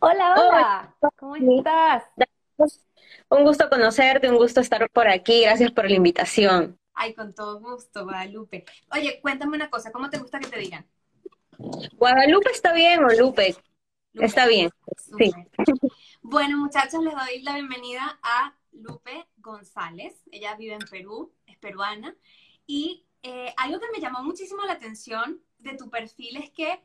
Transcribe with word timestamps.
Hola, 0.00 0.34
hola. 0.36 0.96
¿Cómo 1.16 1.36
estás? 1.36 2.04
Un 3.28 3.44
gusto 3.44 3.68
conocerte, 3.68 4.28
un 4.28 4.36
gusto 4.36 4.60
estar 4.60 4.88
por 4.90 5.08
aquí. 5.08 5.42
Gracias 5.42 5.70
por 5.70 5.88
la 5.88 5.96
invitación. 5.96 6.78
Ay, 6.94 7.14
con 7.14 7.34
todo 7.34 7.60
gusto, 7.60 8.04
Guadalupe. 8.04 8.64
Oye, 8.92 9.20
cuéntame 9.22 9.56
una 9.56 9.70
cosa, 9.70 9.92
¿cómo 9.92 10.10
te 10.10 10.18
gusta 10.18 10.38
que 10.38 10.48
te 10.48 10.58
digan? 10.58 10.86
Guadalupe 11.96 12.50
está 12.50 12.72
bien 12.72 13.04
o 13.04 13.08
Lupe. 13.08 13.56
Está 14.14 14.46
bien. 14.46 14.70
Sí. 15.18 15.30
Bueno, 16.20 16.58
muchachos, 16.58 17.02
les 17.02 17.14
doy 17.14 17.42
la 17.42 17.54
bienvenida 17.54 18.18
a 18.22 18.54
Lupe 18.72 19.26
González. 19.36 20.22
Ella 20.30 20.56
vive 20.56 20.74
en 20.74 20.88
Perú, 20.90 21.32
es 21.46 21.56
peruana. 21.58 22.16
Y 22.66 23.06
eh, 23.22 23.52
algo 23.56 23.78
que 23.78 23.90
me 23.92 24.00
llamó 24.00 24.22
muchísimo 24.22 24.64
la 24.64 24.72
atención 24.74 25.40
de 25.58 25.76
tu 25.76 25.90
perfil 25.90 26.36
es 26.38 26.50
que 26.50 26.82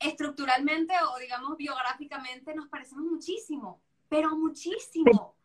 estructuralmente 0.00 0.94
o 1.12 1.18
digamos 1.18 1.56
biográficamente 1.56 2.54
nos 2.54 2.68
parecemos 2.68 3.04
muchísimo, 3.04 3.82
pero 4.08 4.36
muchísimo. 4.36 5.36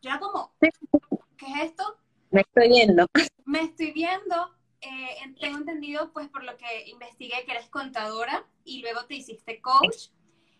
Yo 0.00 0.10
era 0.10 0.18
como, 0.18 0.54
¿qué 0.60 1.46
es 1.46 1.62
esto? 1.70 1.98
Me 2.30 2.42
estoy 2.42 2.68
viendo. 2.68 3.06
Me 3.44 3.62
estoy 3.62 3.92
viendo. 3.92 4.54
Eh, 4.80 5.34
tengo 5.40 5.58
entendido, 5.58 6.12
pues 6.12 6.28
por 6.28 6.44
lo 6.44 6.56
que 6.56 6.90
investigué, 6.90 7.44
que 7.46 7.52
eres 7.52 7.68
contadora 7.70 8.46
y 8.64 8.82
luego 8.82 9.06
te 9.06 9.14
hiciste 9.14 9.60
coach 9.62 10.08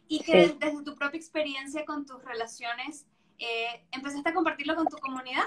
y 0.09 0.21
que 0.21 0.57
desde 0.59 0.83
tu 0.83 0.95
propia 0.95 1.19
experiencia 1.19 1.85
con 1.85 2.07
tus 2.07 2.25
relaciones 2.25 3.07
eh, 3.39 3.87
empezaste 3.93 4.31
a 4.31 4.35
compartirlo 4.35 4.77
con 4.77 4.87
tu 4.87 4.97
comunidad. 4.99 5.45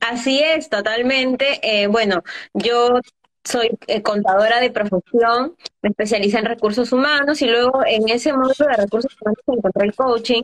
Así 0.00 0.42
es, 0.42 0.68
totalmente. 0.68 1.60
Eh, 1.62 1.86
bueno, 1.86 2.22
yo 2.52 3.00
soy 3.44 3.70
eh, 3.86 4.02
contadora 4.02 4.60
de 4.60 4.70
profesión, 4.70 5.54
me 5.82 5.90
especialicé 5.90 6.38
en 6.38 6.46
recursos 6.46 6.92
humanos 6.92 7.42
y 7.42 7.46
luego 7.46 7.82
en 7.86 8.08
ese 8.08 8.32
módulo 8.32 8.66
de 8.68 8.76
recursos 8.76 9.16
humanos 9.20 9.38
encontré 9.46 9.84
el 9.86 9.94
coaching, 9.94 10.42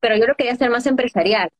pero 0.00 0.16
yo 0.16 0.26
lo 0.26 0.34
quería 0.34 0.52
hacer 0.52 0.70
más 0.70 0.86
empresarial. 0.86 1.50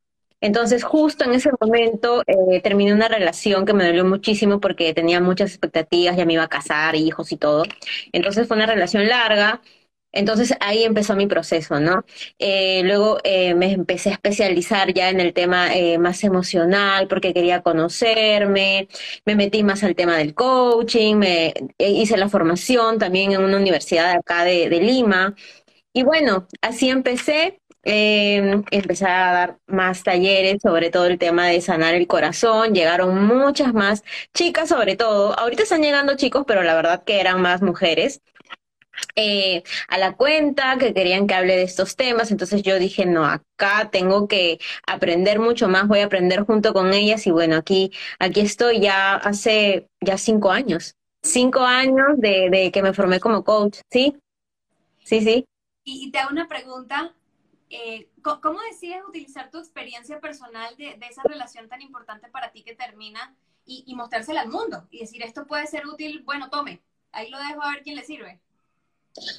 Entonces, 0.40 0.84
justo 0.84 1.24
en 1.24 1.34
ese 1.34 1.50
momento 1.60 2.22
eh, 2.26 2.60
terminé 2.62 2.92
una 2.94 3.08
relación 3.08 3.66
que 3.66 3.72
me 3.74 3.84
dolió 3.84 4.04
muchísimo 4.04 4.60
porque 4.60 4.94
tenía 4.94 5.20
muchas 5.20 5.50
expectativas, 5.50 6.16
ya 6.16 6.24
me 6.24 6.34
iba 6.34 6.44
a 6.44 6.48
casar, 6.48 6.94
hijos 6.94 7.32
y 7.32 7.36
todo. 7.36 7.64
Entonces 8.12 8.46
fue 8.46 8.56
una 8.56 8.66
relación 8.66 9.08
larga 9.08 9.60
entonces 10.12 10.54
ahí 10.60 10.84
empezó 10.84 11.14
mi 11.16 11.26
proceso, 11.26 11.80
¿no? 11.80 12.04
Eh, 12.38 12.82
luego 12.84 13.18
eh, 13.24 13.54
me 13.54 13.72
empecé 13.72 14.10
a 14.10 14.12
especializar 14.14 14.92
ya 14.94 15.10
en 15.10 15.20
el 15.20 15.32
tema 15.34 15.74
eh, 15.76 15.98
más 15.98 16.24
emocional 16.24 17.08
porque 17.08 17.34
quería 17.34 17.62
conocerme, 17.62 18.88
me 19.26 19.36
metí 19.36 19.62
más 19.62 19.84
al 19.84 19.94
tema 19.94 20.16
del 20.16 20.34
coaching, 20.34 21.16
me 21.16 21.54
hice 21.78 22.16
la 22.16 22.28
formación 22.28 22.98
también 22.98 23.32
en 23.32 23.42
una 23.44 23.56
universidad 23.58 24.10
acá 24.12 24.44
de, 24.44 24.68
de 24.68 24.80
Lima. 24.80 25.34
Y 25.92 26.02
bueno, 26.04 26.46
así 26.62 26.88
empecé. 26.90 27.60
empecé 27.84 29.06
a 29.06 29.32
dar 29.32 29.58
más 29.66 30.02
talleres 30.02 30.58
sobre 30.62 30.90
todo 30.90 31.06
el 31.06 31.18
tema 31.18 31.46
de 31.46 31.60
sanar 31.60 31.94
el 31.94 32.06
corazón. 32.06 32.74
Llegaron 32.74 33.26
muchas 33.26 33.72
más 33.74 34.04
chicas, 34.34 34.68
sobre 34.68 34.96
todo. 34.96 35.38
Ahorita 35.38 35.62
están 35.64 35.82
llegando 35.82 36.16
chicos, 36.16 36.44
pero 36.46 36.62
la 36.62 36.74
verdad 36.74 37.04
que 37.04 37.20
eran 37.20 37.40
más 37.42 37.62
mujeres. 37.62 38.22
Eh, 39.16 39.62
a 39.88 39.98
la 39.98 40.16
cuenta, 40.16 40.76
que 40.78 40.94
querían 40.94 41.26
que 41.26 41.34
hable 41.34 41.56
de 41.56 41.62
estos 41.62 41.96
temas, 41.96 42.30
entonces 42.30 42.62
yo 42.62 42.78
dije, 42.78 43.06
no, 43.06 43.24
acá 43.24 43.90
tengo 43.90 44.28
que 44.28 44.58
aprender 44.86 45.40
mucho 45.40 45.68
más, 45.68 45.88
voy 45.88 46.00
a 46.00 46.06
aprender 46.06 46.44
junto 46.44 46.72
con 46.72 46.92
ellas 46.92 47.26
y 47.26 47.30
bueno, 47.30 47.56
aquí, 47.56 47.92
aquí 48.18 48.40
estoy 48.40 48.80
ya 48.80 49.16
hace 49.16 49.88
ya 50.00 50.18
cinco 50.18 50.50
años, 50.50 50.94
cinco 51.22 51.60
años 51.60 52.08
de, 52.18 52.70
que 52.72 52.82
me 52.82 52.94
formé 52.94 53.20
como 53.20 53.44
coach, 53.44 53.78
¿sí? 53.90 54.16
Sí, 55.04 55.20
sí. 55.20 55.44
Y, 55.84 56.10
te 56.10 56.18
hago 56.18 56.30
una 56.30 56.48
pregunta, 56.48 57.14
eh, 57.70 58.08
¿cómo 58.22 58.60
decides 58.70 59.00
utilizar 59.08 59.50
tu 59.50 59.58
experiencia 59.58 60.20
personal 60.20 60.76
de, 60.76 60.98
esa 61.08 61.22
relación 61.24 61.68
tan 61.68 61.80
importante 61.80 62.28
para 62.28 62.52
ti 62.52 62.62
que 62.62 62.74
termina 62.74 63.34
y, 63.64 63.84
y 63.86 63.94
mostrársela 63.94 64.42
al 64.42 64.48
mundo? 64.48 64.86
Y 64.90 65.00
decir, 65.00 65.22
esto 65.22 65.46
puede 65.46 65.66
ser 65.66 65.86
útil, 65.86 66.22
bueno, 66.24 66.50
tome, 66.50 66.82
ahí 67.10 67.30
lo 67.30 67.38
dejo 67.38 67.62
a 67.62 67.70
ver 67.70 67.82
quién 67.82 67.96
le 67.96 68.04
sirve. 68.04 68.40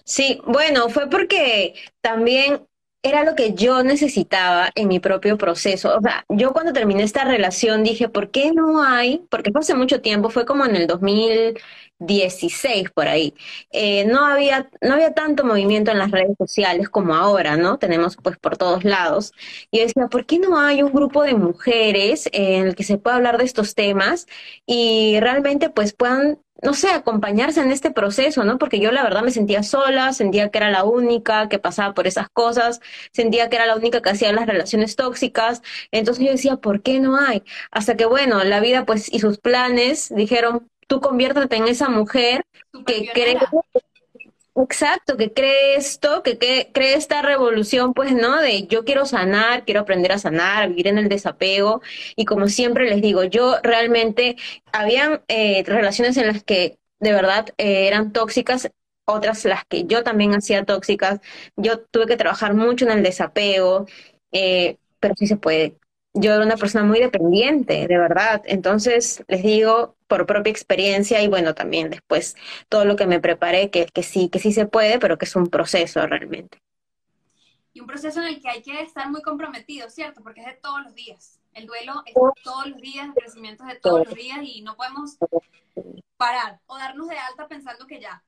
Sí, 0.05 0.41
bueno, 0.45 0.89
fue 0.89 1.09
porque 1.09 1.73
también 2.01 2.65
era 3.01 3.23
lo 3.23 3.33
que 3.35 3.53
yo 3.53 3.81
necesitaba 3.83 4.69
en 4.75 4.89
mi 4.89 4.99
propio 4.99 5.37
proceso. 5.37 5.95
O 5.97 6.01
sea, 6.01 6.25
yo 6.27 6.51
cuando 6.51 6.73
terminé 6.73 7.03
esta 7.03 7.23
relación 7.23 7.83
dije, 7.83 8.09
¿por 8.09 8.29
qué 8.29 8.51
no 8.51 8.83
hay? 8.83 9.25
Porque 9.29 9.51
fue 9.51 9.61
hace 9.61 9.73
mucho 9.73 10.01
tiempo, 10.01 10.29
fue 10.29 10.45
como 10.45 10.65
en 10.65 10.75
el 10.75 10.85
2016 10.85 12.89
por 12.93 13.07
ahí. 13.07 13.33
Eh, 13.71 14.03
no 14.05 14.25
había 14.25 14.69
no 14.81 14.93
había 14.95 15.13
tanto 15.13 15.45
movimiento 15.45 15.91
en 15.91 15.99
las 15.99 16.11
redes 16.11 16.35
sociales 16.37 16.89
como 16.89 17.15
ahora, 17.15 17.55
¿no? 17.55 17.77
Tenemos 17.79 18.17
pues 18.21 18.37
por 18.37 18.57
todos 18.57 18.83
lados. 18.83 19.31
Y 19.71 19.77
yo 19.79 19.83
decía, 19.85 20.07
¿por 20.07 20.25
qué 20.25 20.37
no 20.39 20.59
hay 20.59 20.83
un 20.83 20.91
grupo 20.91 21.23
de 21.23 21.35
mujeres 21.35 22.27
en 22.33 22.67
el 22.67 22.75
que 22.75 22.83
se 22.83 22.97
pueda 22.97 23.15
hablar 23.15 23.37
de 23.37 23.45
estos 23.45 23.75
temas 23.75 24.27
y 24.65 25.17
realmente 25.21 25.69
pues 25.69 25.93
puedan 25.93 26.39
no 26.61 26.73
sé, 26.73 26.89
acompañarse 26.91 27.61
en 27.61 27.71
este 27.71 27.91
proceso, 27.91 28.43
¿no? 28.43 28.57
Porque 28.57 28.79
yo 28.79 28.91
la 28.91 29.03
verdad 29.03 29.21
me 29.23 29.31
sentía 29.31 29.63
sola, 29.63 30.13
sentía 30.13 30.49
que 30.49 30.57
era 30.57 30.69
la 30.71 30.83
única 30.83 31.49
que 31.49 31.59
pasaba 31.59 31.93
por 31.93 32.07
esas 32.07 32.29
cosas, 32.29 32.81
sentía 33.11 33.49
que 33.49 33.55
era 33.55 33.65
la 33.65 33.75
única 33.75 34.01
que 34.01 34.09
hacía 34.09 34.33
las 34.33 34.47
relaciones 34.47 34.95
tóxicas, 34.95 35.61
entonces 35.91 36.25
yo 36.25 36.31
decía, 36.31 36.57
¿por 36.57 36.81
qué 36.81 36.99
no 36.99 37.17
hay? 37.17 37.43
Hasta 37.71 37.95
que, 37.97 38.05
bueno, 38.05 38.43
la 38.43 38.59
vida 38.59 38.85
pues 38.85 39.11
y 39.11 39.19
sus 39.19 39.37
planes 39.39 40.13
dijeron, 40.13 40.67
tú 40.87 41.01
conviértete 41.01 41.55
en 41.55 41.67
esa 41.67 41.89
mujer 41.89 42.43
que 42.85 43.09
cree 43.13 43.37
Exacto, 44.61 45.15
que 45.15 45.31
cree 45.31 45.75
esto, 45.77 46.21
que, 46.21 46.37
cree 46.37 46.93
esta 46.95 47.21
revolución, 47.21 47.93
pues, 47.93 48.11
¿no? 48.13 48.41
De 48.41 48.67
yo 48.67 48.83
quiero 48.83 49.05
sanar, 49.05 49.63
quiero 49.63 49.79
aprender 49.81 50.11
a 50.11 50.19
sanar, 50.19 50.63
a 50.63 50.67
vivir 50.67 50.87
en 50.87 50.97
el 50.97 51.07
desapego. 51.07 51.81
Y 52.17 52.25
como 52.25 52.47
siempre 52.49 52.89
les 52.89 53.01
digo, 53.01 53.23
yo 53.23 53.55
realmente, 53.63 54.35
habían 54.73 55.21
eh, 55.29 55.63
relaciones 55.65 56.17
en 56.17 56.27
las 56.27 56.43
que 56.43 56.77
de 56.99 57.13
verdad 57.13 57.47
eh, 57.57 57.87
eran 57.87 58.11
tóxicas, 58.11 58.69
otras 59.05 59.45
las 59.45 59.63
que 59.65 59.85
yo 59.85 60.03
también 60.03 60.35
hacía 60.35 60.65
tóxicas. 60.65 61.21
Yo 61.55 61.79
tuve 61.79 62.05
que 62.05 62.17
trabajar 62.17 62.53
mucho 62.53 62.83
en 62.85 62.91
el 62.91 63.03
desapego, 63.03 63.85
eh, 64.33 64.77
pero 64.99 65.13
sí 65.17 65.25
se 65.27 65.37
puede 65.37 65.77
yo 66.13 66.33
era 66.33 66.43
una 66.43 66.57
persona 66.57 66.83
muy 66.83 66.99
dependiente, 66.99 67.87
de 67.87 67.97
verdad. 67.97 68.41
Entonces, 68.45 69.23
les 69.27 69.43
digo 69.43 69.95
por 70.07 70.25
propia 70.25 70.51
experiencia 70.51 71.21
y 71.21 71.27
bueno, 71.27 71.53
también 71.53 71.89
después 71.89 72.35
todo 72.67 72.85
lo 72.85 72.95
que 72.95 73.05
me 73.05 73.19
preparé, 73.19 73.69
que, 73.69 73.85
que 73.85 74.03
sí, 74.03 74.29
que 74.29 74.39
sí 74.39 74.51
se 74.51 74.65
puede, 74.65 74.99
pero 74.99 75.17
que 75.17 75.25
es 75.25 75.35
un 75.35 75.47
proceso 75.47 76.05
realmente. 76.07 76.57
Y 77.73 77.81
un 77.81 77.87
proceso 77.87 78.19
en 78.21 78.27
el 78.27 78.41
que 78.41 78.49
hay 78.49 78.61
que 78.63 78.81
estar 78.81 79.09
muy 79.09 79.21
comprometido, 79.21 79.89
¿cierto? 79.89 80.21
Porque 80.23 80.41
es 80.41 80.47
de 80.47 80.53
todos 80.53 80.83
los 80.83 80.95
días. 80.95 81.39
El 81.53 81.67
duelo 81.67 82.03
es 82.05 82.13
todos 82.43 82.67
los 82.67 82.81
días, 82.81 83.07
el 83.07 83.13
crecimiento 83.13 83.63
es 83.63 83.73
de 83.75 83.79
todos 83.79 84.07
los 84.07 84.15
días 84.15 84.39
y 84.41 84.61
no 84.61 84.75
podemos 84.75 85.17
parar 86.17 86.59
o 86.65 86.77
darnos 86.77 87.07
de 87.07 87.17
alta 87.17 87.47
pensando 87.47 87.85
que 87.85 87.99
ya. 87.99 88.23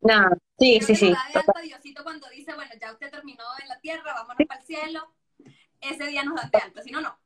No, 0.00 0.30
sí, 0.58 0.80
sí, 0.80 0.94
sí. 0.94 1.10
de 1.10 1.16
alta 1.34 1.60
Diosito 1.62 2.02
cuando 2.02 2.26
dice, 2.30 2.54
bueno, 2.54 2.70
ya 2.80 2.92
usted 2.92 3.10
terminó 3.10 3.44
en 3.60 3.68
la 3.68 3.78
tierra, 3.80 4.14
vámonos 4.14 4.46
para 4.46 4.60
el 4.60 4.66
cielo 4.66 5.06
ese 5.80 6.06
día 6.06 6.22
nos 6.24 6.36
dan 6.36 6.50
de 6.50 6.58
alta, 6.58 6.82
si 6.82 6.90
no, 6.90 7.00
no. 7.00 7.18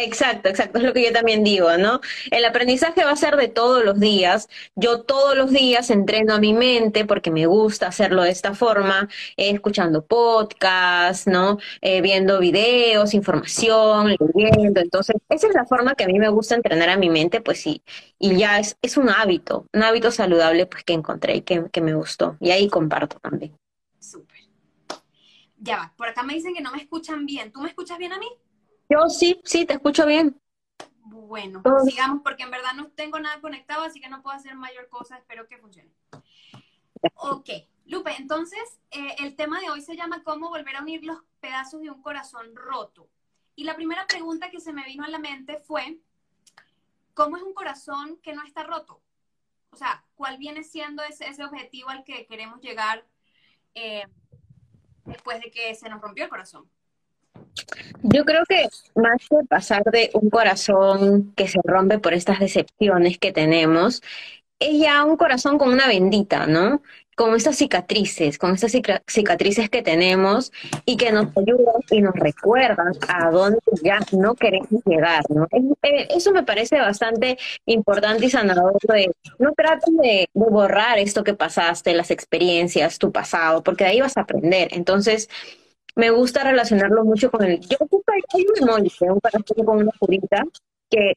Exacto, 0.00 0.48
exacto, 0.48 0.78
es 0.78 0.84
lo 0.84 0.92
que 0.92 1.04
yo 1.04 1.12
también 1.12 1.42
digo, 1.42 1.76
¿no? 1.76 2.00
El 2.30 2.44
aprendizaje 2.44 3.04
va 3.04 3.10
a 3.10 3.16
ser 3.16 3.34
de 3.36 3.48
todos 3.48 3.84
los 3.84 3.98
días. 3.98 4.48
Yo 4.76 5.02
todos 5.02 5.36
los 5.36 5.50
días 5.50 5.90
entreno 5.90 6.34
a 6.34 6.38
mi 6.38 6.52
mente 6.52 7.04
porque 7.04 7.32
me 7.32 7.46
gusta 7.46 7.88
hacerlo 7.88 8.22
de 8.22 8.30
esta 8.30 8.54
forma, 8.54 9.08
eh, 9.36 9.50
escuchando 9.50 10.06
podcasts, 10.06 11.26
¿no? 11.26 11.58
Eh, 11.80 12.00
viendo 12.00 12.38
videos, 12.38 13.12
información, 13.12 14.14
leyendo. 14.34 14.80
Entonces, 14.80 15.16
esa 15.28 15.48
es 15.48 15.54
la 15.54 15.66
forma 15.66 15.96
que 15.96 16.04
a 16.04 16.06
mí 16.06 16.18
me 16.20 16.28
gusta 16.28 16.54
entrenar 16.54 16.90
a 16.90 16.96
mi 16.96 17.10
mente, 17.10 17.40
pues 17.40 17.60
sí. 17.60 17.82
Y 18.20 18.36
ya 18.36 18.60
es, 18.60 18.76
es 18.82 18.96
un 18.98 19.08
hábito, 19.10 19.66
un 19.72 19.82
hábito 19.82 20.12
saludable 20.12 20.66
pues 20.66 20.84
que 20.84 20.92
encontré 20.92 21.36
y 21.36 21.42
que, 21.42 21.64
que 21.72 21.80
me 21.80 21.94
gustó. 21.94 22.36
Y 22.40 22.52
ahí 22.52 22.68
comparto 22.68 23.18
también. 23.18 23.52
Ya 25.58 25.76
va, 25.76 25.94
por 25.96 26.08
acá 26.08 26.22
me 26.22 26.34
dicen 26.34 26.54
que 26.54 26.60
no 26.60 26.70
me 26.70 26.78
escuchan 26.78 27.26
bien. 27.26 27.52
¿Tú 27.52 27.60
me 27.60 27.68
escuchas 27.68 27.98
bien 27.98 28.12
a 28.12 28.18
mí? 28.18 28.28
Yo 28.88 29.08
sí, 29.08 29.40
sí, 29.44 29.66
te 29.66 29.74
escucho 29.74 30.06
bien. 30.06 30.40
Bueno, 31.02 31.62
sigamos 31.84 32.22
porque 32.22 32.44
en 32.44 32.50
verdad 32.50 32.74
no 32.74 32.88
tengo 32.88 33.18
nada 33.18 33.40
conectado, 33.40 33.82
así 33.82 34.00
que 34.00 34.08
no 34.08 34.22
puedo 34.22 34.36
hacer 34.36 34.54
mayor 34.54 34.88
cosa. 34.88 35.18
Espero 35.18 35.46
que 35.46 35.58
funcione. 35.58 35.90
Ok, 37.14 37.50
Lupe, 37.86 38.14
entonces 38.18 38.80
eh, 38.90 39.16
el 39.18 39.36
tema 39.36 39.60
de 39.60 39.70
hoy 39.70 39.80
se 39.80 39.96
llama 39.96 40.22
cómo 40.22 40.48
volver 40.48 40.76
a 40.76 40.82
unir 40.82 41.04
los 41.04 41.18
pedazos 41.40 41.80
de 41.80 41.90
un 41.90 42.02
corazón 42.02 42.54
roto. 42.54 43.08
Y 43.56 43.64
la 43.64 43.74
primera 43.74 44.06
pregunta 44.06 44.50
que 44.50 44.60
se 44.60 44.72
me 44.72 44.84
vino 44.84 45.04
a 45.04 45.08
la 45.08 45.18
mente 45.18 45.58
fue, 45.58 45.98
¿cómo 47.14 47.36
es 47.36 47.42
un 47.42 47.54
corazón 47.54 48.18
que 48.22 48.32
no 48.32 48.44
está 48.44 48.62
roto? 48.62 49.02
O 49.70 49.76
sea, 49.76 50.04
¿cuál 50.14 50.38
viene 50.38 50.62
siendo 50.62 51.02
ese, 51.02 51.28
ese 51.28 51.44
objetivo 51.44 51.90
al 51.90 52.04
que 52.04 52.26
queremos 52.26 52.60
llegar 52.60 53.04
eh, 53.74 54.06
después 55.08 55.40
de 55.40 55.50
que 55.50 55.74
se 55.74 55.88
nos 55.88 56.00
rompió 56.00 56.24
el 56.24 56.30
corazón? 56.30 56.68
Yo 58.02 58.24
creo 58.24 58.44
que 58.48 58.68
más 58.94 59.16
que 59.28 59.36
pasar 59.48 59.82
de 59.84 60.10
un 60.14 60.30
corazón 60.30 61.32
que 61.34 61.48
se 61.48 61.60
rompe 61.64 61.98
por 61.98 62.14
estas 62.14 62.40
decepciones 62.40 63.18
que 63.18 63.32
tenemos, 63.32 64.02
es 64.58 64.80
ya 64.80 65.04
un 65.04 65.16
corazón 65.16 65.58
con 65.58 65.70
una 65.70 65.86
bendita, 65.86 66.46
¿no? 66.46 66.82
Con 67.18 67.34
estas 67.34 67.56
cicatrices, 67.56 68.38
con 68.38 68.54
estas 68.54 68.70
cicatrices 69.08 69.68
que 69.68 69.82
tenemos 69.82 70.52
y 70.84 70.96
que 70.96 71.10
nos 71.10 71.36
ayudan 71.36 71.82
y 71.90 72.00
nos 72.00 72.14
recuerdan 72.14 72.92
a 73.08 73.32
dónde 73.32 73.58
ya 73.82 73.98
no 74.12 74.36
queremos 74.36 74.84
llegar, 74.86 75.24
¿no? 75.28 75.48
Eh, 75.82 76.06
eso 76.10 76.30
me 76.30 76.44
parece 76.44 76.78
bastante 76.78 77.36
importante 77.66 78.26
y 78.26 78.30
sanador 78.30 78.78
de 78.86 79.10
no 79.40 79.52
trates 79.52 79.92
de, 79.96 80.28
borrar 80.32 81.00
esto 81.00 81.24
que 81.24 81.34
pasaste, 81.34 81.92
las 81.92 82.12
experiencias, 82.12 82.98
tu 82.98 83.10
pasado, 83.10 83.64
porque 83.64 83.82
de 83.82 83.90
ahí 83.90 84.00
vas 84.00 84.16
a 84.16 84.20
aprender. 84.20 84.68
Entonces, 84.70 85.28
me 85.96 86.10
gusta 86.10 86.44
relacionarlo 86.44 87.04
mucho 87.04 87.32
con 87.32 87.42
el... 87.42 87.58
Yo 87.58 87.78
hay 88.06 88.46
un 88.46 88.68
emoji, 88.68 89.04
un 89.08 89.18
corazón 89.18 89.66
con 89.66 89.78
una 89.78 89.92
curita, 89.98 90.44
que 90.88 91.10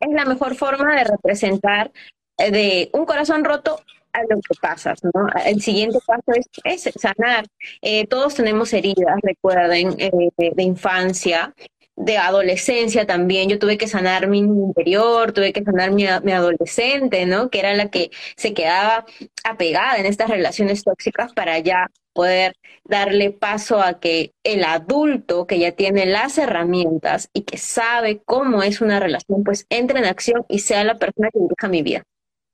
es 0.00 0.10
la 0.10 0.24
mejor 0.24 0.56
forma 0.56 0.96
de 0.96 1.04
representar 1.04 1.92
eh, 2.36 2.50
de 2.50 2.90
un 2.94 3.04
corazón 3.04 3.44
roto 3.44 3.80
a 4.12 4.22
lo 4.22 4.40
que 4.40 4.54
pasas, 4.60 5.00
¿no? 5.04 5.28
El 5.44 5.60
siguiente 5.62 5.98
paso 6.06 6.32
es, 6.64 6.90
sanar. 6.96 7.46
Eh, 7.82 8.06
todos 8.06 8.34
tenemos 8.34 8.72
heridas, 8.72 9.16
recuerden, 9.22 9.94
eh, 9.98 10.10
de, 10.36 10.62
infancia, 10.62 11.54
de 11.96 12.18
adolescencia 12.18 13.06
también. 13.06 13.48
Yo 13.48 13.58
tuve 13.58 13.78
que 13.78 13.88
sanar 13.88 14.26
mi 14.28 14.38
interior, 14.38 15.32
tuve 15.32 15.52
que 15.52 15.62
sanar 15.62 15.92
mi, 15.92 16.06
mi, 16.22 16.32
adolescente, 16.32 17.26
¿no? 17.26 17.50
Que 17.50 17.60
era 17.60 17.74
la 17.74 17.90
que 17.90 18.10
se 18.36 18.54
quedaba 18.54 19.04
apegada 19.44 19.98
en 19.98 20.06
estas 20.06 20.30
relaciones 20.30 20.82
tóxicas 20.84 21.32
para 21.32 21.58
ya 21.58 21.86
poder 22.12 22.54
darle 22.84 23.30
paso 23.30 23.80
a 23.80 24.00
que 24.00 24.32
el 24.42 24.64
adulto 24.64 25.46
que 25.46 25.58
ya 25.58 25.72
tiene 25.72 26.06
las 26.06 26.38
herramientas 26.38 27.30
y 27.32 27.42
que 27.42 27.56
sabe 27.56 28.20
cómo 28.24 28.62
es 28.62 28.80
una 28.80 28.98
relación, 28.98 29.44
pues 29.44 29.66
entre 29.70 30.00
en 30.00 30.06
acción 30.06 30.44
y 30.48 30.58
sea 30.60 30.84
la 30.84 30.98
persona 30.98 31.30
que 31.32 31.38
dirija 31.38 31.68
mi 31.68 31.82
vida 31.82 32.04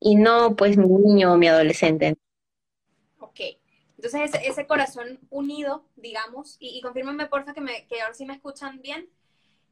y 0.01 0.17
no 0.17 0.57
pues 0.57 0.77
mi 0.77 0.87
niño 0.87 1.33
o 1.33 1.37
mi 1.37 1.49
adolescente. 1.49 2.17
Ok, 3.19 3.41
entonces 3.97 4.35
ese, 4.35 4.47
ese 4.47 4.67
corazón 4.67 5.19
unido, 5.31 5.85
digamos, 5.97 6.57
y, 6.61 6.79
y 6.79 6.83
confírmenme 6.83 7.27
porfa 7.27 7.55
que, 7.55 7.61
me, 7.61 7.87
que 7.87 8.01
ahora 8.01 8.15
sí 8.15 8.25
me 8.27 8.35
escuchan 8.35 8.81
bien, 8.83 9.09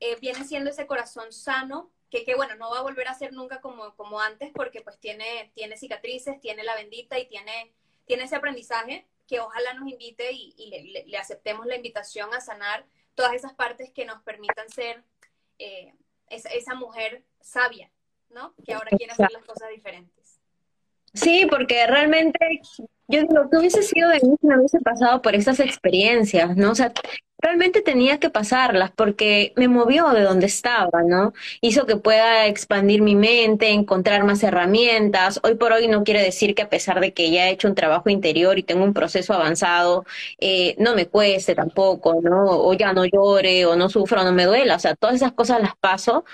eh, 0.00 0.16
viene 0.20 0.44
siendo 0.44 0.70
ese 0.70 0.86
corazón 0.86 1.32
sano, 1.32 1.90
que, 2.10 2.24
que, 2.24 2.34
bueno, 2.34 2.54
no 2.56 2.70
va 2.70 2.78
a 2.78 2.82
volver 2.82 3.08
a 3.08 3.14
ser 3.14 3.32
nunca 3.32 3.60
como, 3.60 3.94
como 3.96 4.20
antes 4.20 4.50
porque 4.54 4.82
pues 4.82 4.98
tiene, 4.98 5.50
tiene 5.54 5.76
cicatrices, 5.76 6.40
tiene 6.40 6.62
la 6.62 6.76
bendita 6.76 7.18
y 7.18 7.26
tiene, 7.26 7.72
tiene 8.04 8.24
ese 8.24 8.36
aprendizaje 8.36 9.06
que 9.26 9.40
ojalá 9.40 9.74
nos 9.74 9.88
invite 9.88 10.30
y, 10.32 10.54
y 10.56 10.70
le, 10.70 11.04
le, 11.06 11.18
aceptemos 11.18 11.66
la 11.66 11.76
invitación 11.76 12.32
a 12.34 12.40
sanar 12.40 12.86
todas 13.14 13.32
esas 13.34 13.54
partes 13.54 13.90
que 13.90 14.04
nos 14.04 14.22
permitan 14.22 14.68
ser 14.68 15.02
eh, 15.58 15.94
esa, 16.28 16.50
esa 16.50 16.74
mujer 16.74 17.24
sabia, 17.40 17.90
¿no? 18.30 18.54
Que 18.64 18.74
ahora 18.74 18.90
quiere 18.96 19.12
hacer 19.12 19.32
las 19.32 19.44
cosas 19.44 19.70
diferentes. 19.70 20.13
Sí, 21.14 21.46
porque 21.48 21.86
realmente 21.86 22.38
yo 23.08 23.20
digo, 23.20 23.48
que 23.50 23.58
hubiese 23.58 23.82
sido 23.82 24.08
de 24.08 24.20
mí 24.22 24.34
si 24.40 24.46
no 24.46 24.56
hubiese 24.58 24.80
pasado 24.80 25.22
por 25.22 25.34
esas 25.34 25.60
experiencias, 25.60 26.56
¿no? 26.56 26.72
O 26.72 26.74
sea, 26.74 26.92
realmente 27.38 27.82
tenía 27.82 28.18
que 28.18 28.30
pasarlas 28.30 28.90
porque 28.96 29.52
me 29.56 29.68
movió 29.68 30.08
de 30.10 30.22
donde 30.22 30.46
estaba, 30.46 31.02
¿no? 31.06 31.32
Hizo 31.60 31.86
que 31.86 31.96
pueda 31.96 32.46
expandir 32.46 33.02
mi 33.02 33.14
mente, 33.14 33.70
encontrar 33.70 34.24
más 34.24 34.42
herramientas. 34.42 35.38
Hoy 35.44 35.54
por 35.56 35.72
hoy 35.72 35.86
no 35.86 36.02
quiere 36.04 36.22
decir 36.22 36.54
que 36.54 36.62
a 36.62 36.70
pesar 36.70 37.00
de 37.00 37.12
que 37.12 37.30
ya 37.30 37.48
he 37.48 37.52
hecho 37.52 37.68
un 37.68 37.74
trabajo 37.74 38.08
interior 38.10 38.58
y 38.58 38.62
tengo 38.64 38.82
un 38.84 38.94
proceso 38.94 39.34
avanzado, 39.34 40.04
eh, 40.40 40.74
no 40.78 40.94
me 40.94 41.06
cueste 41.06 41.54
tampoco, 41.54 42.20
¿no? 42.22 42.44
O 42.46 42.72
ya 42.74 42.92
no 42.94 43.04
llore, 43.04 43.66
o 43.66 43.76
no 43.76 43.88
sufra, 43.90 44.22
o 44.22 44.24
no 44.24 44.32
me 44.32 44.46
duela. 44.46 44.76
O 44.76 44.78
sea, 44.80 44.94
todas 44.96 45.16
esas 45.16 45.32
cosas 45.32 45.60
las 45.60 45.76
paso 45.76 46.24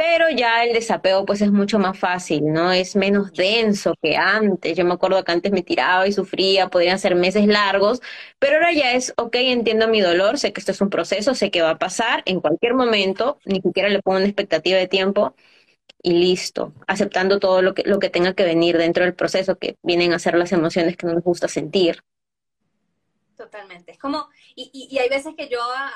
pero 0.00 0.30
ya 0.30 0.64
el 0.64 0.72
desapego 0.72 1.26
pues 1.26 1.42
es 1.42 1.52
mucho 1.52 1.78
más 1.78 1.98
fácil, 1.98 2.50
¿no? 2.50 2.72
Es 2.72 2.96
menos 2.96 3.34
denso 3.34 3.92
que 4.00 4.16
antes. 4.16 4.74
Yo 4.74 4.82
me 4.86 4.94
acuerdo 4.94 5.22
que 5.24 5.32
antes 5.32 5.52
me 5.52 5.62
tiraba 5.62 6.08
y 6.08 6.12
sufría, 6.12 6.68
podrían 6.68 6.98
ser 6.98 7.14
meses 7.16 7.46
largos, 7.46 8.00
pero 8.38 8.54
ahora 8.54 8.72
ya 8.72 8.92
es, 8.92 9.12
ok, 9.18 9.34
entiendo 9.34 9.88
mi 9.88 10.00
dolor, 10.00 10.38
sé 10.38 10.54
que 10.54 10.60
esto 10.60 10.72
es 10.72 10.80
un 10.80 10.88
proceso, 10.88 11.34
sé 11.34 11.50
que 11.50 11.60
va 11.60 11.72
a 11.72 11.78
pasar 11.78 12.22
en 12.24 12.40
cualquier 12.40 12.72
momento, 12.72 13.38
ni 13.44 13.60
siquiera 13.60 13.90
le 13.90 14.00
pongo 14.00 14.16
una 14.16 14.26
expectativa 14.26 14.78
de 14.78 14.88
tiempo 14.88 15.34
y 16.02 16.12
listo, 16.14 16.72
aceptando 16.86 17.38
todo 17.38 17.60
lo 17.60 17.74
que, 17.74 17.82
lo 17.82 17.98
que 17.98 18.08
tenga 18.08 18.32
que 18.32 18.44
venir 18.44 18.78
dentro 18.78 19.04
del 19.04 19.14
proceso, 19.14 19.58
que 19.58 19.76
vienen 19.82 20.14
a 20.14 20.18
ser 20.18 20.34
las 20.34 20.52
emociones 20.52 20.96
que 20.96 21.06
no 21.08 21.12
nos 21.12 21.24
gusta 21.24 21.46
sentir. 21.46 22.00
Totalmente. 23.36 23.92
Es 23.92 23.98
como, 23.98 24.30
y, 24.54 24.70
y, 24.90 24.98
hay 24.98 25.10
veces 25.10 25.34
que 25.36 25.48
yo 25.48 25.60
a, 25.62 25.88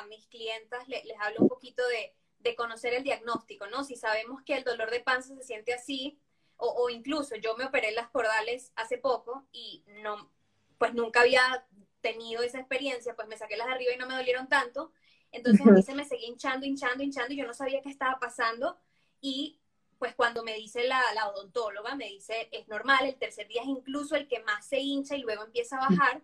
a, 0.00 0.06
mis 0.06 0.26
clientas 0.26 0.88
les 0.88 1.04
hablo 1.20 1.42
un 1.42 1.48
poquito 1.48 1.82
de 1.86 2.12
de 2.42 2.56
conocer 2.56 2.94
el 2.94 3.04
diagnóstico, 3.04 3.66
¿no? 3.66 3.84
Si 3.84 3.96
sabemos 3.96 4.42
que 4.42 4.56
el 4.56 4.64
dolor 4.64 4.90
de 4.90 5.00
panza 5.00 5.34
se 5.34 5.42
siente 5.42 5.72
así, 5.72 6.18
o, 6.56 6.88
incluso 6.90 7.34
yo 7.36 7.56
me 7.56 7.64
operé 7.64 7.90
las 7.90 8.08
cordales 8.10 8.72
hace 8.76 8.96
poco 8.96 9.48
y 9.50 9.82
no, 10.02 10.30
pues 10.78 10.94
nunca 10.94 11.22
había 11.22 11.66
tenido 12.00 12.42
esa 12.42 12.60
experiencia, 12.60 13.16
pues 13.16 13.26
me 13.26 13.36
saqué 13.36 13.56
las 13.56 13.66
de 13.66 13.72
arriba 13.72 13.92
y 13.94 13.98
no 13.98 14.06
me 14.06 14.14
dolieron 14.14 14.48
tanto, 14.48 14.92
entonces 15.32 15.66
a 15.66 15.70
mí 15.70 15.82
se 15.82 15.94
me 15.94 16.04
seguía 16.04 16.28
hinchando, 16.28 16.66
hinchando, 16.66 17.02
hinchando 17.02 17.32
y 17.32 17.38
yo 17.38 17.46
no 17.46 17.54
sabía 17.54 17.80
qué 17.82 17.88
estaba 17.88 18.18
pasando. 18.20 18.78
Y 19.20 19.58
pues 19.98 20.14
cuando 20.14 20.42
me 20.42 20.54
dice 20.54 20.84
la, 20.84 21.00
la 21.14 21.28
odontóloga, 21.28 21.94
me 21.94 22.06
dice, 22.06 22.48
es 22.52 22.68
normal, 22.68 23.06
el 23.06 23.16
tercer 23.16 23.48
día 23.48 23.62
es 23.62 23.68
incluso 23.68 24.14
el 24.14 24.28
que 24.28 24.40
más 24.40 24.66
se 24.66 24.78
hincha 24.78 25.16
y 25.16 25.22
luego 25.22 25.44
empieza 25.44 25.76
a 25.76 25.88
bajar, 25.88 26.22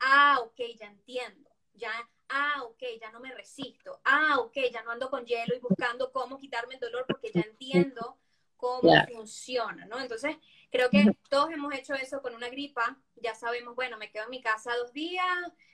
ah, 0.00 0.40
ok, 0.42 0.60
ya 0.78 0.86
entiendo, 0.86 1.50
ya 1.74 1.90
ah, 2.30 2.62
ok, 2.64 2.82
ya 3.00 3.10
no 3.10 3.20
me 3.20 3.34
resisto, 3.34 4.00
ah, 4.04 4.38
ok, 4.38 4.56
ya 4.72 4.82
no 4.82 4.90
ando 4.90 5.10
con 5.10 5.24
hielo 5.24 5.54
y 5.54 5.60
buscando 5.60 6.12
cómo 6.12 6.38
quitarme 6.38 6.74
el 6.74 6.80
dolor 6.80 7.04
porque 7.06 7.30
ya 7.32 7.40
entiendo 7.40 8.18
cómo 8.56 8.92
funciona, 9.12 9.86
¿no? 9.86 9.98
Entonces, 10.00 10.36
creo 10.70 10.90
que 10.90 11.16
todos 11.28 11.50
hemos 11.50 11.74
hecho 11.74 11.94
eso 11.94 12.20
con 12.20 12.34
una 12.34 12.48
gripa, 12.48 12.98
ya 13.16 13.34
sabemos, 13.34 13.74
bueno, 13.74 13.96
me 13.96 14.10
quedo 14.10 14.24
en 14.24 14.30
mi 14.30 14.42
casa 14.42 14.76
dos 14.76 14.92
días, 14.92 15.26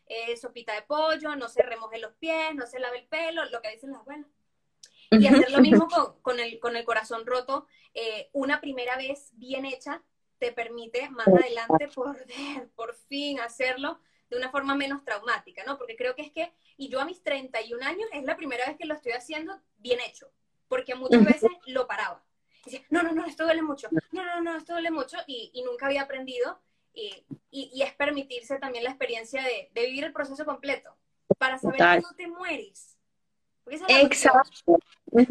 eh, 0.07 0.37
sopita 0.37 0.73
de 0.75 0.83
pollo, 0.83 1.35
no 1.37 1.49
se 1.49 1.63
remoje 1.63 1.99
los 1.99 2.15
pies, 2.15 2.55
no 2.55 2.67
se 2.67 2.79
lave 2.79 2.99
el 3.01 3.09
pelo, 3.09 3.45
lo 3.47 3.61
que 3.61 3.73
dicen 3.73 3.91
las 3.91 4.01
abuelas. 4.01 4.29
Y 5.11 5.27
hacer 5.27 5.51
lo 5.51 5.61
mismo 5.61 5.89
con, 5.89 6.21
con, 6.21 6.41
el, 6.41 6.59
con 6.61 6.77
el 6.77 6.85
corazón 6.85 7.27
roto, 7.27 7.67
eh, 7.93 8.31
una 8.33 8.61
primera 8.61 8.97
vez 8.97 9.31
bien 9.35 9.65
hecha 9.67 10.03
te 10.39 10.53
permite 10.53 11.09
más 11.11 11.29
adelante 11.29 11.89
poder 11.89 12.27
por 12.77 12.95
fin 12.95 13.41
hacerlo 13.41 14.01
de 14.31 14.37
una 14.37 14.51
forma 14.51 14.75
menos 14.75 15.05
traumática, 15.05 15.63
¿no? 15.65 15.79
Porque 15.79 15.97
creo 15.97 16.15
que 16.15 16.23
es 16.23 16.33
que, 16.33 16.53
y 16.77 16.89
yo 16.89 17.01
a 17.01 17.05
mis 17.05 17.23
31 17.23 17.85
años 17.85 18.09
es 18.13 18.25
la 18.25 18.37
primera 18.37 18.67
vez 18.67 18.77
que 18.77 18.87
lo 18.87 18.95
estoy 18.95 19.13
haciendo 19.13 19.61
bien 19.79 20.01
hecho, 20.01 20.31
porque 20.69 20.95
muchas 20.95 21.25
veces 21.25 21.51
lo 21.67 21.87
paraba. 21.87 22.25
decía, 22.65 22.83
no, 22.91 23.03
no, 23.03 23.13
no, 23.13 23.25
esto 23.27 23.45
duele 23.45 23.63
mucho, 23.63 23.89
no, 24.13 24.25
no, 24.25 24.41
no, 24.41 24.57
esto 24.57 24.73
duele 24.73 24.91
mucho, 24.91 25.17
y, 25.27 25.51
y 25.55 25.63
nunca 25.63 25.87
había 25.87 26.03
aprendido, 26.03 26.61
y, 26.93 27.25
y, 27.51 27.83
es 27.83 27.93
permitirse 27.95 28.59
también 28.59 28.85
la 28.85 28.91
experiencia 28.91 29.43
de, 29.43 29.71
de, 29.75 29.87
vivir 29.87 30.05
el 30.05 30.13
proceso 30.13 30.45
completo, 30.45 30.97
para 31.39 31.59
saber 31.59 31.79
que 31.79 32.01
no 32.01 32.15
te 32.17 32.27
mueres. 32.27 32.97
Exacto. 33.89 34.79
Es 35.13 35.29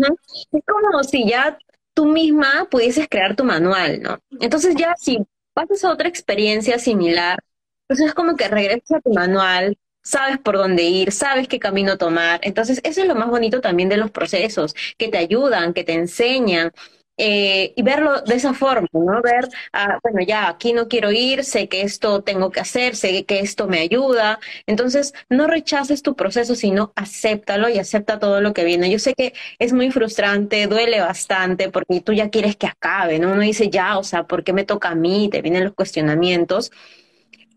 como 0.66 1.04
si 1.04 1.28
ya 1.28 1.58
tú 1.94 2.06
misma 2.06 2.68
pudieses 2.70 3.08
crear 3.10 3.36
tu 3.36 3.44
manual, 3.44 4.02
¿no? 4.02 4.20
Entonces 4.40 4.75
ya 4.75 4.94
si 4.98 5.25
pasas 5.54 5.84
a 5.84 5.92
otra 5.92 6.10
experiencia 6.10 6.78
similar, 6.78 7.40
entonces 7.88 8.08
es 8.08 8.13
como 8.13 8.36
que 8.36 8.48
regresas 8.48 8.98
a 8.98 9.01
tu 9.01 9.13
manual, 9.13 9.77
sabes 10.04 10.38
por 10.39 10.58
dónde 10.58 10.84
ir, 10.84 11.12
sabes 11.12 11.48
qué 11.48 11.60
camino 11.60 11.98
tomar. 11.98 12.39
Entonces 12.44 12.82
eso 12.84 13.01
es 13.01 13.08
lo 13.08 13.15
más 13.15 13.30
bonito 13.30 13.62
también 13.62 13.89
de 13.89 13.98
los 13.98 14.12
procesos, 14.12 14.75
que 14.98 15.08
te 15.10 15.18
ayudan, 15.18 15.74
que 15.74 15.84
te 15.84 15.94
enseñan. 15.94 16.72
Eh, 17.18 17.74
y 17.77 17.82
verlo 17.82 18.22
de 18.24 18.36
esa 18.36 18.54
forma, 18.54 18.89
¿no? 18.92 19.22
Ver, 19.22 19.48
ah, 19.72 20.00
bueno, 20.04 20.20
ya 20.27 20.50
aquí 20.50 20.74
no 20.74 20.89
quiero 20.89 21.12
ir, 21.13 21.46
sé 21.46 21.70
que 21.70 21.82
esto 21.82 22.22
tengo 22.24 22.51
que 22.51 22.60
hacer, 22.60 22.96
sé 22.98 23.24
que 23.25 23.39
esto 23.39 23.68
me 23.68 23.80
ayuda. 23.80 24.39
Entonces, 24.68 25.13
no 25.30 25.48
rechaces 25.48 26.01
tu 26.01 26.15
proceso, 26.18 26.56
sino 26.56 26.92
acéptalo 26.96 27.70
y 27.70 27.80
acepta 27.80 28.20
todo 28.20 28.42
lo 28.42 28.54
que 28.54 28.65
viene. 28.65 28.89
Yo 28.92 29.00
sé 29.00 29.13
que 29.13 29.34
es 29.60 29.72
muy 29.72 29.92
frustrante, 29.92 30.68
duele 30.68 31.00
bastante, 31.00 31.70
porque 31.70 32.01
tú 32.01 32.12
ya 32.13 32.30
quieres 32.30 32.58
que 32.58 32.68
acabe, 32.68 33.18
¿no? 33.20 33.32
Uno 33.32 33.42
dice, 33.42 33.70
ya, 33.70 33.98
o 33.98 34.04
sea, 34.04 34.24
¿por 34.27 34.44
qué 34.44 34.51
me 34.54 34.65
toca 34.65 34.89
a 34.89 34.96
mí? 34.96 35.30
Te 35.32 35.42
vienen 35.42 35.63
los 35.63 35.74
cuestionamientos 35.74 36.72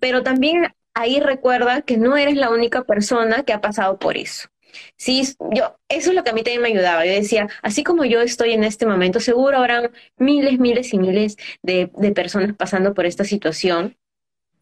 pero 0.00 0.22
también 0.22 0.68
ahí 0.94 1.20
recuerda 1.20 1.82
que 1.82 1.96
no 1.96 2.16
eres 2.16 2.36
la 2.36 2.50
única 2.50 2.84
persona 2.84 3.42
que 3.44 3.52
ha 3.52 3.60
pasado 3.60 3.98
por 3.98 4.16
eso. 4.16 4.48
Sí, 4.96 5.22
yo, 5.54 5.76
eso 5.88 6.10
es 6.10 6.14
lo 6.16 6.24
que 6.24 6.30
a 6.30 6.32
mí 6.34 6.42
también 6.42 6.62
me 6.62 6.68
ayudaba. 6.68 7.04
Yo 7.06 7.12
decía, 7.12 7.48
así 7.62 7.84
como 7.84 8.04
yo 8.04 8.20
estoy 8.20 8.52
en 8.52 8.64
este 8.64 8.86
momento, 8.86 9.20
seguro 9.20 9.58
habrán 9.58 9.90
miles, 10.18 10.58
miles 10.58 10.92
y 10.92 10.98
miles 10.98 11.36
de, 11.62 11.90
de 11.96 12.12
personas 12.12 12.54
pasando 12.56 12.94
por 12.94 13.06
esta 13.06 13.24
situación. 13.24 13.96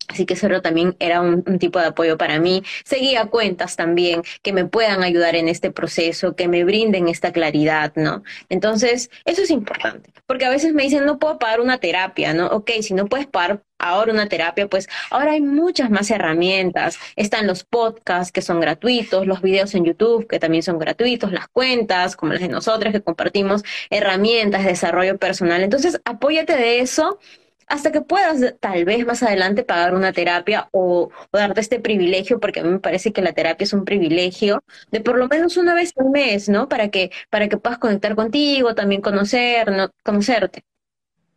Así 0.08 0.24
que 0.24 0.34
eso 0.34 0.48
también 0.62 0.96
era 1.00 1.20
un, 1.20 1.42
tipo 1.58 1.80
de 1.80 1.86
apoyo 1.86 2.16
para 2.16 2.38
mí. 2.38 2.62
Seguía 2.84 3.26
cuentas 3.26 3.76
también 3.76 4.22
que 4.42 4.52
me 4.52 4.64
puedan 4.64 5.02
ayudar 5.02 5.34
en 5.36 5.48
este 5.48 5.70
proceso, 5.70 6.36
que 6.36 6.48
me 6.48 6.64
brinden 6.64 7.08
esta 7.08 7.32
claridad, 7.32 7.92
¿no? 7.96 8.22
Entonces, 8.48 9.10
eso 9.24 9.42
es 9.42 9.50
importante, 9.50 10.12
porque 10.26 10.44
a 10.44 10.50
veces 10.50 10.74
me 10.74 10.84
dicen, 10.84 11.04
no 11.04 11.18
puedo 11.18 11.38
pagar 11.38 11.60
una 11.60 11.78
terapia, 11.78 12.34
¿no? 12.34 12.46
Ok, 12.48 12.70
si 12.82 12.94
no 12.94 13.06
puedes 13.06 13.26
pagar 13.26 13.62
ahora 13.78 14.12
una 14.12 14.28
terapia, 14.28 14.68
pues 14.68 14.88
ahora 15.10 15.32
hay 15.32 15.40
muchas 15.40 15.90
más 15.90 16.10
herramientas. 16.10 16.98
Están 17.16 17.46
los 17.46 17.64
podcasts 17.64 18.32
que 18.32 18.42
son 18.42 18.60
gratuitos, 18.60 19.26
los 19.26 19.42
videos 19.42 19.74
en 19.74 19.84
YouTube 19.84 20.26
que 20.28 20.38
también 20.38 20.62
son 20.62 20.78
gratuitos, 20.78 21.32
las 21.32 21.48
cuentas 21.48 22.16
como 22.16 22.32
las 22.32 22.42
de 22.42 22.48
nosotras 22.48 22.92
que 22.92 23.02
compartimos 23.02 23.62
herramientas 23.90 24.62
de 24.62 24.70
desarrollo 24.70 25.18
personal. 25.18 25.62
Entonces, 25.62 26.00
apóyate 26.04 26.56
de 26.56 26.80
eso 26.80 27.18
hasta 27.66 27.90
que 27.90 28.00
puedas 28.00 28.54
tal 28.60 28.84
vez 28.84 29.04
más 29.04 29.22
adelante 29.22 29.64
pagar 29.64 29.94
una 29.94 30.12
terapia 30.12 30.68
o, 30.72 31.10
darte 31.32 31.60
este 31.60 31.80
privilegio, 31.80 32.38
porque 32.40 32.60
a 32.60 32.62
mí 32.62 32.70
me 32.70 32.78
parece 32.78 33.12
que 33.12 33.22
la 33.22 33.32
terapia 33.32 33.64
es 33.64 33.72
un 33.72 33.84
privilegio, 33.84 34.62
de 34.90 35.00
por 35.00 35.18
lo 35.18 35.28
menos 35.28 35.56
una 35.56 35.74
vez 35.74 35.92
al 35.96 36.10
mes, 36.10 36.48
¿no? 36.48 36.68
Para 36.68 36.90
que, 36.90 37.10
para 37.28 37.48
que 37.48 37.56
puedas 37.56 37.78
conectar 37.78 38.14
contigo, 38.14 38.74
también 38.74 39.00
conocer, 39.00 39.72
¿no? 39.72 39.90
conocerte. 40.04 40.64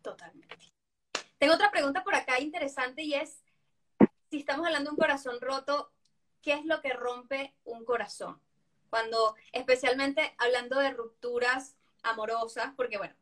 Totalmente. 0.02 0.58
Tengo 1.40 1.56
otra 1.56 1.72
pregunta 1.72 2.04
por 2.04 2.16
acá 2.16 2.40
interesante 2.40 3.02
y 3.02 3.16
es, 3.16 3.44
si 4.30 4.38
estamos 4.38 4.68
hablando 4.68 4.92
de 4.92 4.96
un 4.96 5.00
corazón 5.00 5.42
roto, 5.42 5.92
¿qué 6.42 6.54
es 6.54 6.66
lo 6.66 6.82
que 6.82 6.94
rompe 6.94 7.56
un 7.64 7.86
corazón? 7.86 8.40
Cuando, 8.90 9.36
especialmente 9.52 10.34
hablando 10.38 10.80
de 10.80 10.92
rupturas 10.92 11.76
amorosas, 12.04 12.74
porque 12.76 12.98
bueno, 12.98 13.16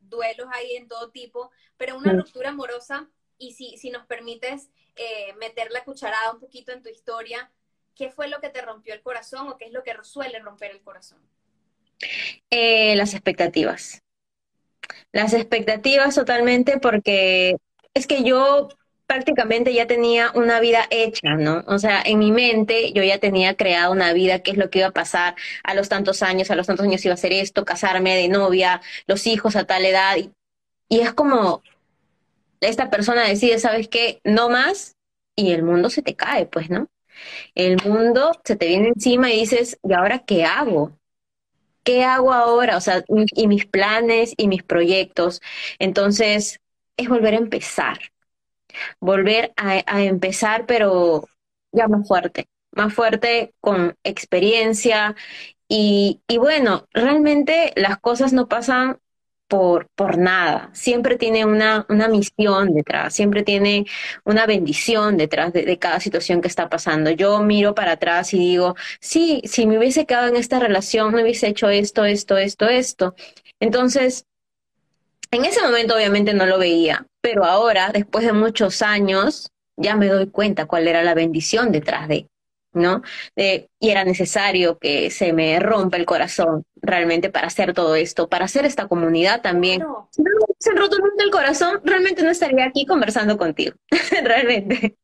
duelos 0.00 0.48
hay 0.52 0.76
en 0.76 0.88
todo 0.88 1.10
tipo, 1.10 1.50
pero 1.76 1.96
una 1.96 2.12
ruptura 2.12 2.50
amorosa, 2.50 3.08
y 3.38 3.54
si, 3.54 3.76
si 3.78 3.90
nos 3.90 4.06
permites 4.06 4.70
eh, 4.96 5.32
meter 5.38 5.70
la 5.70 5.84
cucharada 5.84 6.32
un 6.32 6.40
poquito 6.40 6.72
en 6.72 6.82
tu 6.82 6.88
historia, 6.88 7.50
¿qué 7.94 8.10
fue 8.10 8.28
lo 8.28 8.40
que 8.40 8.50
te 8.50 8.60
rompió 8.62 8.94
el 8.94 9.02
corazón 9.02 9.48
o 9.48 9.56
qué 9.56 9.66
es 9.66 9.72
lo 9.72 9.82
que 9.82 9.94
suele 10.02 10.38
romper 10.40 10.72
el 10.72 10.82
corazón? 10.82 11.18
Eh, 12.50 12.94
las 12.96 13.14
expectativas. 13.14 14.02
Las 15.12 15.32
expectativas 15.32 16.14
totalmente 16.14 16.78
porque 16.78 17.56
es 17.94 18.06
que 18.06 18.22
yo 18.22 18.68
prácticamente 19.10 19.74
ya 19.74 19.88
tenía 19.88 20.30
una 20.36 20.60
vida 20.60 20.86
hecha, 20.88 21.34
¿no? 21.34 21.64
O 21.66 21.80
sea, 21.80 22.00
en 22.00 22.20
mi 22.20 22.30
mente 22.30 22.92
yo 22.92 23.02
ya 23.02 23.18
tenía 23.18 23.56
creado 23.56 23.90
una 23.90 24.12
vida, 24.12 24.38
qué 24.38 24.52
es 24.52 24.56
lo 24.56 24.70
que 24.70 24.78
iba 24.78 24.86
a 24.88 24.92
pasar 24.92 25.34
a 25.64 25.74
los 25.74 25.88
tantos 25.88 26.22
años, 26.22 26.48
a 26.52 26.54
los 26.54 26.68
tantos 26.68 26.86
años 26.86 27.04
iba 27.04 27.14
a 27.14 27.14
hacer 27.14 27.32
esto, 27.32 27.64
casarme 27.64 28.16
de 28.16 28.28
novia, 28.28 28.80
los 29.08 29.26
hijos 29.26 29.56
a 29.56 29.64
tal 29.64 29.84
edad. 29.84 30.16
Y, 30.16 30.30
y 30.88 31.00
es 31.00 31.12
como 31.12 31.60
esta 32.60 32.88
persona 32.88 33.26
decide, 33.26 33.58
¿sabes 33.58 33.88
qué? 33.88 34.20
No 34.22 34.48
más 34.48 34.94
y 35.34 35.50
el 35.50 35.64
mundo 35.64 35.90
se 35.90 36.02
te 36.02 36.14
cae, 36.14 36.46
pues, 36.46 36.70
¿no? 36.70 36.86
El 37.56 37.78
mundo 37.84 38.30
se 38.44 38.54
te 38.54 38.68
viene 38.68 38.90
encima 38.90 39.32
y 39.32 39.40
dices, 39.40 39.76
¿y 39.82 39.92
ahora 39.92 40.20
qué 40.20 40.44
hago? 40.44 40.96
¿Qué 41.82 42.04
hago 42.04 42.32
ahora? 42.32 42.76
O 42.76 42.80
sea, 42.80 43.02
y 43.08 43.48
mis 43.48 43.66
planes 43.66 44.34
y 44.36 44.46
mis 44.46 44.62
proyectos. 44.62 45.42
Entonces, 45.80 46.60
es 46.96 47.08
volver 47.08 47.34
a 47.34 47.38
empezar 47.38 48.09
volver 49.00 49.52
a, 49.56 50.02
empezar, 50.02 50.66
pero 50.66 51.24
ya 51.72 51.88
más 51.88 52.06
fuerte, 52.06 52.46
más 52.72 52.92
fuerte 52.94 53.54
con 53.60 53.96
experiencia. 54.04 55.16
Y, 55.68 56.20
y 56.28 56.38
bueno, 56.38 56.86
realmente 56.92 57.72
las 57.76 57.98
cosas 57.98 58.32
no 58.32 58.48
pasan 58.48 58.98
por, 59.50 59.88
por 59.96 60.16
nada. 60.16 60.70
Siempre 60.72 61.16
tiene 61.16 61.44
una, 61.44 61.84
una 61.88 62.08
misión 62.08 62.72
detrás, 62.72 63.14
siempre 63.14 63.42
tiene 63.42 63.84
una 64.24 64.46
bendición 64.46 65.16
detrás 65.16 65.52
de, 65.52 65.76
cada 65.78 65.98
situación 66.00 66.40
que 66.40 66.48
está 66.48 66.68
pasando. 66.70 67.10
Yo 67.10 67.40
miro 67.42 67.74
para 67.74 67.92
atrás 67.92 68.32
y 68.32 68.38
digo, 68.38 68.76
sí, 69.00 69.42
si 69.44 69.66
me 69.66 69.76
hubiese 69.78 70.06
quedado 70.06 70.28
en 70.28 70.36
esta 70.36 70.60
relación, 70.60 71.12
no 71.12 71.20
hubiese 71.22 71.48
hecho 71.48 71.68
esto, 71.68 72.04
esto, 72.04 72.38
esto, 72.38 72.68
esto. 72.68 73.14
Entonces, 73.58 74.26
en 75.30 75.44
ese 75.44 75.62
momento 75.62 75.94
obviamente 75.94 76.34
no 76.34 76.46
lo 76.46 76.58
veía, 76.58 77.06
pero 77.20 77.44
ahora, 77.44 77.90
después 77.92 78.24
de 78.24 78.32
muchos 78.32 78.82
años, 78.82 79.50
ya 79.76 79.96
me 79.96 80.08
doy 80.08 80.26
cuenta 80.28 80.66
cuál 80.66 80.88
era 80.88 81.02
la 81.02 81.14
bendición 81.14 81.72
detrás 81.72 82.08
de, 82.08 82.28
¿no? 82.72 83.02
y 83.36 83.90
era 83.90 84.04
necesario 84.04 84.78
que 84.78 85.10
se 85.10 85.32
me 85.32 85.58
rompa 85.58 85.96
el 85.96 86.06
corazón 86.06 86.64
realmente 86.76 87.30
para 87.30 87.48
hacer 87.48 87.74
todo 87.74 87.94
esto, 87.94 88.28
para 88.28 88.44
hacer 88.44 88.64
esta 88.64 88.88
comunidad 88.88 89.42
también. 89.42 89.84
Si 90.10 90.22
no 90.22 90.30
me 90.30 90.44
hubiese 90.44 90.72
roto 90.72 90.96
el 91.18 91.30
corazón, 91.30 91.80
realmente 91.84 92.22
no 92.22 92.30
estaría 92.30 92.64
aquí 92.64 92.86
conversando 92.86 93.36
contigo, 93.36 93.76
realmente. 94.24 94.96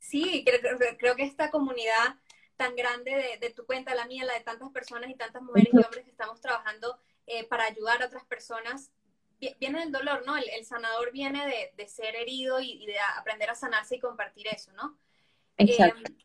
Sí, 0.00 0.44
creo, 0.46 0.78
creo, 0.98 1.16
que 1.16 1.24
esta 1.24 1.50
comunidad 1.50 2.16
tan 2.56 2.76
grande 2.76 3.38
de, 3.40 3.50
tu 3.50 3.66
cuenta, 3.66 3.94
la 3.94 4.06
mía, 4.06 4.24
la 4.24 4.34
de 4.34 4.40
tantas 4.40 4.70
personas 4.70 5.10
y 5.10 5.14
tantas 5.14 5.42
mujeres 5.42 5.70
y 5.72 5.76
hombres 5.76 6.04
que 6.04 6.10
estamos 6.10 6.40
trabajando 6.40 6.98
eh, 7.26 7.44
para 7.48 7.64
ayudar 7.64 8.02
a 8.02 8.06
otras 8.06 8.24
personas, 8.24 8.92
viene 9.58 9.80
del 9.80 9.92
dolor, 9.92 10.22
¿no? 10.26 10.36
El, 10.36 10.64
sanador 10.64 11.12
viene 11.12 11.72
de, 11.76 11.88
ser 11.88 12.16
herido 12.16 12.60
y, 12.60 12.86
de 12.86 12.96
aprender 13.18 13.50
a 13.50 13.54
sanarse 13.54 13.96
y 13.96 14.00
compartir 14.00 14.46
eso, 14.48 14.72
¿no? 14.72 14.98
Exacto. 15.56 16.02
Em, 16.06 16.16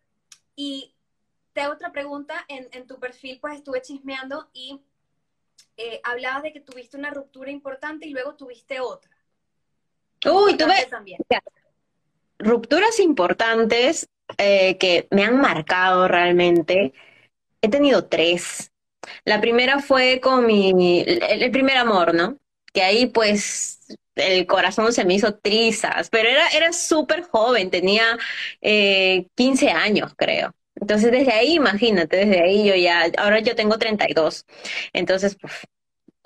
y 0.55 0.95
te 1.53 1.61
hago 1.61 1.73
otra 1.73 1.91
pregunta, 1.91 2.45
en, 2.47 2.87
tu 2.87 2.99
perfil 2.99 3.39
pues 3.39 3.55
estuve 3.55 3.81
chismeando 3.81 4.49
y 4.53 4.81
eh, 5.77 5.99
hablabas 6.03 6.43
de 6.43 6.53
que 6.53 6.59
tuviste 6.59 6.97
una 6.97 7.11
ruptura 7.11 7.51
importante 7.51 8.07
y 8.07 8.11
luego 8.11 8.35
tuviste 8.35 8.79
otra. 8.79 9.11
Uy, 10.25 10.57
tuve 10.57 10.85
también. 10.89 11.19
rupturas 12.37 12.99
importantes 12.99 14.09
eh, 14.37 14.77
que 14.77 15.07
me 15.11 15.23
han 15.23 15.39
marcado 15.39 16.07
realmente. 16.07 16.93
He 17.61 17.69
tenido 17.69 18.05
tres. 18.05 18.71
La 19.23 19.39
primera 19.39 19.79
fue 19.79 20.19
con 20.19 20.45
mi, 20.45 21.03
el 21.05 21.51
primer 21.51 21.77
amor, 21.77 22.13
¿no? 22.13 22.37
Que 22.73 22.83
ahí 22.83 23.07
pues 23.07 23.79
el 24.15 24.45
corazón 24.47 24.93
se 24.93 25.05
me 25.05 25.13
hizo 25.15 25.35
trizas, 25.35 26.09
pero 26.09 26.29
era, 26.29 26.47
era 26.49 26.73
súper 26.73 27.23
joven, 27.23 27.69
tenía 27.69 28.17
eh, 28.61 29.27
15 29.35 29.69
años 29.71 30.13
creo. 30.17 30.53
Entonces 30.75 31.11
desde 31.11 31.33
ahí, 31.33 31.55
imagínate, 31.55 32.17
desde 32.17 32.41
ahí 32.41 32.67
yo 32.67 32.75
ya, 32.75 33.05
ahora 33.17 33.39
yo 33.39 33.55
tengo 33.55 33.77
32. 33.77 34.45
Entonces, 34.93 35.37
pues, 35.39 35.53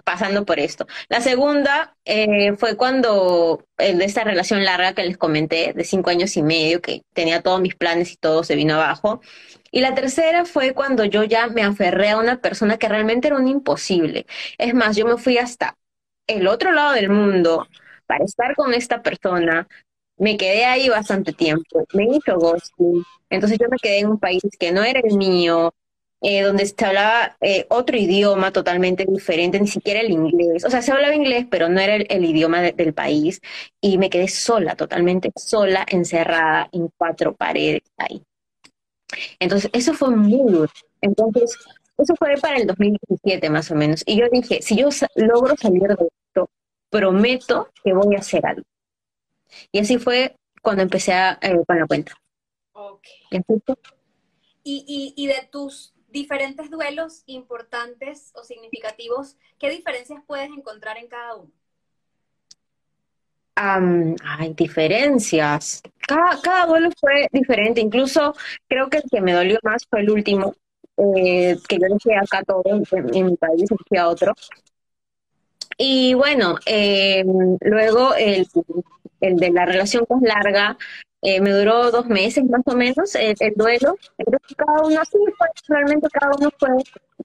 pasando 0.03 0.45
por 0.45 0.59
esto. 0.59 0.85
La 1.09 1.21
segunda 1.21 1.95
eh, 2.05 2.53
fue 2.57 2.75
cuando, 2.77 3.65
de 3.77 4.03
esta 4.03 4.23
relación 4.23 4.63
larga 4.63 4.93
que 4.93 5.03
les 5.03 5.17
comenté, 5.17 5.73
de 5.73 5.83
cinco 5.83 6.09
años 6.09 6.35
y 6.37 6.43
medio, 6.43 6.81
que 6.81 7.03
tenía 7.13 7.41
todos 7.41 7.61
mis 7.61 7.75
planes 7.75 8.11
y 8.11 8.17
todo 8.17 8.43
se 8.43 8.55
vino 8.55 8.75
abajo. 8.75 9.21
Y 9.71 9.81
la 9.81 9.95
tercera 9.95 10.45
fue 10.45 10.73
cuando 10.73 11.05
yo 11.05 11.23
ya 11.23 11.47
me 11.47 11.63
aferré 11.63 12.09
a 12.11 12.17
una 12.17 12.41
persona 12.41 12.77
que 12.77 12.89
realmente 12.89 13.27
era 13.27 13.37
un 13.37 13.47
imposible. 13.47 14.25
Es 14.57 14.73
más, 14.73 14.95
yo 14.95 15.05
me 15.05 15.17
fui 15.17 15.37
hasta 15.37 15.77
el 16.27 16.47
otro 16.47 16.71
lado 16.71 16.93
del 16.93 17.09
mundo 17.09 17.67
para 18.07 18.25
estar 18.25 18.55
con 18.55 18.73
esta 18.73 19.01
persona. 19.01 19.67
Me 20.17 20.37
quedé 20.37 20.65
ahí 20.65 20.89
bastante 20.89 21.33
tiempo, 21.33 21.85
me 21.93 22.05
hizo 22.05 22.37
ghosting, 22.37 23.03
entonces 23.29 23.57
yo 23.57 23.67
me 23.69 23.77
quedé 23.77 23.99
en 23.99 24.09
un 24.09 24.19
país 24.19 24.43
que 24.59 24.71
no 24.71 24.83
era 24.83 24.99
el 24.99 25.17
mío, 25.17 25.73
eh, 26.25 26.41
donde 26.41 26.65
se 26.65 26.85
hablaba 26.85 27.35
eh, 27.41 27.65
otro 27.69 27.97
idioma 27.97 28.51
totalmente 28.51 29.05
diferente, 29.05 29.59
ni 29.59 29.67
siquiera 29.67 29.99
el 29.99 30.09
inglés. 30.11 30.63
O 30.63 30.69
sea, 30.69 30.81
se 30.81 30.93
hablaba 30.93 31.13
inglés, 31.13 31.47
pero 31.51 31.67
no 31.67 31.81
era 31.81 31.95
el, 31.95 32.25
idioma 32.25 32.61
del 32.61 32.93
país. 32.93 33.41
Y 33.81 33.97
me 33.97 34.09
quedé 34.09 34.29
sola, 34.29 34.75
totalmente 34.75 35.31
sola, 35.35 35.85
encerrada 35.89 36.69
en 36.71 36.89
cuatro 36.97 37.35
paredes 37.35 37.81
ahí. 37.97 38.23
Entonces, 39.39 39.69
eso 39.73 39.93
fue 39.93 40.15
muy 40.15 40.49
duro. 40.49 40.71
Entonces, 41.01 41.57
eso 41.97 42.15
fue 42.17 42.35
para 42.41 42.57
el 42.57 42.67
2017 42.67 43.49
más 43.49 43.69
o 43.71 43.75
menos. 43.75 44.03
Y 44.05 44.19
yo 44.19 44.27
dije, 44.31 44.61
si 44.61 44.75
yo 44.75 44.89
logro 45.15 45.55
salir 45.57 45.83
de 45.83 46.09
esto, 46.27 46.49
prometo 46.89 47.69
que 47.83 47.93
voy 47.93 48.15
a 48.15 48.19
hacer 48.19 48.45
algo. 48.45 48.63
Y 49.71 49.79
así 49.79 49.97
fue 49.97 50.35
cuando 50.61 50.81
empecé 50.81 51.13
a, 51.13 51.37
eh, 51.41 51.59
con 51.67 51.79
la 51.79 51.85
cuenta. 51.85 52.13
Ok. 52.73 53.07
¿Y, 54.63 55.13
y, 55.17 55.27
de 55.27 55.47
tus 55.51 55.93
diferentes 56.07 56.69
duelos 56.69 57.23
importantes 57.25 58.31
o 58.35 58.43
significativos, 58.43 59.35
¿qué 59.59 59.69
diferencias 59.69 60.23
puedes 60.25 60.49
encontrar 60.49 60.97
en 60.97 61.07
cada 61.07 61.35
uno? 61.35 61.51
hay 63.55 64.53
diferencias. 64.55 65.81
Cada, 66.07 66.41
cada 66.41 66.65
duelo 66.65 66.89
fue 66.99 67.27
diferente. 67.31 67.81
Incluso 67.81 68.33
creo 68.67 68.89
que 68.89 68.97
el 68.97 69.03
que 69.11 69.21
me 69.21 69.33
dolió 69.33 69.59
más 69.63 69.85
fue 69.87 70.01
el 70.01 70.09
último, 70.09 70.55
eh, 70.97 71.57
que 71.67 71.77
yo 71.79 71.87
dejé 71.89 72.15
acá 72.17 72.43
todo 72.43 72.63
en, 72.65 73.25
mi 73.25 73.35
país, 73.35 73.69
fui 73.87 73.97
a 73.97 74.07
otro. 74.07 74.33
Y 75.77 76.13
bueno, 76.13 76.57
eh, 76.65 77.23
luego 77.61 78.13
el, 78.15 78.47
el, 79.21 79.35
de 79.37 79.51
la 79.51 79.65
relación 79.65 80.05
más 80.09 80.21
larga 80.21 80.77
eh, 81.21 81.41
me 81.41 81.51
duró 81.51 81.89
dos 81.89 82.05
meses 82.07 82.43
más 82.45 82.61
o 82.65 82.75
menos 82.75 83.15
el, 83.15 83.35
duelo. 83.55 83.97
Entonces 84.17 84.55
cada 84.55 84.83
uno, 84.83 85.01
sí, 85.05 85.17
realmente 85.67 86.07
cada 86.09 86.31
uno 86.39 86.49
fue 86.59 86.69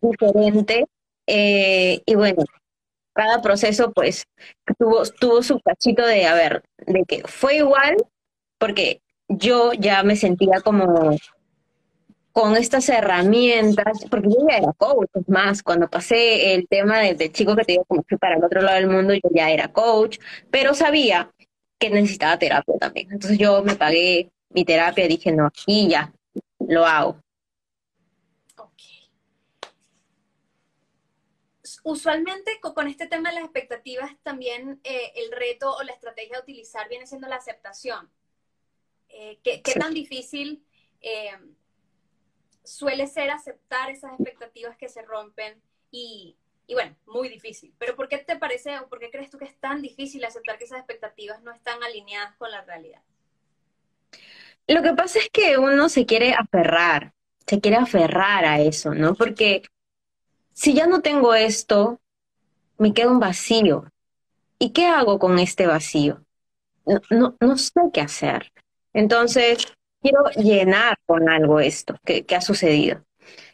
diferente. 0.00 0.86
y 1.26 2.14
bueno, 2.14 2.44
cada 3.12 3.42
proceso 3.42 3.92
pues 3.92 4.24
tuvo, 4.78 5.02
tuvo 5.20 5.42
su 5.42 5.60
cachito 5.60 6.06
de, 6.06 6.26
a 6.26 6.34
ver, 6.34 6.62
de 6.86 7.04
que 7.04 7.22
fue 7.26 7.56
igual, 7.56 7.96
porque 8.58 9.02
yo 9.28 9.72
ya 9.72 10.02
me 10.04 10.16
sentía 10.16 10.60
como 10.60 11.16
con 12.32 12.56
estas 12.56 12.88
herramientas, 12.88 14.04
porque 14.10 14.28
yo 14.28 14.46
ya 14.48 14.58
era 14.58 14.72
coach, 14.72 15.08
es 15.14 15.28
más, 15.28 15.62
cuando 15.62 15.88
pasé 15.88 16.54
el 16.54 16.68
tema 16.68 16.98
del, 17.00 17.32
chico 17.32 17.56
que 17.56 17.64
te 17.64 17.72
digo 17.72 17.84
como 17.84 18.04
fui 18.08 18.16
para 18.18 18.36
el 18.36 18.44
otro 18.44 18.60
lado 18.62 18.76
del 18.76 18.88
mundo, 18.88 19.14
yo 19.14 19.28
ya 19.34 19.50
era 19.50 19.72
coach, 19.72 20.18
pero 20.50 20.74
sabía 20.74 21.32
que 21.78 21.90
necesitaba 21.90 22.38
terapia 22.38 22.74
también. 22.78 23.12
Entonces 23.12 23.38
yo 23.38 23.62
me 23.62 23.76
pagué 23.76 24.30
mi 24.50 24.64
terapia, 24.64 25.08
dije, 25.08 25.32
no, 25.32 25.50
y 25.66 25.88
ya, 25.88 26.12
lo 26.60 26.86
hago. 26.86 27.20
Usualmente 31.84 32.60
con 32.60 32.86
este 32.86 33.06
tema 33.06 33.30
de 33.30 33.36
las 33.36 33.44
expectativas 33.44 34.10
también 34.22 34.78
eh, 34.84 35.12
el 35.16 35.32
reto 35.32 35.74
o 35.74 35.82
la 35.82 35.92
estrategia 35.92 36.36
a 36.36 36.42
utilizar 36.42 36.86
viene 36.88 37.06
siendo 37.06 37.28
la 37.28 37.36
aceptación. 37.36 38.10
Eh, 39.08 39.38
¿qué, 39.42 39.62
tan 39.78 39.94
difícil 39.94 40.62
eh, 41.00 41.30
suele 42.68 43.06
ser 43.06 43.30
aceptar 43.30 43.90
esas 43.90 44.12
expectativas 44.12 44.76
que 44.76 44.88
se 44.88 45.02
rompen 45.02 45.60
y, 45.90 46.36
bueno, 46.68 46.94
muy 47.06 47.28
difícil. 47.28 47.74
Pero 47.78 47.96
¿por 47.96 48.08
qué 48.08 48.18
te 48.18 48.36
parece 48.36 48.78
o 48.78 48.88
por 48.88 48.98
qué 48.98 49.10
crees 49.10 49.30
tú 49.30 49.38
que 49.38 49.46
es 49.46 49.56
tan 49.58 49.82
difícil 49.82 50.24
aceptar 50.24 50.58
que 50.58 50.64
esas 50.64 50.78
expectativas 50.78 51.42
no 51.42 51.52
están 51.52 51.82
alineadas 51.82 52.34
con 52.36 52.50
la 52.50 52.62
realidad? 52.62 53.02
Lo 54.66 54.82
que 54.82 54.92
pasa 54.92 55.18
es 55.18 55.30
que 55.30 55.56
uno 55.56 55.88
se 55.88 56.04
quiere 56.04 56.34
aferrar, 56.34 57.14
se 57.46 57.60
quiere 57.60 57.78
aferrar 57.78 58.44
a 58.44 58.60
eso, 58.60 58.94
¿no? 58.94 59.14
Porque 59.14 59.62
si 60.52 60.74
ya 60.74 60.86
no 60.86 61.00
tengo 61.00 61.34
esto, 61.34 62.00
me 62.76 62.92
queda 62.92 63.10
un 63.10 63.20
vacío. 63.20 63.90
¿Y 64.58 64.72
qué 64.72 64.86
hago 64.86 65.18
con 65.18 65.38
este 65.38 65.66
vacío? 65.66 66.24
No, 67.10 67.36
no, 67.40 67.56
sé 67.56 67.80
qué 67.92 68.00
hacer. 68.00 68.52
Entonces, 68.92 69.66
quiero 70.00 70.24
llenar 70.36 70.96
con 71.06 71.28
algo 71.28 71.60
esto 71.60 71.96
que, 72.04 72.24
ha 72.34 72.40
sucedido. 72.40 73.04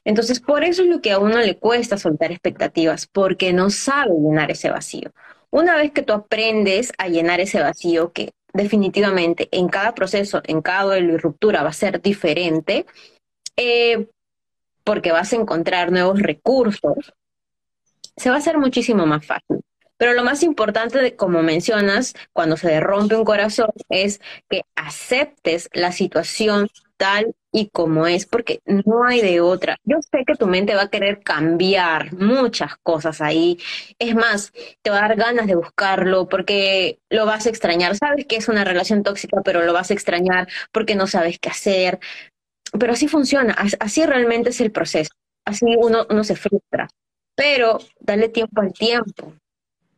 Entonces, 0.05 0.41
por 0.41 0.65
eso 0.65 0.83
es 0.83 0.89
lo 0.89 1.01
que 1.01 1.13
a 1.13 1.19
uno 1.19 1.39
le 1.39 1.59
cuesta 1.59 1.97
soltar 1.97 2.31
expectativas, 2.31 3.07
porque 3.07 3.53
no 3.53 3.71
sabe 3.71 4.13
llenar 4.13 4.51
ese 4.51 4.71
vacío. 4.71 5.13
Una 5.51 5.77
vez 5.77 5.93
que 5.93 6.03
tú 6.03 6.13
aprendes 6.13 6.93
a 6.99 7.09
llenar 7.09 7.41
ese 7.41 7.61
vacío, 7.61 8.13
que 8.13 8.33
definitivamente 8.53 9.49
en 9.51 9.69
cada 9.69 9.95
proceso, 9.95 10.43
en 10.45 10.63
cada 10.63 10.85
duelo 10.85 11.15
y 11.15 11.17
ruptura 11.17 11.63
va 11.63 11.71
a 11.71 11.73
ser 11.73 12.03
diferente, 12.03 12.87
eh, 13.57 14.09
porque 14.85 15.13
vas 15.13 15.33
a 15.33 15.37
encontrar 15.37 15.91
nuevos 15.91 16.21
recursos, 16.21 17.15
se 18.17 18.29
va 18.29 18.37
a 18.37 18.39
hacer 18.39 18.59
muchísimo 18.59 19.07
más 19.07 19.25
fácil. 19.27 19.61
Pero 19.97 20.13
lo 20.15 20.25
más 20.25 20.43
importante, 20.43 20.99
de, 20.99 21.17
como 21.17 21.43
mencionas, 21.43 22.15
cuando 22.33 22.57
se 22.57 22.81
rompe 22.81 23.17
un 23.17 23.25
corazón, 23.25 23.71
es 23.89 24.21
que 24.49 24.63
aceptes 24.75 25.69
la 25.73 25.93
situación 25.93 26.69
tal 26.97 27.35
y 27.53 27.69
como 27.69 28.07
es, 28.07 28.27
porque 28.27 28.61
no 28.67 29.05
hay 29.05 29.21
de 29.21 29.41
otra. 29.41 29.77
Yo 29.85 29.99
sé 30.03 30.25
que 30.27 30.35
tu 30.35 30.47
mente 30.47 30.75
va 30.75 30.83
a 30.83 30.91
querer 30.91 31.23
cambiar 31.23 32.13
muchas 32.15 32.77
cosas 32.83 33.21
ahí. 33.21 33.59
Es 33.99 34.15
más, 34.17 34.53
te 34.83 34.91
va 34.91 34.99
a 34.99 35.09
dar 35.09 35.17
ganas 35.17 35.47
de 35.47 35.55
buscarlo 35.55 36.29
porque 36.29 36.99
lo 37.11 37.27
vas 37.27 37.47
a 37.47 37.51
extrañar. 37.51 37.97
Sabes 37.97 38.27
que 38.27 38.37
es 38.37 38.49
una 38.49 38.65
relación 38.65 39.05
tóxica, 39.05 39.41
pero 39.45 39.63
lo 39.65 39.73
vas 39.73 39.91
a 39.91 39.95
extrañar 39.95 40.49
porque 40.73 40.97
no 40.97 41.07
sabes 41.07 41.39
qué 41.39 41.51
hacer. 41.51 42.01
Pero 42.79 42.93
así 42.93 43.07
funciona, 43.07 43.55
así 43.79 44.05
realmente 44.05 44.51
es 44.51 44.61
el 44.61 44.73
proceso. 44.73 45.13
Así 45.45 45.67
uno, 45.79 46.07
uno 46.11 46.25
se 46.25 46.35
frustra. 46.35 46.89
Pero 47.37 47.79
dale 48.01 48.29
tiempo 48.29 48.61
al 48.61 48.73
tiempo 48.73 49.33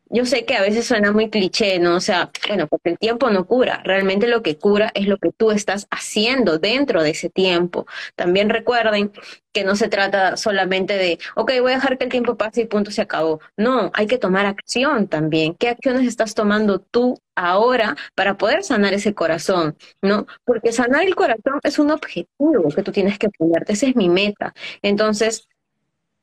yo 0.08 0.24
sé 0.24 0.44
que 0.44 0.54
a 0.54 0.62
veces 0.62 0.86
suena 0.86 1.12
muy 1.12 1.30
cliché, 1.30 1.78
¿no? 1.78 1.96
O 1.96 2.00
sea, 2.00 2.30
bueno, 2.48 2.68
porque 2.68 2.90
el 2.90 2.98
tiempo 2.98 3.30
no 3.30 3.46
cura. 3.46 3.82
Realmente 3.84 4.28
lo 4.28 4.42
que 4.42 4.56
cura 4.56 4.90
es 4.94 5.06
lo 5.06 5.18
que 5.18 5.32
tú 5.32 5.50
estás 5.50 5.86
haciendo 5.90 6.58
dentro 6.58 7.02
de 7.02 7.10
ese 7.10 7.28
tiempo. 7.28 7.86
También 8.14 8.48
recuerden 8.48 9.12
que 9.52 9.64
no 9.64 9.74
se 9.74 9.88
trata 9.88 10.36
solamente 10.36 10.96
de, 10.96 11.18
ok, 11.34 11.52
voy 11.60 11.72
a 11.72 11.76
dejar 11.76 11.98
que 11.98 12.04
el 12.04 12.10
tiempo 12.10 12.36
pase 12.36 12.62
y 12.62 12.66
punto 12.66 12.90
se 12.90 13.02
acabó. 13.02 13.40
No, 13.56 13.90
hay 13.94 14.06
que 14.06 14.18
tomar 14.18 14.46
acción 14.46 15.08
también. 15.08 15.54
¿Qué 15.54 15.68
acciones 15.70 16.06
estás 16.06 16.34
tomando 16.34 16.78
tú 16.78 17.18
ahora 17.34 17.96
para 18.14 18.36
poder 18.36 18.62
sanar 18.62 18.94
ese 18.94 19.14
corazón? 19.14 19.76
¿No? 20.02 20.26
Porque 20.44 20.72
sanar 20.72 21.04
el 21.04 21.16
corazón 21.16 21.58
es 21.64 21.78
un 21.78 21.90
objetivo 21.90 22.68
que 22.74 22.82
tú 22.82 22.92
tienes 22.92 23.18
que 23.18 23.28
ponerte. 23.30 23.72
Esa 23.72 23.86
es 23.86 23.96
mi 23.96 24.08
meta. 24.08 24.54
Entonces, 24.82 25.48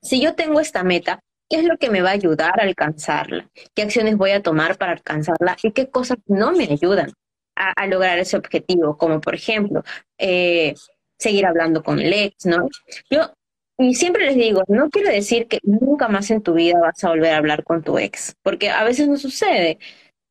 si 0.01 0.21
yo 0.21 0.35
tengo 0.35 0.59
esta 0.59 0.83
meta, 0.83 1.21
¿Qué 1.53 1.59
es 1.59 1.65
lo 1.65 1.77
que 1.77 1.91
me 1.91 2.01
va 2.01 2.09
a 2.09 2.13
ayudar 2.13 2.59
a 2.59 2.63
alcanzarla? 2.63 3.47
¿Qué 3.75 3.83
acciones 3.83 4.17
voy 4.17 4.31
a 4.31 4.41
tomar 4.41 4.75
para 4.75 4.93
alcanzarla? 4.93 5.55
¿Y 5.61 5.71
qué 5.71 5.87
cosas 5.87 6.17
no 6.25 6.51
me 6.51 6.63
ayudan 6.63 7.11
a, 7.55 7.85
lograr 7.85 8.17
ese 8.17 8.37
objetivo? 8.37 8.97
Como 8.97 9.21
por 9.21 9.35
ejemplo, 9.35 9.83
eh, 10.17 10.73
seguir 11.19 11.45
hablando 11.45 11.83
con 11.83 11.99
el 11.99 12.11
ex, 12.11 12.47
¿no? 12.47 12.67
Yo 13.07 13.31
y 13.77 13.93
siempre 13.93 14.25
les 14.25 14.35
digo, 14.35 14.63
no 14.67 14.89
quiero 14.89 15.11
decir 15.11 15.47
que 15.47 15.59
nunca 15.61 16.07
más 16.07 16.31
en 16.31 16.41
tu 16.41 16.55
vida 16.55 16.79
vas 16.79 17.03
a 17.03 17.09
volver 17.09 17.35
a 17.35 17.37
hablar 17.37 17.63
con 17.63 17.83
tu 17.83 17.99
ex, 17.99 18.33
porque 18.41 18.71
a 18.71 18.83
veces 18.83 19.07
no 19.07 19.17
sucede, 19.17 19.77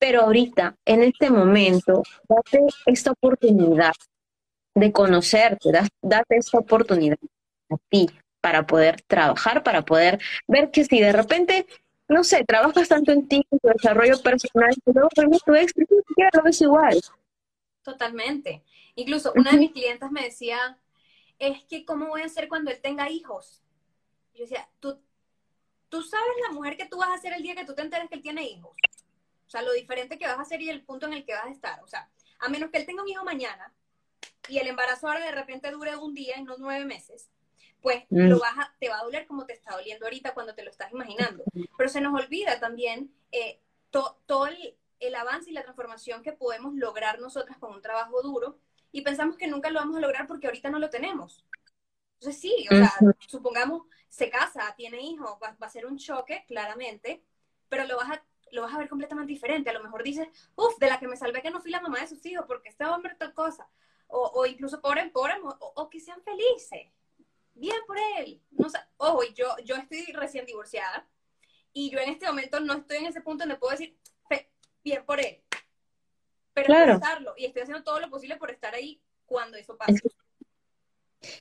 pero 0.01 0.23
ahorita, 0.23 0.75
en 0.85 1.05
este 1.05 1.31
momento, 1.31 2.03
date 2.29 2.67
esta 2.87 3.13
oportunidad 3.13 3.93
de 4.75 4.91
conocerte, 4.91 5.71
date 6.03 6.37
esta 6.37 6.59
oportunidad 6.59 7.19
a 7.71 7.77
ti, 7.89 8.09
para 8.43 8.67
poder 8.67 9.01
trabajar, 9.03 9.63
para 9.63 9.83
poder 9.87 10.21
ver 10.49 10.71
que 10.71 10.85
si 10.85 11.01
de 11.01 11.13
repente, 11.13 11.67
no 12.09 12.25
sé, 12.25 12.45
trabajas 12.45 12.89
tanto 12.89 13.13
en 13.13 13.27
ti, 13.29 13.47
en 13.51 13.59
tu 13.61 13.69
desarrollo 13.69 14.21
personal, 14.21 14.75
y 14.85 14.93
luego 14.93 15.09
tu 15.47 15.55
ex, 15.55 15.73
ni 15.77 15.87
siquiera 15.87 16.31
lo 16.35 16.43
ves 16.43 16.61
igual. 16.61 17.01
Totalmente. 17.83 18.65
Incluso 18.97 19.33
una 19.37 19.53
de 19.53 19.59
mis 19.59 19.73
clientes 19.73 20.11
me 20.11 20.25
decía, 20.25 20.77
es 21.39 21.63
que 21.65 21.85
¿cómo 21.85 22.09
voy 22.09 22.23
a 22.23 22.27
hacer 22.27 22.49
cuando 22.49 22.71
él 22.71 22.81
tenga 22.83 23.09
hijos? 23.09 23.63
yo 24.35 24.45
decía, 24.45 24.69
tú, 24.81 24.99
tú 25.89 26.03
sabes 26.03 26.35
la 26.49 26.55
mujer 26.55 26.77
que 26.77 26.87
tú 26.87 26.97
vas 26.97 27.11
a 27.11 27.19
ser 27.19 27.35
el 27.35 27.43
día 27.43 27.55
que 27.55 27.67
tú 27.67 27.75
te 27.75 27.83
enteres 27.83 28.09
que 28.09 28.17
él 28.17 28.23
tiene 28.23 28.45
hijos. 28.45 28.75
O 29.47 29.51
sea, 29.51 29.63
lo 29.63 29.73
diferente 29.73 30.19
que 30.19 30.27
vas 30.27 30.39
a 30.39 30.43
hacer 30.43 30.63
y 30.63 30.71
el 30.71 30.83
punto 30.83 31.07
en 31.07 31.13
el 31.13 31.25
que 31.25 31.35
vas 31.35 31.47
a 31.47 31.51
estar. 31.51 31.83
O 31.83 31.87
sea, 31.87 32.09
a 32.41 32.49
menos 32.49 32.71
que 32.71 32.79
él 32.79 32.87
tenga 32.87 33.03
un 33.03 33.09
hijo 33.09 33.25
mañana 33.25 33.73
y 34.49 34.59
el 34.59 34.67
embarazo 34.67 35.07
ahora 35.07 35.25
de 35.25 35.33
repente 35.33 35.71
dure 35.71 35.95
un 35.97 36.15
día 36.15 36.39
y 36.39 36.45
no 36.45 36.57
nueve 36.59 36.87
meses, 36.87 37.31
pues 37.83 38.05
mm. 38.09 38.29
lo 38.29 38.39
vas 38.39 38.55
te 38.79 38.89
va 38.89 39.01
a 39.01 39.05
doler 39.05 39.27
como 39.27 39.45
te 39.45 39.53
está 39.53 39.75
doliendo 39.75 40.07
ahorita 40.07 40.33
cuando 40.33 40.55
te 40.55 40.63
lo 40.63 40.71
estás 40.71 40.93
imaginando. 40.93 41.45
Pero 41.77 41.91
se 41.91 42.01
nos 42.01 42.19
olvida 42.19 42.59
también 42.61 43.13
eh, 43.33 43.61
todo 43.91 44.47
el, 44.47 45.15
avance 45.15 45.51
y 45.51 45.53
la 45.53 45.65
transformación 45.65 46.23
que 46.23 46.33
podemos 46.33 46.75
lograr 46.75 47.19
nosotras 47.19 47.59
con 47.59 47.73
un 47.73 47.83
trabajo 47.83 48.23
duro 48.23 48.59
y 48.93 49.03
pensamos 49.03 49.37
que 49.37 49.49
nunca 49.49 49.69
lo 49.69 49.81
vamos 49.81 49.97
a 49.97 50.01
lograr 50.01 50.27
porque 50.27 50.47
ahorita 50.47 50.71
no 50.71 50.79
lo 50.79 50.91
tenemos. 50.91 51.45
Entonces 52.21 52.41
sí, 52.41 52.67
o 52.71 52.75
sea, 52.75 52.93
supongamos 53.27 53.83
se 54.09 54.31
casa, 54.31 54.73
tiene 54.77 55.01
hijos, 55.01 55.37
va, 55.43 55.57
a 55.59 55.69
ser 55.69 55.87
un 55.87 55.99
choque, 55.99 56.45
claramente, 56.47 57.25
pero 57.69 57.85
lo 57.87 57.97
vas 57.97 58.11
a 58.11 58.25
lo 58.53 58.63
vas 58.63 58.75
a 58.75 58.79
ver 58.79 58.89
completamente 58.89 59.33
diferente. 59.33 59.71
A 59.71 59.73
lo 59.73 59.83
mejor 59.83 60.03
dices, 60.03 60.29
uff, 60.57 60.79
de 60.79 60.87
la 60.87 61.01
que 61.01 61.09
me 61.09 61.17
salvé 61.17 61.41
que 61.41 61.51
no 61.51 61.63
fui 61.63 61.71
la 61.71 61.81
mamá 61.81 62.01
de 62.01 62.07
sus 62.07 62.25
hijos 62.27 62.45
porque 62.47 62.69
este 62.69 62.85
hombre 62.85 63.15
tal 63.19 63.33
cosa. 63.33 63.67
O, 64.09 64.31
o 64.35 64.45
incluso 64.45 64.83
pobre, 64.83 65.09
pobre, 65.09 65.37
o, 65.43 65.73
o 65.75 65.89
que 65.89 65.99
sean 65.99 66.23
felices 66.23 66.93
bien 67.55 67.77
por 67.87 67.97
él. 68.19 68.41
No, 68.51 68.69
ojo, 68.97 69.23
yo, 69.35 69.57
yo 69.65 69.77
estoy 69.77 70.05
recién 70.13 70.47
divorciada 70.47 71.09
y 71.73 71.91
yo 71.91 71.99
en 71.99 72.11
este 72.11 72.27
momento 72.27 72.61
no 72.61 72.75
estoy 72.75 72.99
en 72.99 73.07
ese 73.07 73.21
punto 73.21 73.45
donde 73.45 73.59
puedo 73.59 73.73
decir, 73.73 73.97
bien 74.85 75.05
por 75.05 75.21
él. 75.21 75.43
Pero 76.55 76.67
claro. 76.67 76.93
pensarlo 76.93 77.35
y 77.37 77.47
estoy 77.47 77.63
haciendo 77.63 77.83
todo 77.83 78.01
lo 78.01 78.11
posible 78.11 78.37
por 78.37 78.51
estar 78.51 78.75
ahí 78.75 79.01
cuando 79.27 79.57
eso 79.57 79.77
pase. 79.77 80.01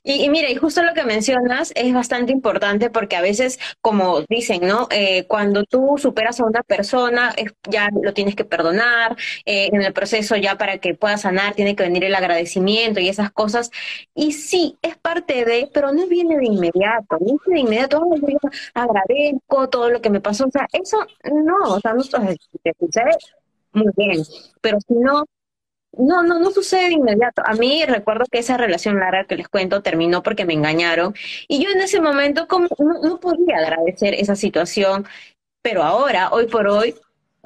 Y, 0.03 0.29
mira, 0.29 0.49
y 0.49 0.55
justo 0.55 0.83
lo 0.83 0.93
que 0.93 1.03
mencionas 1.03 1.71
es 1.75 1.93
bastante 1.93 2.31
importante 2.31 2.89
porque 2.89 3.15
a 3.15 3.21
veces, 3.21 3.59
como 3.81 4.21
dicen, 4.29 4.67
¿no? 4.67 4.87
Eh, 4.91 5.25
cuando 5.27 5.63
tú 5.63 5.95
superas 5.97 6.39
a 6.39 6.45
una 6.45 6.63
persona, 6.63 7.33
ya 7.69 7.89
lo 8.01 8.13
tienes 8.13 8.35
que 8.35 8.45
perdonar, 8.45 9.17
eh, 9.45 9.69
en 9.71 9.81
el 9.81 9.93
proceso 9.93 10.35
ya 10.35 10.57
para 10.57 10.77
que 10.79 10.93
pueda 10.95 11.17
sanar 11.17 11.55
tiene 11.55 11.75
que 11.75 11.83
venir 11.83 12.03
el 12.03 12.15
agradecimiento 12.15 12.99
y 12.99 13.09
esas 13.09 13.31
cosas. 13.31 13.71
Y 14.13 14.33
sí, 14.33 14.77
es 14.81 14.97
parte 14.97 15.45
de, 15.45 15.69
pero 15.73 15.91
no 15.91 16.07
viene 16.07 16.37
de 16.37 16.45
inmediato, 16.45 17.17
no 17.19 17.37
viene 17.45 17.55
de 17.55 17.59
inmediato, 17.59 18.01
agradezco 18.73 19.69
todo 19.69 19.89
lo 19.89 20.01
que 20.01 20.09
me 20.09 20.21
pasó, 20.21 20.45
o 20.45 20.51
sea, 20.51 20.67
eso 20.71 20.97
no, 21.23 21.75
o 21.75 21.79
sea, 21.79 21.93
no, 21.93 22.03
te 22.03 22.73
sucede 22.79 23.17
muy 23.73 23.87
bien, 23.95 24.21
pero 24.61 24.79
si 24.81 24.93
no, 24.95 25.25
no, 25.97 26.23
no, 26.23 26.39
no 26.39 26.51
sucede 26.51 26.89
de 26.89 26.93
inmediato. 26.93 27.41
A 27.45 27.53
mí 27.53 27.83
recuerdo 27.85 28.25
que 28.31 28.39
esa 28.39 28.57
relación 28.57 28.99
larga 28.99 29.25
que 29.25 29.35
les 29.35 29.47
cuento 29.47 29.81
terminó 29.81 30.23
porque 30.23 30.45
me 30.45 30.53
engañaron 30.53 31.13
y 31.47 31.63
yo 31.63 31.69
en 31.69 31.81
ese 31.81 32.01
momento 32.01 32.47
como 32.47 32.67
no, 32.79 33.19
podía 33.19 33.57
agradecer 33.57 34.13
esa 34.13 34.35
situación, 34.35 35.05
pero 35.61 35.83
ahora, 35.83 36.29
hoy 36.31 36.47
por 36.47 36.67
hoy, 36.67 36.95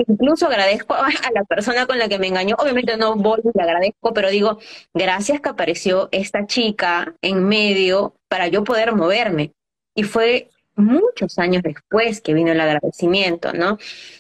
incluso 0.07 0.47
agradezco 0.47 0.93
a 0.93 1.09
la 1.33 1.43
persona 1.43 1.85
con 1.85 1.97
la 1.99 2.07
que 2.07 2.19
me 2.19 2.27
engañó. 2.27 2.55
Obviamente 2.59 2.97
no 2.97 3.15
voy 3.15 3.41
y 3.43 3.57
le 3.57 3.63
agradezco, 3.63 4.13
pero 4.13 4.29
digo, 4.29 4.59
gracias 4.93 5.41
que 5.41 5.49
apareció 5.49 6.09
esta 6.11 6.45
chica 6.45 7.15
en 7.21 7.45
medio 7.47 8.15
para 8.27 8.47
yo 8.47 8.63
poder 8.63 8.93
moverme. 8.93 9.53
Y 9.95 10.03
fue 10.03 10.49
muchos 10.75 11.39
años 11.39 11.63
después 11.63 12.21
que 12.21 12.33
vino 12.33 12.51
el 12.51 12.59
agradecimiento, 12.59 13.53
¿no? 13.53 13.77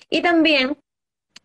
Y 0.09 0.21
también 0.21 0.77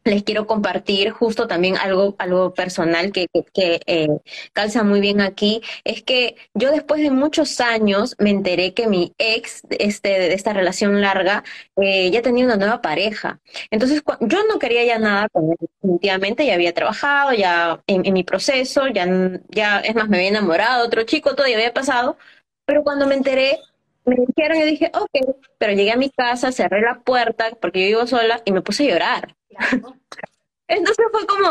les 0.04 0.22
quiero 0.22 0.46
compartir 0.46 1.10
justo 1.10 1.46
también 1.46 1.76
algo, 1.76 2.16
algo 2.18 2.54
personal 2.54 3.12
que, 3.12 3.26
que, 3.52 3.80
eh, 3.86 4.08
calza 4.52 4.82
muy 4.82 5.00
bien 5.00 5.20
aquí, 5.20 5.62
es 5.84 6.02
que 6.02 6.36
yo 6.54 6.70
después 6.70 7.02
de 7.02 7.10
muchos 7.10 7.60
años 7.60 8.16
me 8.18 8.30
enteré 8.30 8.74
que 8.74 8.86
mi 8.88 9.14
ex 9.18 9.62
este, 9.70 10.08
de 10.08 10.34
esta 10.34 10.52
relación 10.52 11.00
larga 11.00 11.44
eh, 11.76 12.10
ya 12.10 12.22
tenía 12.22 12.44
una 12.44 12.56
nueva 12.56 12.80
pareja. 12.80 13.40
Entonces 13.70 14.02
yo 14.20 14.38
no 14.48 14.58
quería 14.58 14.84
ya 14.84 14.98
nada 14.98 15.28
con 15.28 15.50
él, 15.50 15.56
definitivamente 15.60 16.46
ya 16.46 16.54
había 16.54 16.74
trabajado, 16.74 17.32
ya 17.32 17.82
en, 17.86 18.10
mi 18.12 18.24
proceso, 18.24 18.88
ya, 18.88 19.06
ya 19.48 19.80
es 19.80 19.94
más, 19.94 20.08
me 20.08 20.18
había 20.18 20.30
enamorado, 20.30 20.86
otro 20.86 21.02
chico, 21.04 21.34
todo 21.34 21.46
ya 21.46 21.56
había 21.56 21.74
pasado, 21.74 22.16
pero 22.64 22.82
cuando 22.82 23.06
me 23.06 23.14
enteré 23.14 23.58
me 24.04 24.16
dijeron, 24.26 24.58
yo 24.58 24.64
dije, 24.66 24.90
ok, 24.94 25.36
pero 25.58 25.72
llegué 25.72 25.92
a 25.92 25.96
mi 25.96 26.10
casa, 26.10 26.52
cerré 26.52 26.80
la 26.80 27.00
puerta 27.00 27.50
porque 27.60 27.80
yo 27.80 27.98
vivo 27.98 28.06
sola 28.06 28.42
y 28.44 28.52
me 28.52 28.62
puse 28.62 28.84
a 28.84 28.92
llorar. 28.92 29.36
Entonces 30.68 31.06
fue 31.10 31.26
como, 31.26 31.46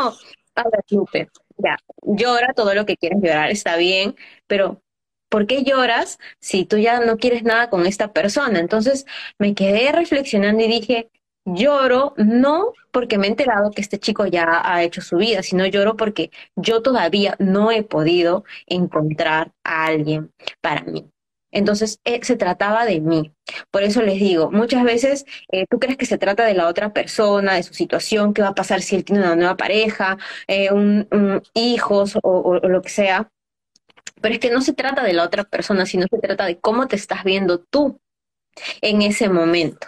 a 0.55 0.63
ver, 0.63 0.83
Lupe, 0.91 1.29
ya, 1.57 1.77
llora 2.01 2.53
todo 2.53 2.73
lo 2.73 2.85
que 2.85 2.97
quieres 2.97 3.19
llorar, 3.21 3.51
está 3.51 3.75
bien, 3.75 4.15
pero 4.47 4.81
¿por 5.29 5.45
qué 5.47 5.63
lloras 5.63 6.19
si 6.39 6.65
tú 6.65 6.77
ya 6.77 6.99
no 7.01 7.17
quieres 7.17 7.43
nada 7.43 7.69
con 7.69 7.85
esta 7.85 8.13
persona? 8.13 8.59
Entonces 8.59 9.05
me 9.38 9.53
quedé 9.55 9.91
reflexionando 9.91 10.63
y 10.63 10.67
dije, 10.67 11.09
lloro 11.45 12.13
no 12.17 12.73
porque 12.91 13.17
me 13.17 13.27
he 13.27 13.29
enterado 13.29 13.71
que 13.71 13.81
este 13.81 13.99
chico 13.99 14.25
ya 14.25 14.62
ha 14.63 14.83
hecho 14.83 15.01
su 15.01 15.17
vida, 15.17 15.43
sino 15.43 15.65
lloro 15.65 15.95
porque 15.97 16.31
yo 16.55 16.81
todavía 16.81 17.35
no 17.39 17.71
he 17.71 17.83
podido 17.83 18.43
encontrar 18.67 19.51
a 19.63 19.85
alguien 19.85 20.31
para 20.62 20.83
mí. 20.83 21.09
Entonces, 21.51 21.99
eh, 22.05 22.19
se 22.23 22.35
trataba 22.35 22.85
de 22.85 22.99
mí. 23.01 23.33
Por 23.71 23.83
eso 23.83 24.01
les 24.01 24.19
digo, 24.19 24.51
muchas 24.51 24.83
veces 24.83 25.25
eh, 25.51 25.65
tú 25.69 25.79
crees 25.79 25.97
que 25.97 26.05
se 26.05 26.17
trata 26.17 26.45
de 26.45 26.53
la 26.53 26.67
otra 26.67 26.93
persona, 26.93 27.55
de 27.55 27.63
su 27.63 27.73
situación, 27.73 28.33
qué 28.33 28.41
va 28.41 28.49
a 28.49 28.55
pasar 28.55 28.81
si 28.81 28.95
él 28.95 29.03
tiene 29.03 29.23
una 29.23 29.35
nueva 29.35 29.57
pareja, 29.57 30.17
eh, 30.47 30.71
un, 30.71 31.07
hijos 31.53 32.17
o, 32.23 32.59
lo 32.62 32.81
que 32.81 32.89
sea. 32.89 33.31
Pero 34.21 34.33
es 34.35 34.39
que 34.39 34.51
no 34.51 34.62
se 34.62 34.73
trata 34.73 35.03
de 35.03 35.13
la 35.13 35.23
otra 35.23 35.43
persona, 35.43 35.85
sino 35.85 36.05
se 36.09 36.19
trata 36.19 36.45
de 36.45 36.59
cómo 36.59 36.88
te 36.88 36.95
estás 36.95 37.23
viendo 37.23 37.59
tú 37.59 37.99
en 38.81 39.01
ese 39.01 39.29
momento. 39.29 39.88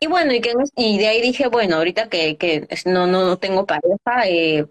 Y 0.00 0.06
bueno, 0.06 0.32
y, 0.34 0.40
que, 0.40 0.52
y 0.76 0.98
de 0.98 1.08
ahí 1.08 1.22
dije, 1.22 1.46
bueno, 1.48 1.76
ahorita 1.76 2.08
que, 2.08 2.36
que 2.36 2.68
no, 2.86 3.06
no, 3.06 3.24
no 3.24 3.38
tengo 3.38 3.64
pareja, 3.66 4.26
eh, 4.26 4.66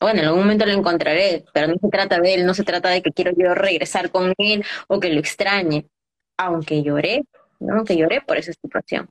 bueno, 0.00 0.20
en 0.20 0.26
algún 0.26 0.42
momento 0.42 0.66
lo 0.66 0.72
encontraré, 0.72 1.44
pero 1.52 1.68
no 1.68 1.74
se 1.80 1.88
trata 1.88 2.20
de 2.20 2.34
él, 2.34 2.46
no 2.46 2.54
se 2.54 2.64
trata 2.64 2.90
de 2.90 3.02
que 3.02 3.12
quiero 3.12 3.32
yo 3.36 3.54
regresar 3.54 4.10
con 4.10 4.32
él 4.38 4.64
o 4.88 5.00
que 5.00 5.10
lo 5.10 5.20
extrañe, 5.20 5.86
aunque 6.36 6.82
lloré, 6.82 7.24
¿no? 7.60 7.76
Aunque 7.76 7.96
lloré 7.96 8.20
por 8.20 8.36
esa 8.36 8.52
situación. 8.52 9.08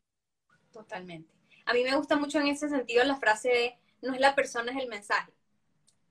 Totalmente. 0.71 1.31
A 1.65 1.73
mí 1.73 1.83
me 1.83 1.95
gusta 1.95 2.15
mucho 2.15 2.39
en 2.39 2.47
ese 2.47 2.69
sentido 2.69 3.03
la 3.03 3.15
frase 3.15 3.49
de 3.49 3.77
no 4.01 4.13
es 4.13 4.19
la 4.19 4.36
persona, 4.36 4.71
es 4.71 4.77
el 4.77 4.89
mensaje. 4.89 5.31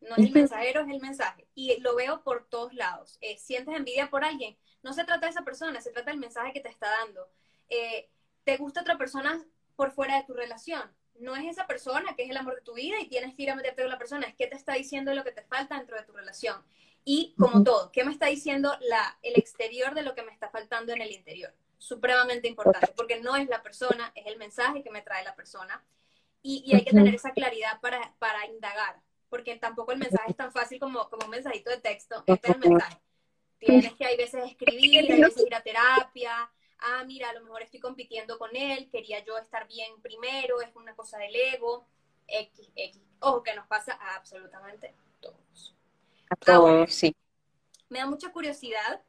No 0.01 0.16
es 0.16 0.27
el 0.27 0.33
mensajero, 0.33 0.81
es 0.81 0.88
el 0.88 1.01
mensaje. 1.01 1.46
Y 1.55 1.79
lo 1.81 1.94
veo 1.94 2.22
por 2.22 2.48
todos 2.48 2.75
lados. 2.75 3.18
Eh, 3.20 3.37
sientes 3.38 3.77
envidia 3.77 4.11
por 4.11 4.25
alguien. 4.25 4.57
No 4.83 4.92
se 4.92 5.05
trata 5.05 5.27
de 5.27 5.31
esa 5.31 5.42
persona, 5.42 5.81
se 5.81 5.92
trata 5.92 6.11
del 6.11 6.18
mensaje 6.18 6.53
que 6.53 6.61
te 6.61 6.68
está 6.68 6.88
dando. 7.03 7.29
Eh, 7.68 8.09
¿Te 8.44 8.57
gusta 8.57 8.81
otra 8.81 8.98
persona 8.98 9.44
por 9.77 9.92
fuera 9.92 10.16
de 10.16 10.25
tu 10.25 10.33
relación? 10.33 10.83
No 11.23 11.37
es 11.37 11.45
esa 11.47 11.67
persona 11.67 12.15
que 12.17 12.25
es 12.25 12.31
el 12.31 12.37
amor 12.37 12.57
de 12.57 12.63
tu 12.63 12.75
vida 12.75 13.01
y 13.01 13.09
tienes 13.09 13.35
que 13.35 13.45
ir 13.45 13.51
a 13.51 13.55
meterte 13.55 13.83
con 13.83 13.91
la 13.91 13.99
persona, 13.99 14.27
es 14.27 14.35
qué 14.35 14.47
te 14.47 14.57
está 14.57 14.75
diciendo 14.75 15.15
lo 15.15 15.25
que 15.25 15.33
te 15.33 15.43
falta 15.43 15.79
dentro 15.79 15.97
de 15.97 16.03
tu 16.03 16.13
relación. 16.13 16.63
Y 17.05 17.35
como 17.39 17.65
todo, 17.65 17.91
¿qué 17.93 18.05
me 18.05 18.13
está 18.13 18.27
diciendo 18.27 18.77
la, 18.81 19.19
el 19.23 19.37
exterior 19.37 19.95
de 19.95 20.03
lo 20.03 20.15
que 20.15 20.23
me 20.23 20.33
está 20.33 20.51
faltando 20.51 20.93
en 20.93 21.01
el 21.01 21.13
interior? 21.13 21.55
Supremamente 21.79 22.49
importante, 22.49 22.93
porque 22.97 23.21
no 23.21 23.37
es 23.37 23.49
la 23.49 23.63
persona, 23.63 24.13
es 24.15 24.27
el 24.27 24.37
mensaje 24.37 24.83
que 24.83 24.91
me 24.91 25.03
trae 25.03 25.25
la 25.25 25.35
persona. 25.35 25.85
Y, 26.43 26.75
hay 26.75 26.85
que 26.85 26.91
tener 26.91 27.15
esa 27.15 27.31
claridad 27.31 27.81
para, 27.81 28.15
para, 28.19 28.47
indagar, 28.47 29.01
porque 29.29 29.57
tampoco 29.57 29.93
el 29.93 29.99
mensaje 29.99 30.31
es 30.31 30.37
tan 30.37 30.53
fácil 30.53 30.81
como, 30.81 31.09
como 31.09 31.25
un 31.25 31.31
mensajito 31.31 31.71
de 31.71 31.79
texto, 31.79 32.25
este 32.27 32.51
es 32.51 32.55
el 32.57 32.69
mensaje. 32.69 33.01
Tienes 33.59 33.93
que 33.95 34.05
hay 34.05 34.17
veces 34.17 34.45
escribir, 34.45 35.13
hay 35.13 35.21
veces 35.21 35.47
ir 35.47 35.55
a 35.55 35.63
terapia, 35.63 36.51
ah, 36.83 37.05
mira, 37.05 37.31
a 37.31 37.33
lo 37.33 37.42
mejor 37.42 37.62
estoy 37.62 37.81
compitiendo 37.81 38.38
con 38.38 38.55
él, 38.55 38.88
quería 38.90 39.25
yo 39.25 39.38
estar 39.38 39.66
bien 39.66 40.01
primero, 40.03 40.61
es 40.61 40.75
una 40.75 40.95
cosa 40.95 41.18
del 41.18 41.35
ego, 41.35 41.87
X, 42.27 42.71
X. 42.75 43.03
Ojo, 43.21 43.42
que 43.42 43.55
nos 43.55 43.66
pasa 43.66 43.92
a 44.01 44.16
absolutamente 44.16 44.95
todos. 45.21 45.75
A 46.31 46.37
todos, 46.37 46.92
sí. 46.92 47.14
Me 47.88 47.99
da 47.99 48.07
mucha 48.07 48.33
curiosidad, 48.33 49.03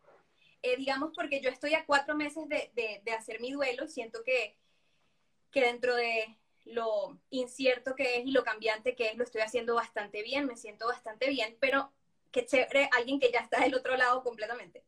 eh, 0.61 0.75
digamos, 0.77 1.11
porque 1.15 1.41
yo 1.41 1.49
estoy 1.49 1.73
a 1.73 1.85
cuatro 1.85 2.15
meses 2.15 2.47
de, 2.47 2.71
de, 3.03 3.11
hacer 3.11 3.39
mi 3.39 3.51
duelo 3.51 3.85
y 3.85 3.89
siento 3.89 4.23
que, 4.23 4.57
que 5.51 5.61
dentro 5.61 5.95
de 5.95 6.37
lo 6.65 7.17
incierto 7.29 7.95
que 7.95 8.17
es 8.17 8.25
y 8.25 8.31
lo 8.31 8.43
cambiante 8.43 8.95
que 8.95 9.07
es, 9.07 9.17
lo 9.17 9.23
estoy 9.23 9.41
haciendo 9.41 9.75
bastante 9.75 10.21
bien, 10.21 10.45
me 10.45 10.57
siento 10.57 10.87
bastante 10.87 11.29
bien, 11.29 11.57
pero 11.59 11.91
qué 12.31 12.45
chévere 12.45 12.89
alguien 12.93 13.19
que 13.19 13.31
ya 13.31 13.39
está 13.39 13.61
del 13.61 13.75
otro 13.75 13.95
lado 13.95 14.23
completamente. 14.23 14.83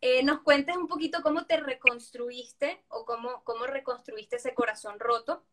Eh, 0.00 0.22
nos 0.22 0.40
cuentes 0.40 0.76
un 0.76 0.88
poquito 0.88 1.22
cómo 1.22 1.46
te 1.46 1.56
reconstruiste 1.56 2.82
o 2.88 3.04
cómo, 3.04 3.42
cómo 3.44 3.66
reconstruiste 3.66 4.36
ese 4.36 4.54
corazón 4.54 4.98
roto 4.98 5.44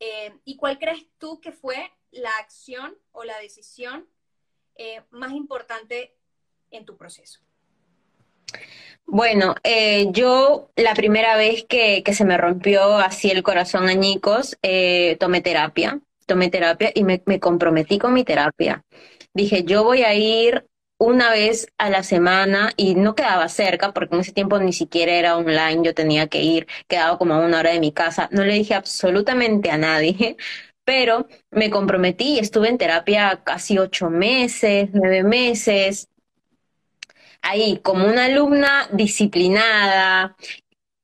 eh, 0.00 0.32
y 0.44 0.56
cuál 0.56 0.78
crees 0.78 1.06
tú 1.18 1.40
que 1.40 1.52
fue 1.52 1.92
la 2.10 2.30
acción 2.40 2.96
o 3.12 3.24
la 3.24 3.38
decisión 3.38 4.06
eh, 4.76 5.02
más 5.10 5.32
importante 5.32 6.16
en 6.70 6.84
tu 6.84 6.96
proceso. 6.96 7.40
Bueno, 9.06 9.54
yo 10.10 10.70
la 10.76 10.94
primera 10.94 11.36
vez 11.36 11.64
que, 11.64 12.02
se 12.12 12.24
me 12.24 12.38
rompió 12.38 12.96
así 12.96 13.30
el 13.30 13.42
corazón 13.42 13.88
añicos, 13.88 14.56
tomé 15.20 15.40
terapia, 15.42 16.00
tomé 16.26 16.48
terapia 16.48 16.90
y 16.94 17.04
me 17.04 17.20
comprometí 17.38 17.98
con 17.98 18.14
mi 18.14 18.24
terapia. 18.24 18.82
Dije, 19.34 19.64
yo 19.64 19.84
voy 19.84 20.02
a 20.04 20.14
ir 20.14 20.64
una 20.98 21.30
vez 21.30 21.68
a 21.78 21.90
la 21.90 22.02
semana 22.02 22.72
y 22.76 22.94
no 22.94 23.14
quedaba 23.14 23.48
cerca 23.48 23.92
porque 23.92 24.14
en 24.14 24.20
ese 24.22 24.32
tiempo 24.32 24.58
ni 24.58 24.72
siquiera 24.72 25.12
era 25.12 25.36
online, 25.36 25.82
yo 25.84 25.94
tenía 25.94 26.28
que 26.28 26.42
ir, 26.42 26.66
quedaba 26.88 27.18
como 27.18 27.34
a 27.34 27.40
una 27.44 27.58
hora 27.60 27.70
de 27.72 27.80
mi 27.80 27.92
casa, 27.92 28.28
no 28.32 28.44
le 28.44 28.54
dije 28.54 28.74
absolutamente 28.74 29.70
a 29.70 29.78
nadie, 29.78 30.36
pero 30.84 31.26
me 31.50 31.70
comprometí 31.70 32.34
y 32.34 32.38
estuve 32.38 32.68
en 32.68 32.78
terapia 32.78 33.42
casi 33.44 33.78
ocho 33.78 34.10
meses, 34.10 34.90
nueve 34.92 35.22
meses, 35.24 36.08
ahí 37.42 37.78
como 37.82 38.06
una 38.06 38.26
alumna 38.26 38.88
disciplinada, 38.92 40.36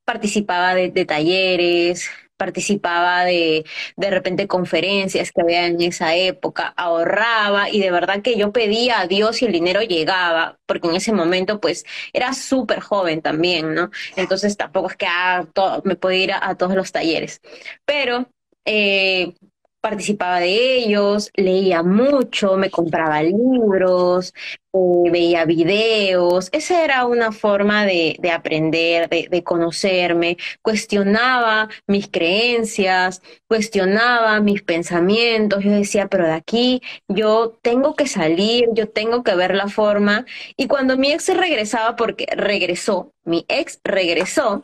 participaba 0.04 0.74
de, 0.74 0.90
de 0.90 1.04
talleres, 1.04 2.10
participaba 2.40 3.24
de 3.24 3.66
de 3.96 4.10
repente 4.10 4.46
conferencias 4.46 5.30
que 5.30 5.42
había 5.42 5.66
en 5.66 5.78
esa 5.82 6.16
época, 6.16 6.72
ahorraba 6.74 7.68
y 7.68 7.80
de 7.80 7.90
verdad 7.90 8.22
que 8.22 8.38
yo 8.38 8.50
pedía 8.50 9.00
a 9.00 9.06
Dios 9.06 9.42
y 9.42 9.44
el 9.44 9.52
dinero 9.52 9.82
llegaba, 9.82 10.58
porque 10.66 10.88
en 10.88 10.96
ese 10.96 11.12
momento 11.12 11.60
pues 11.60 11.84
era 12.14 12.32
súper 12.32 12.80
joven 12.80 13.20
también, 13.20 13.74
¿no? 13.74 13.90
Entonces 14.16 14.56
tampoco 14.56 14.88
es 14.88 14.96
que 14.96 15.06
ah, 15.06 15.46
me 15.84 15.96
podía 15.96 16.24
ir 16.24 16.32
a, 16.32 16.54
todos 16.54 16.74
los 16.74 16.92
talleres, 16.92 17.40
pero 17.84 18.26
eh, 18.64 19.34
participaba 19.80 20.40
de 20.40 20.76
ellos, 20.76 21.30
leía 21.34 21.82
mucho, 21.82 22.56
me 22.56 22.70
compraba 22.70 23.22
libros, 23.22 24.34
eh, 24.72 25.10
veía 25.10 25.44
videos. 25.44 26.48
Esa 26.52 26.84
era 26.84 27.06
una 27.06 27.32
forma 27.32 27.84
de, 27.86 28.16
de 28.20 28.30
aprender, 28.30 29.08
de, 29.08 29.28
de, 29.30 29.42
conocerme. 29.42 30.36
Cuestionaba 30.62 31.68
mis 31.86 32.08
creencias, 32.08 33.22
cuestionaba 33.48 34.40
mis 34.40 34.62
pensamientos. 34.62 35.64
Yo 35.64 35.72
decía, 35.72 36.08
pero 36.08 36.26
de 36.26 36.32
aquí 36.32 36.82
yo 37.08 37.58
tengo 37.62 37.96
que 37.96 38.06
salir, 38.06 38.68
yo 38.74 38.88
tengo 38.88 39.22
que 39.24 39.34
ver 39.34 39.54
la 39.54 39.68
forma. 39.68 40.26
Y 40.56 40.66
cuando 40.66 40.96
mi 40.96 41.12
ex 41.12 41.28
regresaba, 41.36 41.96
porque 41.96 42.26
regresó, 42.36 43.12
mi 43.24 43.44
ex 43.48 43.80
regresó, 43.84 44.62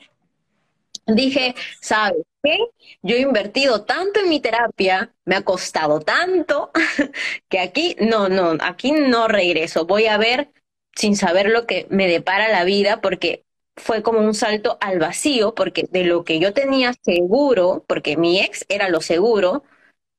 dije, 1.06 1.54
¿sabes 1.80 2.22
qué? 2.42 2.58
Yo 3.02 3.16
he 3.16 3.20
invertido 3.20 3.84
tanto 3.84 4.20
en 4.20 4.28
mi 4.28 4.40
terapia, 4.40 5.12
me 5.24 5.36
ha 5.36 5.42
costado 5.44 6.00
tanto, 6.00 6.70
que 7.48 7.58
aquí 7.60 7.96
no, 8.00 8.28
no, 8.28 8.56
aquí 8.60 8.92
no 8.92 9.28
regreso. 9.28 9.86
Voy 9.86 10.06
a 10.06 10.18
ver 10.18 10.50
sin 10.94 11.16
saber 11.16 11.48
lo 11.50 11.66
que 11.66 11.86
me 11.90 12.08
depara 12.08 12.48
la 12.48 12.64
vida, 12.64 13.00
porque 13.00 13.44
fue 13.76 14.02
como 14.02 14.20
un 14.20 14.34
salto 14.34 14.78
al 14.80 14.98
vacío, 14.98 15.54
porque 15.54 15.86
de 15.90 16.04
lo 16.04 16.24
que 16.24 16.38
yo 16.38 16.54
tenía 16.54 16.94
seguro, 17.02 17.84
porque 17.86 18.16
mi 18.16 18.40
ex 18.40 18.64
era 18.68 18.88
lo 18.88 19.00
seguro, 19.00 19.64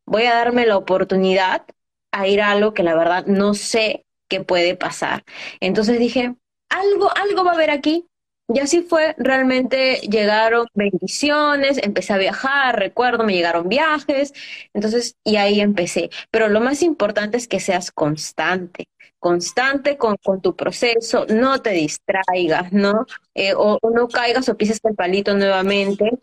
voy 0.06 0.24
a 0.24 0.36
darme 0.36 0.66
la 0.66 0.78
oportunidad 0.78 1.66
a 2.12 2.28
ir 2.28 2.42
a 2.42 2.52
algo 2.52 2.74
que 2.74 2.84
la 2.84 2.96
verdad 2.96 3.26
no 3.26 3.54
sé 3.54 4.06
qué 4.30 4.42
puede 4.42 4.76
pasar. 4.76 5.24
Entonces 5.60 6.00
dije, 6.00 6.36
algo, 6.70 7.10
algo 7.16 7.44
va 7.44 7.52
a 7.52 7.56
haber 7.56 7.70
aquí, 7.72 8.08
y 8.50 8.60
así 8.60 8.82
fue, 8.82 9.14
realmente 9.18 9.96
llegaron 10.10 10.68
bendiciones, 10.74 11.80
empecé 11.84 12.14
a 12.14 12.18
viajar, 12.18 12.80
recuerdo, 12.80 13.26
me 13.26 13.34
llegaron 13.34 13.68
viajes, 13.68 14.34
entonces, 14.74 15.18
y 15.26 15.36
ahí 15.36 15.60
empecé. 15.60 16.10
Pero 16.32 16.48
lo 16.48 16.62
más 16.62 16.82
importante 16.82 17.36
es 17.38 17.48
que 17.48 17.60
seas 17.60 17.92
constante, 17.92 18.88
constante 19.20 19.98
con, 19.98 20.16
con 20.24 20.42
tu 20.42 20.56
proceso, 20.56 21.26
no 21.28 21.62
te 21.62 21.72
distraigas, 21.72 22.72
¿no? 22.72 23.06
Eh, 23.36 23.54
o, 23.54 23.80
no 23.94 24.08
caigas 24.08 24.48
o 24.48 24.56
pises 24.56 24.80
el 24.86 24.96
palito 24.96 25.36
nuevamente, 25.36 26.18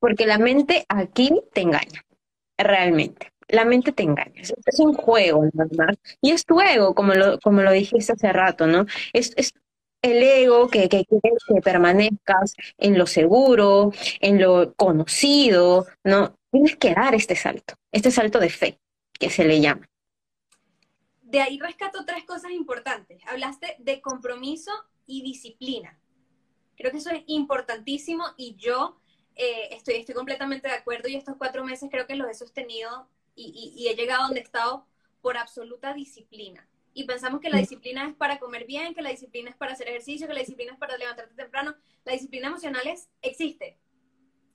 porque 0.00 0.26
la 0.26 0.38
mente 0.38 0.84
aquí 0.88 1.30
te 1.52 1.60
engaña. 1.62 2.04
realmente. 2.58 3.30
La 3.50 3.64
mente 3.64 3.92
te 3.92 4.02
engaña, 4.02 4.42
es, 4.42 4.52
un 4.78 4.92
juego, 4.92 5.44
¿no? 5.54 5.86
Y 6.20 6.32
es 6.32 6.44
tu 6.44 6.60
ego, 6.60 6.94
como 6.94 7.14
lo, 7.14 7.38
como 7.38 7.62
lo 7.62 7.72
dijiste 7.72 8.12
hace 8.12 8.30
rato, 8.30 8.66
¿no? 8.66 8.84
Es 9.14 9.32
el 10.02 10.22
ego 10.22 10.68
que, 10.68 10.88
que 10.88 11.04
quiere 11.04 11.36
que 11.46 11.60
permanezcas 11.60 12.54
en 12.76 12.96
lo 12.96 13.06
seguro, 13.06 13.92
en 14.20 14.40
lo 14.40 14.74
conocido, 14.74 15.86
¿no? 16.04 16.36
Tienes 16.50 16.76
que 16.76 16.94
dar 16.94 17.14
este 17.14 17.36
salto, 17.36 17.74
este 17.92 18.10
salto 18.10 18.38
de 18.38 18.50
fe, 18.50 18.78
que 19.18 19.30
se 19.30 19.44
le 19.44 19.60
llama. 19.60 19.86
De 21.22 21.40
ahí 21.40 21.58
rescato 21.58 22.04
tres 22.06 22.24
cosas 22.24 22.52
importantes. 22.52 23.20
Hablaste 23.26 23.76
de 23.80 24.00
compromiso 24.00 24.70
y 25.06 25.22
disciplina. 25.22 26.00
Creo 26.76 26.90
que 26.90 26.98
eso 26.98 27.10
es 27.10 27.22
importantísimo 27.26 28.24
y 28.36 28.54
yo 28.56 29.00
eh, 29.34 29.68
estoy, 29.72 29.96
estoy 29.96 30.14
completamente 30.14 30.68
de 30.68 30.74
acuerdo 30.74 31.08
y 31.08 31.16
estos 31.16 31.36
cuatro 31.36 31.64
meses 31.64 31.90
creo 31.90 32.06
que 32.06 32.14
los 32.14 32.30
he 32.30 32.34
sostenido 32.34 33.08
y, 33.34 33.74
y 33.76 33.88
he 33.88 33.94
llegado 33.94 34.22
a 34.22 34.26
donde 34.26 34.40
he 34.40 34.42
estado 34.42 34.86
por 35.20 35.36
absoluta 35.36 35.92
disciplina 35.92 36.66
y 36.98 37.04
pensamos 37.04 37.40
que 37.40 37.48
la 37.48 37.58
disciplina 37.58 38.08
es 38.08 38.14
para 38.16 38.40
comer 38.40 38.66
bien, 38.66 38.92
que 38.92 39.02
la 39.02 39.10
disciplina 39.10 39.50
es 39.50 39.56
para 39.56 39.74
hacer 39.74 39.86
ejercicio, 39.86 40.26
que 40.26 40.34
la 40.34 40.40
disciplina 40.40 40.72
es 40.72 40.78
para 40.80 40.96
levantarte 40.96 41.32
temprano. 41.32 41.76
La 42.04 42.12
disciplina 42.12 42.48
emocional 42.48 42.84
es, 42.88 43.08
existe. 43.22 43.78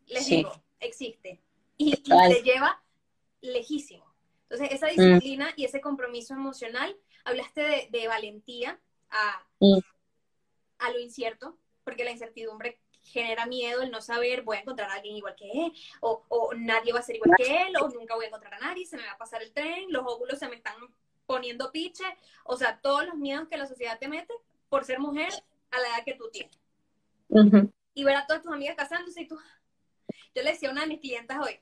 Les 0.08 0.28
digo, 0.28 0.52
existe. 0.82 1.42
Y, 1.78 1.96
te 1.96 2.44
lleva 2.44 2.84
lejísimo. 3.40 4.14
Entonces, 4.50 4.74
esa 4.74 4.88
mm. 4.88 4.90
disciplina 4.90 5.54
y 5.56 5.64
ese 5.64 5.80
compromiso 5.80 6.34
emocional, 6.34 6.98
hablaste 7.24 7.88
de, 7.90 8.08
valentía 8.10 8.78
a, 9.10 9.48
mm. 9.62 9.80
a 10.80 10.92
lo 10.92 11.00
incierto, 11.00 11.58
porque 11.86 12.04
la 12.04 12.12
incertidumbre 12.12 12.82
genera 13.04 13.46
miedo 13.46 13.84
el 13.84 13.92
no 13.92 14.02
saber, 14.02 14.42
voy 14.42 14.58
a 14.58 14.62
encontrar 14.62 14.90
a 14.90 14.96
alguien 14.96 15.16
igual 15.16 15.36
que 15.38 15.50
él, 15.50 15.72
o, 16.02 16.26
o, 16.28 16.54
nadie 16.56 16.92
va 16.92 17.00
a 17.00 17.04
ser 17.04 17.16
igual 17.16 17.32
que 17.38 17.64
él, 17.68 17.74
o 17.78 17.88
nunca 17.88 18.16
voy 18.16 18.26
a 18.26 18.28
encontrar 18.28 18.56
a 18.56 18.60
nadie, 18.60 18.86
se 18.86 18.98
me 18.98 19.06
va 19.06 19.14
a 19.14 19.18
pasar 19.18 19.42
el 19.42 19.54
tren, 19.54 19.86
los 19.94 20.04
óvulos 20.06 20.40
se 20.40 20.50
me 20.50 20.58
están 20.58 20.76
poniendo 21.26 21.72
piche, 21.72 22.06
o 22.44 22.58
sea, 22.58 22.80
todos 22.82 23.06
los 23.06 23.16
miedos 23.16 23.48
que 23.48 23.58
la 23.58 23.68
sociedad 23.68 24.00
te 24.00 24.08
mete 24.08 24.34
por 24.70 24.86
ser 24.86 25.00
mujer 25.00 25.32
a 25.72 25.80
la 25.80 25.88
edad 25.88 26.06
que 26.06 26.16
tú 26.16 26.30
tienes. 26.32 26.58
Y 27.94 28.04
ver 28.04 28.16
a 28.16 28.28
todas 28.28 28.42
tus 28.42 28.52
amigas 28.52 28.76
casándose 28.76 29.22
y 29.22 29.28
tú... 29.28 29.40
Yo 30.36 30.42
le 30.42 30.52
decía 30.52 30.70
a 30.70 30.72
una 30.72 30.82
de 30.82 30.88
mis 30.88 31.00
clientas 31.00 31.38
hoy, 31.40 31.60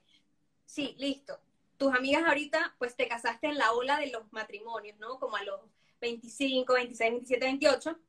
sí, 0.66 0.96
listo, 0.98 1.40
tus 1.82 1.94
amigas 1.94 2.24
ahorita 2.26 2.76
pues 2.78 2.96
te 2.96 3.08
casaste 3.08 3.48
en 3.48 3.58
la 3.58 3.74
ola 3.74 3.98
de 3.98 4.12
los 4.12 4.32
matrimonios, 4.32 4.98
¿no? 5.00 5.20
Como 5.20 5.36
a 5.36 5.44
los 5.44 5.60
25, 6.00 6.74
26, 6.74 7.12
27, 7.12 7.46
28. 7.46 8.00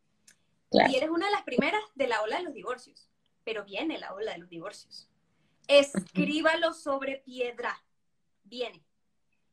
Y 0.91 0.97
eres 0.97 1.09
una 1.09 1.27
de 1.27 1.33
las 1.33 1.43
primeras 1.43 1.83
de 1.95 2.07
la 2.07 2.23
ola 2.23 2.37
de 2.37 2.45
los 2.45 2.53
divorcios. 2.53 3.09
Pero 3.45 3.65
viene 3.65 3.99
la 3.99 4.15
ola 4.15 4.33
de 4.33 4.39
los 4.39 4.51
divorcios. 4.51 5.09
Escríbalo 5.69 6.75
sobre 6.75 7.19
piedra. 7.19 7.83
Viene 8.45 8.85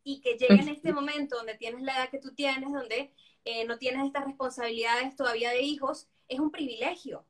y 0.09 0.21
que 0.21 0.37
llegue 0.37 0.61
en 0.61 0.69
este 0.69 0.91
momento 0.91 1.37
donde 1.37 1.53
tienes 1.53 1.83
la 1.83 1.95
edad 1.95 2.09
que 2.09 2.17
tú 2.17 2.33
tienes, 2.33 2.71
donde 2.71 3.13
eh, 3.45 3.63
no 3.65 3.77
tienes 3.77 4.07
estas 4.07 4.25
responsabilidades 4.25 5.15
todavía 5.15 5.51
de 5.51 5.61
hijos, 5.61 6.07
es 6.27 6.39
un 6.39 6.49
privilegio. 6.49 7.25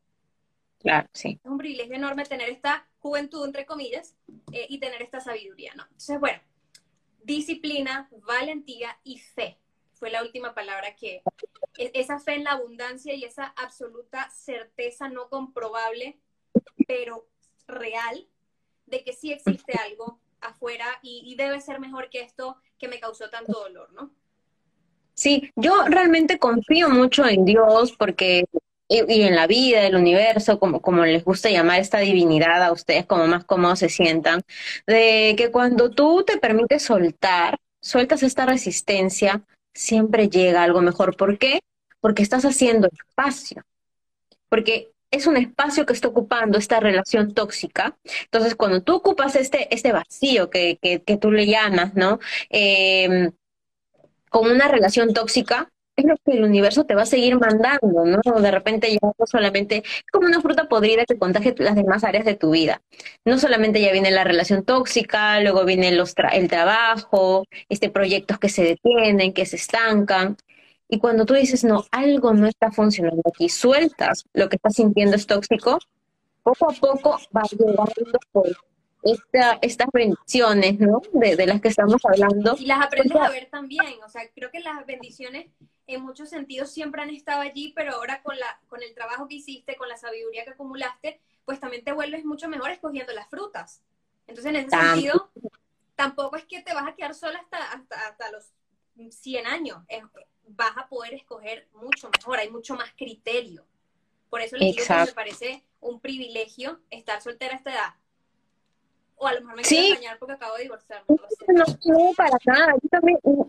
Claro, 0.80 1.10
sí. 1.12 1.42
Es 1.44 1.52
un 1.52 1.58
privilegio 1.58 1.96
enorme 1.96 2.24
tener 2.24 2.48
esta 2.50 2.88
juventud, 3.00 3.46
entre 3.46 3.66
comillas, 3.66 4.16
eh, 4.54 4.66
y 4.70 4.80
tener 4.80 5.02
esta 5.02 5.20
sabiduría, 5.20 5.74
¿no? 5.76 5.84
Entonces, 5.84 6.22
bueno, 6.22 6.40
disciplina, 7.22 8.10
valentía 8.26 8.98
y 9.04 9.18
fe. 9.18 9.60
Fue 9.94 10.10
la 10.10 10.24
última 10.24 10.54
palabra 10.54 10.96
que... 10.96 11.22
E, 11.78 11.92
esa 11.96 12.18
fe 12.20 12.36
en 12.36 12.46
la 12.46 12.52
abundancia 12.52 13.14
y 13.14 13.26
esa 13.26 13.48
absoluta 13.58 14.30
certeza 14.30 15.10
no 15.10 15.28
comprobable, 15.28 16.18
pero 16.88 17.28
real, 17.68 18.26
de 18.86 19.04
que 19.04 19.12
sí 19.12 19.34
existe 19.34 19.74
algo 19.74 20.22
afuera 20.42 21.00
y, 21.02 21.36
debe 21.36 21.62
ser 21.62 21.80
mejor 21.80 22.10
que 22.10 22.22
esto 22.22 22.58
que 22.80 22.88
me 22.88 23.00
causó 23.00 23.30
tanto 23.30 23.52
dolor, 23.52 23.92
¿no? 23.94 24.12
Sí, 25.14 25.52
yo 25.56 25.84
realmente 25.88 26.40
confío 26.40 26.90
mucho 26.90 27.28
en 27.28 27.44
Dios 27.44 27.92
porque 27.98 28.46
y, 28.90 29.22
en 29.22 29.36
la 29.36 29.46
vida, 29.46 29.86
el 29.86 29.96
universo, 29.96 30.60
como, 30.60 30.82
como 30.82 31.06
les 31.06 31.24
gusta 31.24 31.50
llamar 31.50 31.80
esta 31.80 32.00
divinidad 32.00 32.64
a 32.64 32.72
ustedes, 32.72 33.06
como 33.06 33.28
más 33.28 33.46
cómodos 33.46 33.80
se 33.80 33.90
sientan, 33.90 34.42
de 34.88 35.36
que 35.38 35.52
cuando 35.52 35.92
tú 35.92 36.24
te 36.26 36.38
permites 36.38 36.84
soltar, 36.84 37.60
sueltas 37.82 38.24
esta 38.24 38.48
resistencia, 38.48 39.44
siempre 39.76 40.28
llega 40.30 40.64
algo 40.64 40.82
mejor. 40.82 41.16
¿Por 41.16 41.38
qué? 41.38 41.60
Porque 42.02 42.24
estás 42.24 42.46
haciendo 42.46 42.88
espacio. 42.88 43.64
Porque 44.50 44.92
es 45.12 45.28
un 45.28 45.38
espacio 45.38 45.86
que 45.86 45.94
está 45.94 46.08
ocupando 46.08 46.58
esta 46.58 46.80
relación 46.80 47.34
tóxica. 47.34 47.98
Entonces, 48.26 48.56
cuando 48.56 48.84
tú 48.84 48.96
ocupas 48.96 49.36
este, 49.36 49.74
este 49.74 49.92
vacío 49.92 50.50
que, 50.50 50.78
que, 50.82 51.02
que 51.02 51.18
tú 51.18 51.32
le 51.32 51.48
llamas, 51.48 51.96
¿no? 51.96 52.20
Eh, 52.50 53.32
con 54.30 54.50
una 54.50 54.68
relación 54.68 55.14
tóxica, 55.14 55.72
es 56.00 56.06
lo 56.06 56.16
que 56.18 56.32
el 56.32 56.44
universo 56.44 56.86
te 56.86 56.96
va 56.96 57.04
a 57.04 57.06
seguir 57.06 57.38
mandando, 57.38 58.06
¿no? 58.06 58.42
De 58.42 58.52
repente 58.52 58.92
ya 58.92 59.00
no 59.02 59.26
solamente, 59.26 59.84
como 60.12 60.28
una 60.28 60.42
fruta 60.42 60.68
podrida 60.68 61.06
que 61.06 61.18
contagia 61.18 61.54
las 61.58 61.76
demás 61.76 62.04
áreas 62.04 62.26
de 62.26 62.36
tu 62.36 62.52
vida. 62.52 62.82
No 63.26 63.38
solamente 63.38 63.82
ya 63.82 63.92
viene 63.92 64.12
la 64.12 64.24
relación 64.24 64.64
tóxica, 64.64 65.42
luego 65.42 65.66
viene 65.66 65.92
los 65.92 66.16
el 66.34 66.48
trabajo, 66.48 67.46
este 67.70 67.90
proyectos 67.90 68.40
que 68.40 68.50
se 68.50 68.64
detienen, 68.64 69.34
que 69.34 69.46
se 69.46 69.58
estancan. 69.58 70.38
Y 70.92 70.98
cuando 70.98 71.26
tú 71.26 71.36
dices, 71.36 71.64
no, 71.64 71.86
algo 71.92 72.34
no 72.34 72.48
está 72.48 72.72
funcionando 72.72 73.22
aquí, 73.32 73.48
sueltas 73.48 74.26
lo 74.34 74.50
que 74.50 74.56
estás 74.56 74.74
sintiendo 74.74 75.16
es 75.16 75.28
tóxico, 75.28 75.78
poco 76.42 76.72
a 76.72 76.74
poco 76.74 77.20
va 77.36 77.44
llegando 77.44 78.20
por 78.32 78.48
esta, 79.04 79.60
estas 79.62 79.88
bendiciones, 79.94 80.80
¿no? 80.80 81.00
De, 81.14 81.46
las 81.46 81.62
que 81.62 81.68
estamos 81.68 82.02
hablando. 82.04 82.56
Y 82.58 82.66
las 82.66 82.84
aprendes 82.84 83.16
a 83.16 83.30
ver 83.30 83.48
también, 83.52 84.02
o 84.04 84.10
sea, 84.10 84.24
creo 84.34 84.50
que 84.50 84.62
las 84.62 84.84
bendiciones 84.88 85.52
en 85.86 86.02
muchos 86.02 86.30
sentidos 86.30 86.72
siempre 86.72 87.04
han 87.04 87.12
estado 87.12 87.42
allí, 87.42 87.72
pero 87.76 87.94
ahora 87.94 88.24
con, 88.24 88.38
la, 88.38 88.60
con 88.68 88.82
el 88.82 88.94
trabajo 88.96 89.28
que 89.28 89.36
hiciste, 89.36 89.76
con 89.76 89.90
la 89.90 89.98
sabiduría 89.98 90.44
que 90.44 90.52
acumulaste, 90.52 91.22
pues 91.46 91.60
también 91.60 91.84
te 91.84 91.94
vuelves 91.94 92.26
mucho 92.26 92.50
mejor 92.50 92.72
escogiendo 92.72 93.14
las 93.14 93.30
frutas. 93.30 93.84
Entonces, 94.28 94.54
en 94.54 94.56
ese 94.58 94.70
sentido, 94.70 95.32
tampoco 95.96 96.36
es 96.36 96.46
que 96.46 96.62
te 96.62 96.74
vas 96.74 96.88
a 96.88 96.96
quedar 96.96 97.14
sola 97.14 97.40
hasta, 97.40 97.58
hasta, 97.72 98.08
hasta 98.08 98.32
los 98.32 98.54
100 99.10 99.48
años 99.48 99.78
vas 100.56 100.78
a 100.78 100.88
poder 100.88 101.14
escoger 101.14 101.68
mucho 101.74 102.10
mejor, 102.10 102.40
hay 102.40 102.50
mucho 102.50 102.76
más 102.76 102.92
criterio. 102.96 103.66
Por 104.30 104.42
eso 104.42 104.58
les 104.58 104.76
digo 104.76 104.88
que 104.88 105.06
me 105.06 105.14
parece 105.14 105.64
un 105.82 106.00
privilegio 106.00 106.80
estar 106.90 107.22
soltera 107.22 107.54
a 107.54 107.58
esta 107.58 107.72
edad. 107.72 107.94
O 109.22 109.28
a 109.28 109.34
lo 109.34 109.42
mejor 109.42 109.58
me 109.58 109.64
quiero 109.64 109.88
engañar 109.88 110.18
porque 110.18 110.34
acabo 110.34 110.56
de 110.56 110.64
divorciarme. 110.64 111.06
No, 111.50 111.66
no, 111.86 112.14
para 112.16 112.38
nada. 112.46 112.74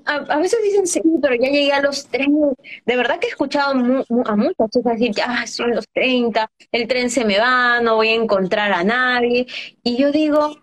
a, 0.04 0.38
veces 0.38 0.60
dicen, 0.64 0.86
sí, 0.86 1.00
pero 1.22 1.36
ya 1.36 1.48
llegué 1.48 1.72
a 1.72 1.80
los 1.80 2.06
30. 2.08 2.54
De 2.84 2.96
verdad 2.96 3.20
que 3.20 3.28
he 3.28 3.30
escuchado 3.30 3.70
a 3.70 4.36
muchas 4.36 4.70
chicas 4.70 4.98
decir, 4.98 5.12
ya 5.12 5.46
son 5.46 5.70
los 5.76 5.86
30, 5.92 6.50
el 6.72 6.88
tren 6.88 7.08
se 7.08 7.24
me 7.24 7.38
va, 7.38 7.80
no 7.80 7.94
voy 7.96 8.08
a 8.08 8.14
encontrar 8.14 8.72
a 8.72 8.82
nadie. 8.82 9.46
Y 9.84 9.96
yo 9.96 10.10
digo, 10.10 10.56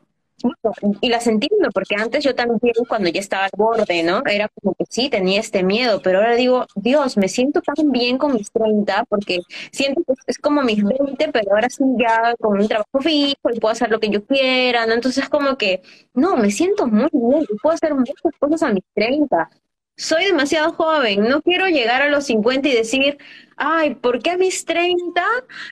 y 1.02 1.10
las 1.10 1.28
entiendo, 1.28 1.70
porque 1.74 1.96
antes 1.96 2.24
yo 2.24 2.36
también, 2.36 2.74
cuando 2.88 3.10
ya 3.10 3.20
estaba 3.20 3.46
al 3.46 3.52
borde, 3.56 4.04
¿no? 4.04 4.22
Era 4.26 4.50
como 4.50 4.76
que 4.76 4.86
sí, 4.90 5.10
tenía 5.10 5.40
este 5.40 5.64
miedo, 5.64 6.02
pero 6.04 6.20
ahora 6.20 6.36
digo, 6.36 6.66
Dios, 6.76 7.18
me 7.18 7.28
siento 7.28 7.62
tan 7.62 7.92
bien 7.92 8.18
con 8.18 8.34
mis 8.34 8.52
30, 8.52 9.06
porque 9.10 9.40
siento 9.72 10.02
que 10.06 10.14
es 10.28 10.38
como 10.38 10.62
mis 10.62 10.84
20, 10.84 11.30
pero 11.32 11.52
ahora 11.52 11.70
sí 11.70 11.84
ya 11.98 12.36
con 12.40 12.60
un 12.60 12.68
trabajo 12.68 13.00
fijo 13.02 13.50
y 13.54 13.60
puedo 13.60 13.72
hacer 13.72 13.90
lo 13.90 14.00
que 14.00 14.10
yo 14.10 14.26
quiera, 14.26 14.86
¿no? 14.86 14.94
Entonces 14.94 15.28
como 15.30 15.58
que, 15.58 15.82
no, 16.14 16.38
me 16.38 16.52
siento 16.52 16.88
muy 16.88 17.10
bien, 17.12 17.46
puedo 17.62 17.76
hacer 17.76 17.94
muchas 17.96 18.16
cosas 18.40 18.64
a 18.64 18.74
mis 18.74 18.84
30 18.94 19.50
soy 19.98 20.26
demasiado 20.26 20.74
joven, 20.74 21.28
no 21.28 21.42
quiero 21.42 21.68
llegar 21.68 22.04
a 22.04 22.10
los 22.10 22.26
50 22.28 22.70
y 22.70 22.74
decir, 22.74 23.18
ay, 23.56 23.96
¿por 23.96 24.22
qué 24.22 24.32
a 24.32 24.38
mis 24.38 24.64
30 24.64 25.24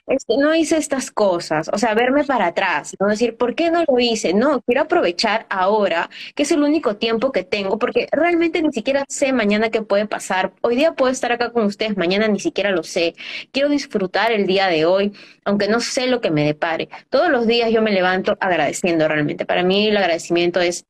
este, 0.08 0.36
no 0.36 0.52
hice 0.54 0.76
estas 0.76 1.12
cosas? 1.12 1.70
O 1.72 1.78
sea, 1.78 1.94
verme 1.94 2.24
para 2.24 2.46
atrás, 2.46 2.96
no 2.98 3.06
decir, 3.06 3.36
¿por 3.36 3.54
qué 3.54 3.70
no 3.70 3.84
lo 3.86 4.00
hice? 4.00 4.34
No, 4.34 4.60
quiero 4.62 4.82
aprovechar 4.82 5.46
ahora, 5.48 6.10
que 6.34 6.42
es 6.42 6.50
el 6.50 6.62
único 6.62 6.96
tiempo 6.96 7.30
que 7.30 7.44
tengo, 7.44 7.78
porque 7.78 8.08
realmente 8.10 8.60
ni 8.62 8.72
siquiera 8.72 9.04
sé 9.08 9.32
mañana 9.32 9.70
qué 9.70 9.82
puede 9.82 10.06
pasar. 10.06 10.52
Hoy 10.60 10.74
día 10.74 10.94
puedo 10.94 11.12
estar 11.12 11.30
acá 11.30 11.52
con 11.52 11.64
ustedes, 11.64 11.96
mañana 11.96 12.26
ni 12.26 12.40
siquiera 12.40 12.72
lo 12.72 12.82
sé. 12.82 13.14
Quiero 13.52 13.68
disfrutar 13.68 14.32
el 14.32 14.46
día 14.46 14.66
de 14.66 14.86
hoy, 14.86 15.12
aunque 15.44 15.68
no 15.68 15.78
sé 15.78 16.08
lo 16.08 16.20
que 16.20 16.32
me 16.32 16.44
depare. 16.44 16.88
Todos 17.10 17.30
los 17.30 17.46
días 17.46 17.70
yo 17.70 17.80
me 17.80 17.92
levanto 17.92 18.36
agradeciendo 18.40 19.06
realmente. 19.06 19.46
Para 19.46 19.62
mí 19.62 19.86
el 19.86 19.96
agradecimiento 19.96 20.60
es 20.60 20.84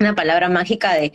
una 0.00 0.14
palabra 0.14 0.48
mágica 0.48 0.94
de 0.94 1.12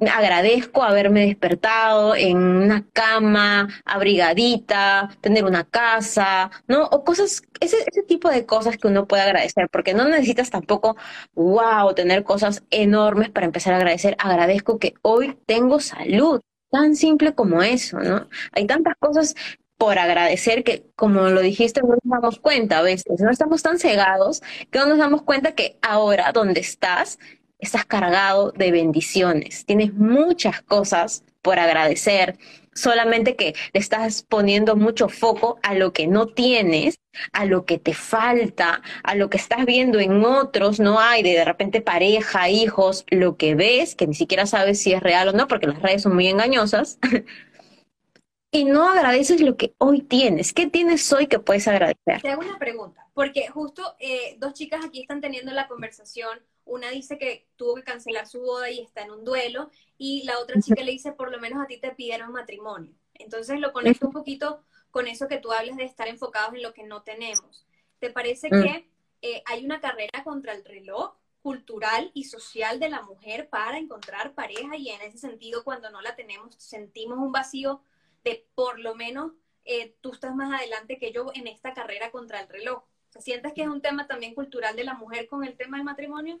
agradezco 0.00 0.82
haberme 0.82 1.26
despertado 1.26 2.14
en 2.14 2.36
una 2.36 2.86
cama 2.92 3.68
abrigadita, 3.84 5.10
tener 5.20 5.44
una 5.44 5.64
casa, 5.64 6.50
¿no? 6.66 6.84
O 6.84 7.04
cosas, 7.04 7.42
ese, 7.60 7.76
ese 7.86 8.02
tipo 8.04 8.28
de 8.30 8.46
cosas 8.46 8.76
que 8.76 8.88
uno 8.88 9.06
puede 9.06 9.22
agradecer, 9.22 9.68
porque 9.70 9.94
no 9.94 10.08
necesitas 10.08 10.50
tampoco, 10.50 10.96
wow, 11.34 11.94
tener 11.94 12.24
cosas 12.24 12.62
enormes 12.70 13.30
para 13.30 13.46
empezar 13.46 13.74
a 13.74 13.76
agradecer. 13.78 14.16
Agradezco 14.18 14.78
que 14.78 14.94
hoy 15.02 15.38
tengo 15.46 15.80
salud, 15.80 16.40
tan 16.70 16.96
simple 16.96 17.34
como 17.34 17.62
eso, 17.62 17.98
¿no? 18.00 18.28
Hay 18.52 18.66
tantas 18.66 18.94
cosas 18.98 19.34
por 19.78 19.98
agradecer 19.98 20.64
que, 20.64 20.90
como 20.96 21.28
lo 21.28 21.40
dijiste, 21.40 21.80
no 21.82 21.90
nos 21.90 21.98
damos 22.04 22.40
cuenta 22.40 22.78
a 22.78 22.82
veces, 22.82 23.20
no 23.20 23.30
estamos 23.30 23.62
tan 23.62 23.78
cegados 23.78 24.42
que 24.70 24.80
no 24.80 24.86
nos 24.86 24.98
damos 24.98 25.22
cuenta 25.22 25.52
que 25.54 25.78
ahora 25.82 26.32
donde 26.32 26.60
estás 26.60 27.18
estás 27.58 27.84
cargado 27.84 28.52
de 28.52 28.70
bendiciones, 28.70 29.64
tienes 29.64 29.94
muchas 29.94 30.62
cosas 30.62 31.24
por 31.42 31.58
agradecer, 31.58 32.38
solamente 32.74 33.36
que 33.36 33.54
le 33.72 33.80
estás 33.80 34.22
poniendo 34.22 34.76
mucho 34.76 35.08
foco 35.08 35.58
a 35.62 35.74
lo 35.74 35.92
que 35.92 36.06
no 36.06 36.26
tienes, 36.26 36.98
a 37.32 37.44
lo 37.44 37.64
que 37.64 37.78
te 37.78 37.94
falta, 37.94 38.82
a 39.02 39.14
lo 39.14 39.28
que 39.30 39.36
estás 39.36 39.66
viendo 39.66 39.98
en 39.98 40.24
otros, 40.24 40.78
no 40.78 41.00
hay 41.00 41.22
de, 41.22 41.44
repente 41.44 41.80
pareja, 41.80 42.48
hijos, 42.48 43.04
lo 43.10 43.36
que 43.36 43.54
ves, 43.54 43.94
que 43.94 44.06
ni 44.06 44.14
siquiera 44.14 44.46
sabes 44.46 44.80
si 44.80 44.92
es 44.92 45.02
real 45.02 45.28
o 45.28 45.32
no, 45.32 45.48
porque 45.48 45.66
las 45.66 45.82
redes 45.82 46.02
son 46.02 46.14
muy 46.14 46.28
engañosas, 46.28 46.98
y 48.50 48.64
no 48.64 48.88
agradeces 48.88 49.40
lo 49.40 49.56
que 49.56 49.74
hoy 49.78 50.02
tienes. 50.02 50.52
¿Qué 50.52 50.66
tienes 50.66 51.12
hoy 51.12 51.26
que 51.26 51.38
puedes 51.38 51.68
agradecer? 51.68 52.22
Te 52.22 52.30
hago 52.30 52.42
una 52.42 52.58
pregunta, 52.58 53.06
porque 53.14 53.48
justo 53.48 53.96
eh, 53.98 54.36
dos 54.38 54.54
chicas 54.54 54.84
aquí 54.84 55.00
están 55.02 55.20
teniendo 55.20 55.52
la 55.52 55.68
conversación. 55.68 56.38
Una 56.68 56.90
dice 56.90 57.18
que 57.18 57.48
tuvo 57.56 57.74
que 57.74 57.82
cancelar 57.82 58.26
su 58.28 58.40
boda 58.40 58.70
y 58.70 58.80
está 58.80 59.02
en 59.02 59.10
un 59.10 59.24
duelo, 59.24 59.70
y 59.96 60.22
la 60.24 60.38
otra 60.38 60.60
chica 60.60 60.82
le 60.82 60.92
dice, 60.92 61.12
por 61.12 61.30
lo 61.32 61.38
menos 61.40 61.62
a 61.62 61.66
ti 61.66 61.78
te 61.78 61.90
pidieron 61.90 62.30
matrimonio. 62.30 62.92
Entonces 63.14 63.58
lo 63.58 63.72
conecto 63.72 64.06
un 64.06 64.12
poquito 64.12 64.62
con 64.90 65.08
eso 65.08 65.28
que 65.28 65.38
tú 65.38 65.50
hablas 65.52 65.76
de 65.76 65.84
estar 65.84 66.08
enfocados 66.08 66.54
en 66.54 66.62
lo 66.62 66.72
que 66.72 66.84
no 66.84 67.02
tenemos. 67.02 67.66
¿Te 67.98 68.10
parece 68.10 68.48
Mm. 68.50 68.62
que 68.62 68.88
eh, 69.22 69.42
hay 69.46 69.64
una 69.64 69.80
carrera 69.80 70.22
contra 70.22 70.52
el 70.52 70.64
reloj 70.64 71.14
cultural 71.42 72.10
y 72.14 72.24
social 72.24 72.78
de 72.78 72.88
la 72.88 73.02
mujer 73.02 73.48
para 73.48 73.78
encontrar 73.78 74.34
pareja 74.34 74.76
y 74.76 74.90
en 74.90 75.00
ese 75.00 75.18
sentido 75.18 75.64
cuando 75.64 75.90
no 75.90 76.00
la 76.02 76.14
tenemos 76.14 76.54
sentimos 76.56 77.18
un 77.18 77.32
vacío 77.32 77.80
de 78.24 78.46
por 78.54 78.78
lo 78.78 78.94
menos 78.94 79.32
eh, 79.64 79.94
tú 80.00 80.12
estás 80.12 80.34
más 80.34 80.52
adelante 80.52 80.98
que 80.98 81.12
yo 81.12 81.26
en 81.34 81.46
esta 81.46 81.74
carrera 81.74 82.10
contra 82.10 82.40
el 82.40 82.48
reloj? 82.48 82.82
¿Sientes 83.18 83.52
que 83.54 83.62
es 83.62 83.68
un 83.68 83.80
tema 83.82 84.06
también 84.06 84.34
cultural 84.34 84.76
de 84.76 84.84
la 84.84 84.94
mujer 84.94 85.26
con 85.26 85.42
el 85.44 85.56
tema 85.56 85.78
del 85.78 85.84
matrimonio 85.84 86.38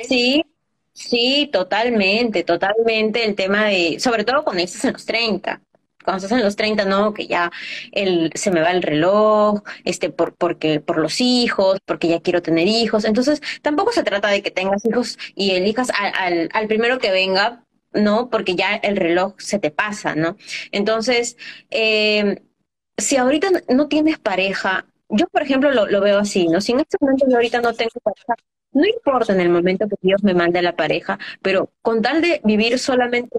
Sí, 0.00 0.44
sí, 0.92 1.48
totalmente, 1.52 2.44
totalmente 2.44 3.24
el 3.24 3.34
tema 3.34 3.66
de, 3.66 3.98
sobre 4.00 4.24
todo 4.24 4.44
cuando 4.44 4.62
estás 4.62 4.84
en 4.84 4.92
los 4.94 5.04
30. 5.06 5.62
Cuando 6.04 6.24
estás 6.24 6.38
en 6.38 6.44
los 6.44 6.56
30, 6.56 6.84
no, 6.86 7.12
que 7.12 7.26
ya 7.26 7.50
el, 7.92 8.30
se 8.34 8.50
me 8.50 8.62
va 8.62 8.70
el 8.70 8.82
reloj, 8.82 9.62
este, 9.84 10.08
por, 10.10 10.34
porque, 10.36 10.80
por 10.80 10.98
los 10.98 11.20
hijos, 11.20 11.78
porque 11.84 12.08
ya 12.08 12.20
quiero 12.20 12.40
tener 12.40 12.66
hijos. 12.66 13.04
Entonces, 13.04 13.42
tampoco 13.62 13.92
se 13.92 14.04
trata 14.04 14.28
de 14.28 14.42
que 14.42 14.50
tengas 14.50 14.84
hijos 14.86 15.18
y 15.34 15.50
elijas 15.52 15.90
al, 15.90 16.12
al, 16.14 16.48
al 16.52 16.66
primero 16.68 16.98
que 16.98 17.10
venga, 17.10 17.64
¿no? 17.92 18.30
Porque 18.30 18.54
ya 18.54 18.76
el 18.76 18.96
reloj 18.96 19.34
se 19.38 19.58
te 19.58 19.70
pasa, 19.70 20.14
¿no? 20.14 20.36
Entonces, 20.72 21.36
eh, 21.70 22.42
si 22.96 23.16
ahorita 23.16 23.48
no 23.68 23.88
tienes 23.88 24.18
pareja, 24.18 24.86
yo 25.08 25.26
por 25.28 25.42
ejemplo 25.42 25.70
lo, 25.72 25.86
lo 25.86 26.00
veo 26.00 26.18
así, 26.18 26.48
¿no? 26.48 26.60
Si 26.60 26.72
en 26.72 26.80
este 26.80 26.96
momento 27.00 27.26
yo 27.28 27.36
ahorita 27.36 27.60
no 27.60 27.72
tengo 27.74 27.92
pareja, 28.02 28.34
no 28.72 28.86
importa 28.86 29.32
en 29.32 29.40
el 29.40 29.50
momento 29.50 29.88
que 29.88 29.96
Dios 30.00 30.22
me 30.22 30.34
mande 30.34 30.58
a 30.58 30.62
la 30.62 30.76
pareja, 30.76 31.18
pero 31.42 31.70
con 31.82 32.02
tal 32.02 32.20
de 32.20 32.40
vivir 32.44 32.78
solamente 32.78 33.38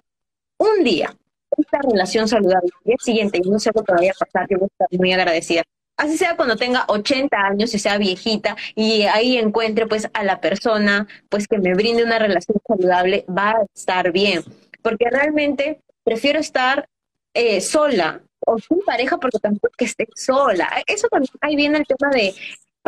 un 0.57 0.83
día 0.83 1.15
esta 1.57 1.79
relación 1.81 2.27
saludable, 2.27 2.69
el 2.85 2.89
día 2.89 2.95
siguiente, 2.99 3.41
yo 3.43 3.51
no 3.51 3.59
sé 3.59 3.71
lo 3.73 3.83
que 3.83 3.93
vaya 3.93 4.11
a 4.11 4.25
pasar, 4.25 4.47
yo 4.49 4.57
voy 4.59 4.67
a 4.67 4.73
estar 4.83 4.99
muy 4.99 5.13
agradecida. 5.13 5.63
Así 5.97 6.17
sea 6.17 6.37
cuando 6.37 6.55
tenga 6.55 6.85
80 6.87 7.35
años 7.37 7.73
y 7.73 7.79
sea 7.79 7.97
viejita 7.97 8.55
y 8.73 9.01
ahí 9.03 9.37
encuentre 9.37 9.85
pues 9.85 10.09
a 10.13 10.23
la 10.23 10.39
persona 10.39 11.07
pues 11.27 11.47
que 11.47 11.57
me 11.57 11.73
brinde 11.73 12.03
una 12.03 12.19
relación 12.19 12.57
saludable, 12.65 13.25
va 13.27 13.51
a 13.51 13.65
estar 13.75 14.11
bien. 14.11 14.43
Porque 14.81 15.09
realmente 15.09 15.81
prefiero 16.03 16.39
estar 16.39 16.87
eh, 17.33 17.59
sola 17.59 18.21
o 18.39 18.57
sin 18.59 18.79
pareja 18.85 19.17
porque 19.17 19.39
tampoco 19.39 19.73
que 19.77 19.85
esté 19.85 20.07
sola. 20.15 20.69
Eso 20.87 21.09
también, 21.09 21.33
ahí 21.41 21.57
viene 21.57 21.79
el 21.79 21.85
tema 21.85 22.09
de 22.11 22.33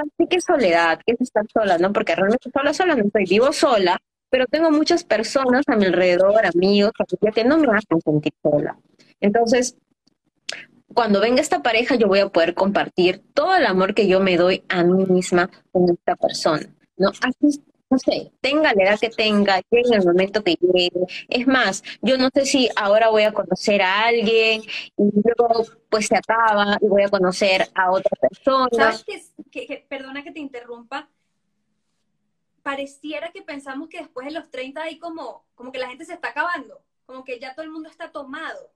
¿para 0.02 0.30
qué 0.30 0.36
qué 0.36 0.42
soledad? 0.42 1.00
¿Qué 1.06 1.14
es 1.14 1.22
estar 1.22 1.46
sola? 1.52 1.78
¿No? 1.78 1.94
Porque 1.94 2.16
realmente 2.16 2.50
sola, 2.52 2.74
sola 2.74 2.96
no 2.96 3.04
estoy, 3.04 3.26
vivo 3.26 3.52
sola, 3.52 3.98
pero 4.30 4.46
tengo 4.48 4.72
muchas 4.72 5.04
personas 5.04 5.64
a 5.68 5.76
mi 5.76 5.86
alrededor, 5.86 6.46
amigos, 6.46 6.92
familia, 6.98 7.32
que 7.34 7.44
no 7.44 7.58
me 7.58 7.68
hacen 7.68 8.02
sentir 8.02 8.34
sola. 8.42 8.78
Entonces, 9.20 9.78
cuando 10.94 11.22
venga 11.22 11.42
esta 11.42 11.62
pareja, 11.62 11.96
yo 11.96 12.08
voy 12.08 12.20
a 12.20 12.30
poder 12.30 12.54
compartir 12.54 13.22
todo 13.34 13.56
el 13.56 13.66
amor 13.66 13.94
que 13.94 14.08
yo 14.08 14.20
me 14.20 14.38
doy 14.38 14.64
a 14.70 14.84
mí 14.84 15.06
misma 15.06 15.50
con 15.72 15.90
esta 15.90 16.16
persona, 16.16 16.68
¿no? 16.98 17.10
Así, 17.22 17.62
no 17.92 18.00
sé, 18.00 18.32
tenga 18.40 18.74
la 18.74 18.84
edad 18.84 19.00
que 19.00 19.10
tenga, 19.10 19.62
llegue 19.70 19.90
en 19.90 19.94
el 19.96 20.06
momento 20.06 20.42
que 20.42 20.56
llegue. 20.56 20.92
Es 21.28 21.46
más, 21.46 21.84
yo 22.02 22.18
no 22.18 22.30
sé 22.34 22.46
si 22.46 22.70
ahora 22.78 23.10
voy 23.10 23.24
a 23.24 23.34
conocer 23.34 23.82
a 23.82 24.06
alguien 24.06 24.62
y 24.62 25.12
luego 25.14 25.66
pues 25.90 26.08
se 26.08 26.16
acaba 26.16 26.78
y 26.82 26.88
voy 26.88 27.04
a 27.04 27.10
conocer 27.10 27.68
a 27.76 27.92
otra 27.92 28.12
persona. 28.22 28.94
¿Sabes 28.94 29.34
que, 29.52 29.68
que, 29.68 29.86
perdona 29.90 30.24
que 30.24 30.32
te 30.32 30.40
interrumpa? 30.40 31.10
Pareciera 32.64 33.30
que 33.34 33.42
pensamos 33.42 33.90
que 33.90 34.00
después 34.00 34.26
de 34.26 34.32
los 34.32 34.50
30 34.50 34.84
hay 34.84 34.98
como, 34.98 35.46
como 35.54 35.74
que 35.74 35.80
la 35.80 35.90
gente 35.90 36.06
se 36.06 36.14
está 36.14 36.30
acabando, 36.30 36.82
como 37.06 37.26
que 37.26 37.40
ya 37.40 37.54
todo 37.54 37.66
el 37.66 37.72
mundo 37.72 37.90
está 37.90 38.10
tomado. 38.14 38.72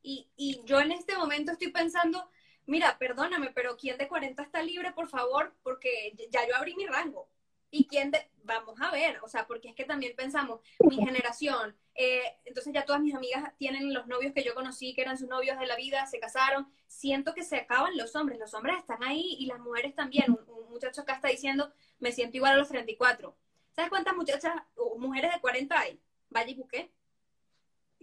Y, 0.00 0.28
y 0.36 0.62
yo 0.64 0.78
en 0.78 0.92
este 0.92 1.16
momento 1.16 1.50
estoy 1.50 1.72
pensando, 1.72 2.30
mira, 2.66 2.98
perdóname, 2.98 3.50
pero 3.52 3.76
¿quién 3.76 3.98
de 3.98 4.06
40 4.06 4.44
está 4.44 4.62
libre, 4.62 4.92
por 4.92 5.08
favor? 5.08 5.52
Porque 5.64 6.14
ya 6.30 6.46
yo 6.46 6.54
abrí 6.54 6.76
mi 6.76 6.86
rango. 6.86 7.33
¿Y 7.74 7.88
quién 7.88 8.12
de...? 8.12 8.30
Vamos 8.44 8.78
a 8.80 8.90
ver, 8.90 9.18
o 9.22 9.28
sea, 9.28 9.46
porque 9.46 9.70
es 9.70 9.74
que 9.74 9.84
también 9.84 10.14
pensamos, 10.14 10.60
mi 10.78 10.96
generación, 10.96 11.74
eh, 11.94 12.22
entonces 12.44 12.74
ya 12.74 12.84
todas 12.84 13.00
mis 13.00 13.14
amigas 13.14 13.42
tienen 13.56 13.92
los 13.92 14.06
novios 14.06 14.34
que 14.34 14.44
yo 14.44 14.54
conocí, 14.54 14.94
que 14.94 15.00
eran 15.00 15.16
sus 15.16 15.28
novios 15.28 15.58
de 15.58 15.66
la 15.66 15.74
vida, 15.74 16.06
se 16.06 16.20
casaron. 16.20 16.70
Siento 16.86 17.34
que 17.34 17.42
se 17.42 17.56
acaban 17.56 17.96
los 17.96 18.14
hombres, 18.14 18.38
los 18.38 18.52
hombres 18.52 18.76
están 18.76 19.02
ahí 19.02 19.36
y 19.40 19.46
las 19.46 19.58
mujeres 19.58 19.94
también. 19.94 20.30
Un, 20.30 20.44
un 20.54 20.70
muchacho 20.70 21.00
acá 21.00 21.14
está 21.14 21.28
diciendo, 21.28 21.72
me 21.98 22.12
siento 22.12 22.36
igual 22.36 22.52
a 22.52 22.56
los 22.58 22.68
34. 22.68 23.34
¿Sabes 23.72 23.90
cuántas 23.90 24.14
muchachas 24.14 24.54
o 24.76 24.96
mujeres 24.98 25.32
de 25.32 25.40
40 25.40 25.80
hay? 25.80 25.98
Vaya 26.28 26.50
y 26.50 26.54
busqué. 26.54 26.92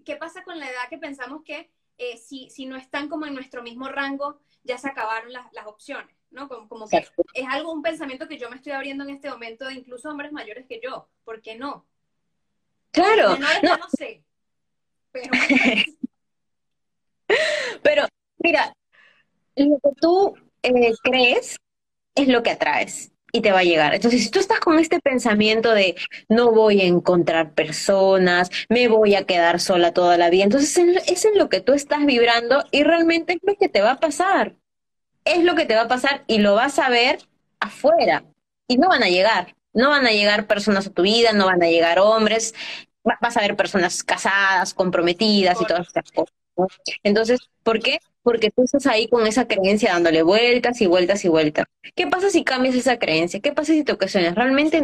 ¿Qué 0.04 0.16
pasa 0.18 0.44
con 0.44 0.60
la 0.60 0.70
edad 0.70 0.90
que 0.90 0.98
pensamos 0.98 1.44
que 1.44 1.72
eh, 2.02 2.18
si, 2.18 2.50
si 2.50 2.66
no 2.66 2.76
están 2.76 3.08
como 3.10 3.28
en 3.28 3.36
nuestro 3.36 3.62
mismo 3.62 3.88
rango, 3.88 4.42
ya 4.64 4.78
se 4.80 4.88
acabaron 4.88 5.32
las, 5.32 5.54
las 5.54 5.68
opciones? 5.68 6.16
¿no? 6.32 6.48
Como, 6.48 6.68
como 6.68 6.88
que 6.88 6.98
Exacto. 6.98 7.24
es 7.34 7.46
algo, 7.48 7.72
un 7.72 7.84
pensamiento 7.84 8.28
que 8.28 8.40
yo 8.40 8.50
me 8.50 8.56
estoy 8.56 8.72
abriendo 8.72 9.04
en 9.04 9.12
este 9.12 9.30
momento 9.30 9.68
de 9.68 9.76
incluso 9.76 10.10
hombres 10.10 10.32
mayores 10.32 10.66
que 10.66 10.80
yo. 10.82 11.10
¿Por 11.24 11.42
qué 11.42 11.56
no? 11.56 11.86
Claro, 12.92 13.38
no, 13.38 13.48
ya 13.62 13.78
no 13.78 13.90
sé. 13.90 14.24
Pero 15.12 15.32
pero 17.84 18.08
mira, 18.40 18.74
lo 19.56 19.78
que 19.78 19.90
tú 20.00 20.36
eh, 20.64 20.94
crees 21.04 21.58
es 22.16 22.28
lo 22.28 22.42
que 22.42 22.52
atraes 22.52 23.12
y 23.32 23.42
te 23.42 23.52
va 23.52 23.60
a 23.60 23.64
llegar. 23.64 23.94
Entonces, 23.96 24.24
si 24.24 24.30
tú 24.32 24.40
estás 24.40 24.60
con 24.60 24.80
este 24.80 25.00
pensamiento 25.00 25.74
de 25.74 25.96
no 26.30 26.52
voy 26.52 26.82
a 26.82 26.86
encontrar 26.86 27.54
personas, 27.54 28.50
me 28.70 28.88
voy 28.88 29.16
a 29.16 29.26
quedar 29.26 29.60
sola 29.60 29.94
toda 29.94 30.18
la 30.18 30.30
vida, 30.30 30.44
entonces 30.44 30.78
es 31.08 31.26
en 31.26 31.38
lo 31.38 31.50
que 31.50 31.62
tú 31.62 31.74
estás 31.74 32.06
vibrando 32.06 32.64
y 32.72 32.84
realmente 32.84 33.34
es 33.34 33.40
lo 33.44 33.56
que 33.56 33.70
te 33.70 33.82
va 33.82 33.92
a 33.92 34.00
pasar. 34.00 34.56
Es 35.26 35.44
lo 35.44 35.56
que 35.56 35.66
te 35.66 35.76
va 35.76 35.82
a 35.84 35.88
pasar 35.88 36.24
y 36.28 36.40
lo 36.40 36.56
vas 36.56 36.80
a 36.80 36.90
ver 36.90 37.20
afuera 37.60 38.24
y 38.68 38.78
no 38.78 38.90
van 38.90 39.04
a 39.04 39.10
llegar. 39.10 39.56
No 39.74 39.90
van 39.90 40.06
a 40.06 40.12
llegar 40.12 40.48
personas 40.48 40.88
a 40.88 40.92
tu 40.92 41.04
vida, 41.04 41.32
no 41.34 41.46
van 41.46 41.64
a 41.64 41.68
llegar 41.68 42.00
hombres, 42.00 42.54
va- 43.08 43.18
vas 43.22 43.38
a 43.38 43.42
ver 43.42 43.56
personas 43.56 44.04
casadas, 44.04 44.74
comprometidas 44.74 45.62
y 45.62 45.66
todas 45.66 45.88
estas 45.88 46.12
cosas. 46.12 46.36
Entonces, 47.04 47.40
¿por 47.64 47.80
qué? 47.80 48.00
Porque 48.24 48.52
tú 48.52 48.64
estás 48.64 48.86
ahí 48.88 49.08
con 49.08 49.26
esa 49.26 49.48
creencia 49.48 49.94
dándole 49.94 50.22
vueltas 50.22 50.80
y 50.82 50.88
vueltas 50.88 51.26
y 51.26 51.30
vueltas. 51.30 51.66
¿Qué 51.96 52.08
pasa 52.08 52.30
si 52.30 52.44
cambias 52.44 52.76
esa 52.76 53.00
creencia? 53.00 53.40
¿Qué 53.40 53.52
pasa 53.52 53.74
si 53.74 53.84
te 53.84 53.94
ocasionas? 53.94 54.36
¿Realmente 54.36 54.82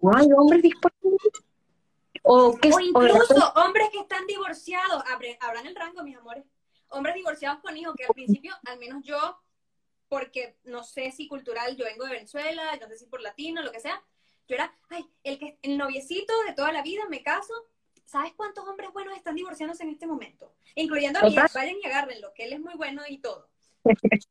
no 0.00 0.16
hay 0.16 0.26
hombres 0.36 0.62
disponibles? 0.62 1.32
¿O 2.22 2.56
incluso 2.62 3.52
hombres 3.56 3.88
que 3.90 3.98
están 3.98 4.26
divorciados, 4.26 5.02
abran 5.40 5.66
el 5.66 5.74
rango, 5.74 6.02
mis 6.02 6.16
amores. 6.16 6.44
Hombres 6.88 7.14
divorciados 7.14 7.60
con 7.60 7.76
hijos, 7.76 7.94
que 7.96 8.04
al 8.04 8.14
principio, 8.14 8.54
al 8.66 8.78
menos 8.78 9.02
yo, 9.02 9.38
porque 10.08 10.56
no 10.64 10.84
sé 10.84 11.10
si 11.10 11.26
cultural, 11.26 11.76
yo 11.76 11.84
vengo 11.84 12.04
de 12.04 12.12
Venezuela, 12.12 12.76
no 12.80 12.86
sé 12.88 12.98
si 12.98 13.06
por 13.06 13.22
latino, 13.22 13.62
lo 13.62 13.72
que 13.72 13.80
sea, 13.80 14.02
yo 14.46 14.56
era, 14.56 14.76
ay, 14.90 15.04
el 15.24 15.38
que 15.38 15.58
el 15.62 15.78
noviecito 15.78 16.32
de 16.46 16.52
toda 16.52 16.70
la 16.72 16.82
vida, 16.82 17.04
me 17.08 17.22
caso. 17.22 17.54
¿Sabes 18.04 18.32
cuántos 18.36 18.66
hombres 18.68 18.92
buenos 18.92 19.16
están 19.16 19.34
divorciándose 19.34 19.82
en 19.84 19.90
este 19.90 20.06
momento? 20.06 20.52
Incluyendo 20.74 21.18
a 21.20 21.22
mí, 21.22 21.34
vayan 21.54 21.76
y 21.82 21.86
agárrenlo, 21.86 22.32
que 22.34 22.44
él 22.44 22.52
es 22.54 22.60
muy 22.60 22.74
bueno 22.74 23.02
y 23.08 23.18
todo. 23.18 23.48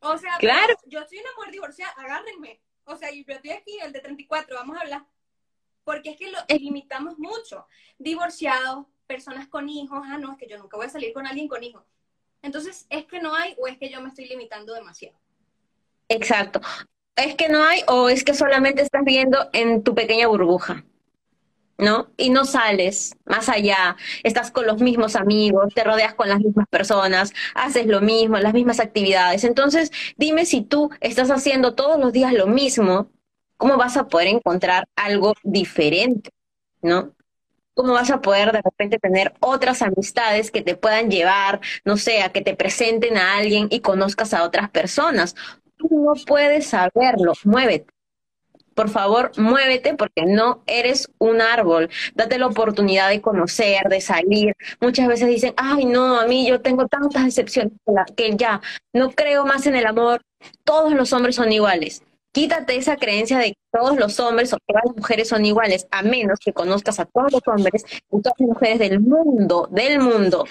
O 0.00 0.16
sea, 0.18 0.36
Claro. 0.38 0.74
yo 0.86 1.00
soy 1.08 1.18
una 1.18 1.30
mujer 1.36 1.52
divorciada, 1.52 1.92
agárrenme. 1.96 2.60
O 2.84 2.96
sea, 2.96 3.10
yo 3.10 3.24
estoy 3.26 3.50
aquí, 3.50 3.78
el 3.82 3.92
de 3.92 4.00
34, 4.00 4.54
vamos 4.54 4.76
a 4.76 4.80
hablar. 4.82 5.04
Porque 5.84 6.10
es 6.10 6.16
que 6.16 6.30
lo 6.30 6.38
limitamos 6.58 7.18
mucho. 7.18 7.66
Divorciados, 7.98 8.86
personas 9.06 9.48
con 9.48 9.68
hijos, 9.68 10.00
ah, 10.04 10.18
no, 10.18 10.32
es 10.32 10.38
que 10.38 10.46
yo 10.46 10.58
nunca 10.58 10.76
voy 10.76 10.86
a 10.86 10.90
salir 10.90 11.12
con 11.12 11.26
alguien 11.26 11.48
con 11.48 11.64
hijos. 11.64 11.82
Entonces, 12.42 12.86
¿es 12.90 13.06
que 13.06 13.20
no 13.20 13.34
hay 13.34 13.56
o 13.58 13.66
es 13.66 13.78
que 13.78 13.88
yo 13.88 14.00
me 14.00 14.08
estoy 14.10 14.26
limitando 14.26 14.74
demasiado? 14.74 15.18
Exacto. 16.08 16.60
Es 17.16 17.34
que 17.34 17.48
no 17.48 17.64
hay 17.64 17.80
o 17.88 18.08
es 18.08 18.22
que 18.22 18.34
solamente 18.34 18.82
estás 18.82 19.02
viendo 19.04 19.48
en 19.52 19.82
tu 19.82 19.94
pequeña 19.94 20.28
burbuja, 20.28 20.84
¿no? 21.78 22.08
Y 22.16 22.30
no 22.30 22.44
sales 22.44 23.16
más 23.24 23.48
allá, 23.48 23.96
estás 24.22 24.50
con 24.50 24.66
los 24.66 24.80
mismos 24.80 25.16
amigos, 25.16 25.74
te 25.74 25.84
rodeas 25.84 26.14
con 26.14 26.28
las 26.28 26.40
mismas 26.40 26.66
personas, 26.68 27.32
haces 27.54 27.86
lo 27.86 28.00
mismo, 28.00 28.38
las 28.38 28.54
mismas 28.54 28.80
actividades. 28.80 29.44
Entonces, 29.44 29.90
dime 30.16 30.46
si 30.46 30.62
tú 30.62 30.90
estás 31.00 31.30
haciendo 31.30 31.74
todos 31.74 31.98
los 31.98 32.12
días 32.12 32.32
lo 32.32 32.46
mismo, 32.46 33.10
¿cómo 33.56 33.76
vas 33.76 33.96
a 33.96 34.08
poder 34.08 34.28
encontrar 34.28 34.88
algo 34.96 35.34
diferente? 35.42 36.30
¿No? 36.82 37.12
¿Cómo 37.74 37.92
vas 37.92 38.10
a 38.10 38.22
poder 38.22 38.52
de 38.52 38.62
repente 38.62 38.98
tener 38.98 39.34
otras 39.40 39.82
amistades 39.82 40.50
que 40.50 40.62
te 40.62 40.76
puedan 40.76 41.10
llevar, 41.10 41.60
no 41.84 41.98
sé, 41.98 42.22
a 42.22 42.32
que 42.32 42.40
te 42.40 42.56
presenten 42.56 43.18
a 43.18 43.36
alguien 43.36 43.68
y 43.70 43.80
conozcas 43.80 44.32
a 44.32 44.44
otras 44.44 44.70
personas? 44.70 45.34
Tú 45.76 45.88
no 45.90 46.14
puedes 46.24 46.68
saberlo, 46.68 47.34
muévete. 47.44 47.95
Por 48.76 48.90
favor, 48.90 49.32
muévete 49.38 49.94
porque 49.94 50.26
no 50.26 50.62
eres 50.66 51.10
un 51.16 51.40
árbol. 51.40 51.88
Date 52.14 52.38
la 52.38 52.46
oportunidad 52.46 53.08
de 53.08 53.22
conocer, 53.22 53.88
de 53.88 54.02
salir. 54.02 54.54
Muchas 54.82 55.08
veces 55.08 55.28
dicen, 55.28 55.54
ay, 55.56 55.86
no, 55.86 56.20
a 56.20 56.26
mí 56.26 56.46
yo 56.46 56.60
tengo 56.60 56.86
tantas 56.86 57.24
excepciones 57.24 57.72
que 58.14 58.36
ya 58.36 58.60
no 58.92 59.12
creo 59.12 59.46
más 59.46 59.66
en 59.66 59.76
el 59.76 59.86
amor. 59.86 60.20
Todos 60.62 60.92
los 60.92 61.14
hombres 61.14 61.36
son 61.36 61.50
iguales. 61.52 62.02
Quítate 62.32 62.76
esa 62.76 62.96
creencia 62.96 63.38
de 63.38 63.52
que 63.52 63.58
todos 63.72 63.96
los 63.96 64.20
hombres 64.20 64.52
o 64.52 64.58
todas 64.66 64.82
las 64.84 64.94
mujeres 64.94 65.28
son 65.28 65.46
iguales, 65.46 65.86
a 65.90 66.02
menos 66.02 66.38
que 66.38 66.52
conozcas 66.52 67.00
a 67.00 67.06
todos 67.06 67.32
los 67.32 67.42
hombres 67.46 67.82
y 68.12 68.20
todas 68.20 68.34
las 68.38 68.48
mujeres 68.48 68.78
del 68.78 69.00
mundo, 69.00 69.68
del 69.72 70.00
mundo. 70.00 70.44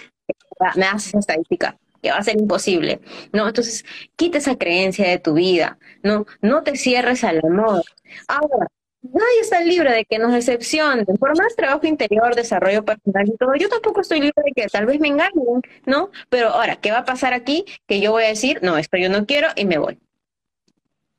Me 0.76 0.86
haces 0.86 1.14
estadística 1.14 1.78
que 2.02 2.12
va 2.12 2.18
a 2.18 2.24
ser 2.24 2.40
imposible, 2.40 3.02
¿no? 3.34 3.48
Entonces, 3.48 3.84
quita 4.16 4.38
esa 4.38 4.56
creencia 4.56 5.08
de 5.08 5.18
tu 5.18 5.34
vida, 5.34 5.80
¿no? 6.04 6.28
No 6.42 6.62
te 6.62 6.76
cierres 6.76 7.24
al 7.24 7.40
amor. 7.44 7.84
Ahora, 8.28 8.68
nadie 9.02 9.40
está 9.42 9.62
libre 9.62 9.92
de 9.92 10.06
que 10.06 10.20
nos 10.20 10.32
decepcionen. 10.32 11.06
Por 11.06 11.38
más 11.38 11.56
trabajo 11.56 11.86
interior, 11.88 12.36
desarrollo 12.36 12.84
personal 12.84 13.28
y 13.28 13.38
todo, 13.38 13.56
yo 13.56 13.70
tampoco 13.70 14.02
estoy 14.02 14.22
libre 14.22 14.44
de 14.46 14.52
que 14.54 14.68
tal 14.68 14.86
vez 14.86 15.00
me 15.00 15.08
engañen, 15.08 15.62
¿no? 15.86 16.12
Pero 16.30 16.50
ahora, 16.50 16.76
¿qué 16.78 16.92
va 16.92 17.00
a 17.00 17.06
pasar 17.06 17.34
aquí? 17.34 17.66
Que 17.88 18.00
yo 18.00 18.12
voy 18.12 18.24
a 18.24 18.28
decir, 18.28 18.60
no, 18.62 18.78
esto 18.78 18.98
yo 18.98 19.10
no 19.10 19.26
quiero 19.26 19.50
y 19.56 19.66
me 19.66 19.78
voy 19.78 20.00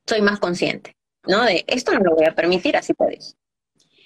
soy 0.07 0.23
más 0.23 0.39
consciente, 0.39 0.97
¿no? 1.27 1.45
De 1.45 1.65
esto 1.67 1.93
no 1.93 2.01
lo 2.01 2.15
voy 2.15 2.27
a 2.27 2.35
permitir, 2.35 2.77
así 2.77 2.95
puedes. 2.95 3.37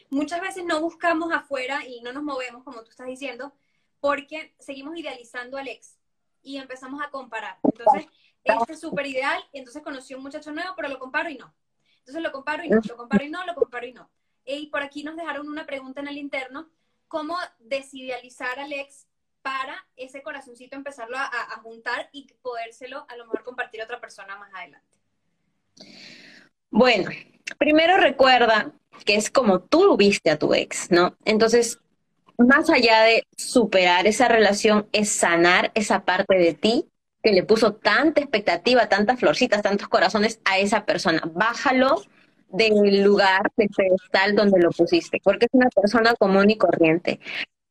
Muchas 0.09 0.41
veces 0.41 0.64
no 0.64 0.80
buscamos 0.80 1.32
afuera 1.32 1.86
y 1.86 2.01
no 2.01 2.12
nos 2.12 2.22
movemos, 2.22 2.64
como 2.64 2.82
tú 2.82 2.91
estás 2.91 3.07
diciendo, 3.07 3.53
porque 4.01 4.55
seguimos 4.59 4.97
idealizando 4.97 5.57
al 5.57 5.68
ex 5.68 5.99
y 6.43 6.57
empezamos 6.57 7.01
a 7.03 7.11
comparar. 7.11 7.59
Entonces, 7.62 8.07
este 8.43 8.72
es 8.72 8.80
súper 8.80 9.07
ideal, 9.07 9.41
entonces 9.53 9.82
conoció 9.82 10.16
un 10.16 10.22
muchacho 10.22 10.51
nuevo, 10.53 10.72
pero 10.74 10.88
lo 10.88 10.99
comparo 10.99 11.28
y 11.28 11.36
no. 11.36 11.55
Entonces 12.01 12.22
lo 12.22 12.32
comparo 12.32 12.64
y 12.64 12.68
no, 12.68 12.80
lo 12.86 12.96
comparo 12.96 13.24
y 13.24 13.30
no, 13.30 13.46
lo 13.46 13.55
comparo 13.55 13.86
y 13.86 13.92
no. 13.92 14.11
Y 14.44 14.66
por 14.66 14.82
aquí 14.82 15.05
nos 15.05 15.16
dejaron 15.16 15.48
una 15.48 15.66
pregunta 15.66 16.01
en 16.01 16.09
el 16.09 16.18
interno, 16.18 16.68
¿cómo 17.09 17.36
desidealizar 17.59 18.59
al 18.59 18.72
ex 18.72 19.07
para 19.42 19.86
ese 19.96 20.22
corazoncito 20.22 20.76
empezarlo 20.76 21.16
a, 21.16 21.26
a 21.26 21.61
juntar 21.62 22.09
y 22.12 22.26
podérselo 22.42 23.07
a 23.09 23.16
lo 23.16 23.24
mejor 23.24 23.44
compartir 23.44 23.80
a 23.80 23.84
otra 23.84 24.01
persona 24.01 24.36
más 24.36 24.53
adelante? 24.55 24.98
Bueno, 26.70 27.11
primero 27.59 27.96
recuerda 27.96 28.72
que 29.05 29.16
es 29.16 29.30
como 29.30 29.61
tú 29.61 29.96
viste 29.96 30.30
a 30.30 30.38
tu 30.38 30.55
ex, 30.55 30.90
¿no? 30.90 31.16
Entonces, 31.24 31.80
más 32.38 32.70
allá 32.70 33.03
de 33.03 33.26
superar 33.36 34.07
esa 34.07 34.28
relación, 34.28 34.88
es 34.92 35.11
sanar 35.11 35.72
esa 35.74 36.05
parte 36.05 36.36
de 36.36 36.55
ti 36.55 36.86
que 37.23 37.33
le 37.33 37.43
puso 37.43 37.75
tanta 37.75 38.21
expectativa, 38.21 38.89
tantas 38.89 39.18
florcitas, 39.18 39.62
tantos 39.62 39.89
corazones 39.89 40.41
a 40.45 40.59
esa 40.59 40.85
persona. 40.85 41.23
Bájalo 41.33 42.03
del 42.49 43.03
lugar, 43.03 43.43
del 43.57 43.68
pedestal 43.68 44.35
donde 44.35 44.61
lo 44.61 44.71
pusiste, 44.71 45.21
porque 45.23 45.47
es 45.47 45.53
una 45.53 45.68
persona 45.68 46.14
común 46.14 46.51
y 46.51 46.57
corriente. 46.57 47.21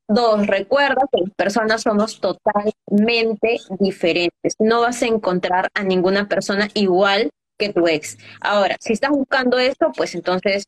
Dos, 0.08 0.48
recuerda 0.48 1.04
que 1.12 1.22
las 1.22 1.36
personas 1.36 1.84
somos 1.84 2.20
totalmente 2.20 3.60
diferentes. 3.80 4.56
No 4.58 4.82
vas 4.82 5.04
a 5.04 5.08
encontrar 5.08 5.70
a 5.74 5.84
ninguna 5.84 6.28
persona 6.28 6.68
igual 6.74 7.30
que 7.58 7.72
tu 7.72 7.88
ex. 7.88 8.18
Ahora, 8.42 8.78
si 8.80 8.94
estás 8.94 9.12
buscando 9.12 9.60
esto, 9.60 9.92
pues 9.96 10.16
entonces 10.16 10.66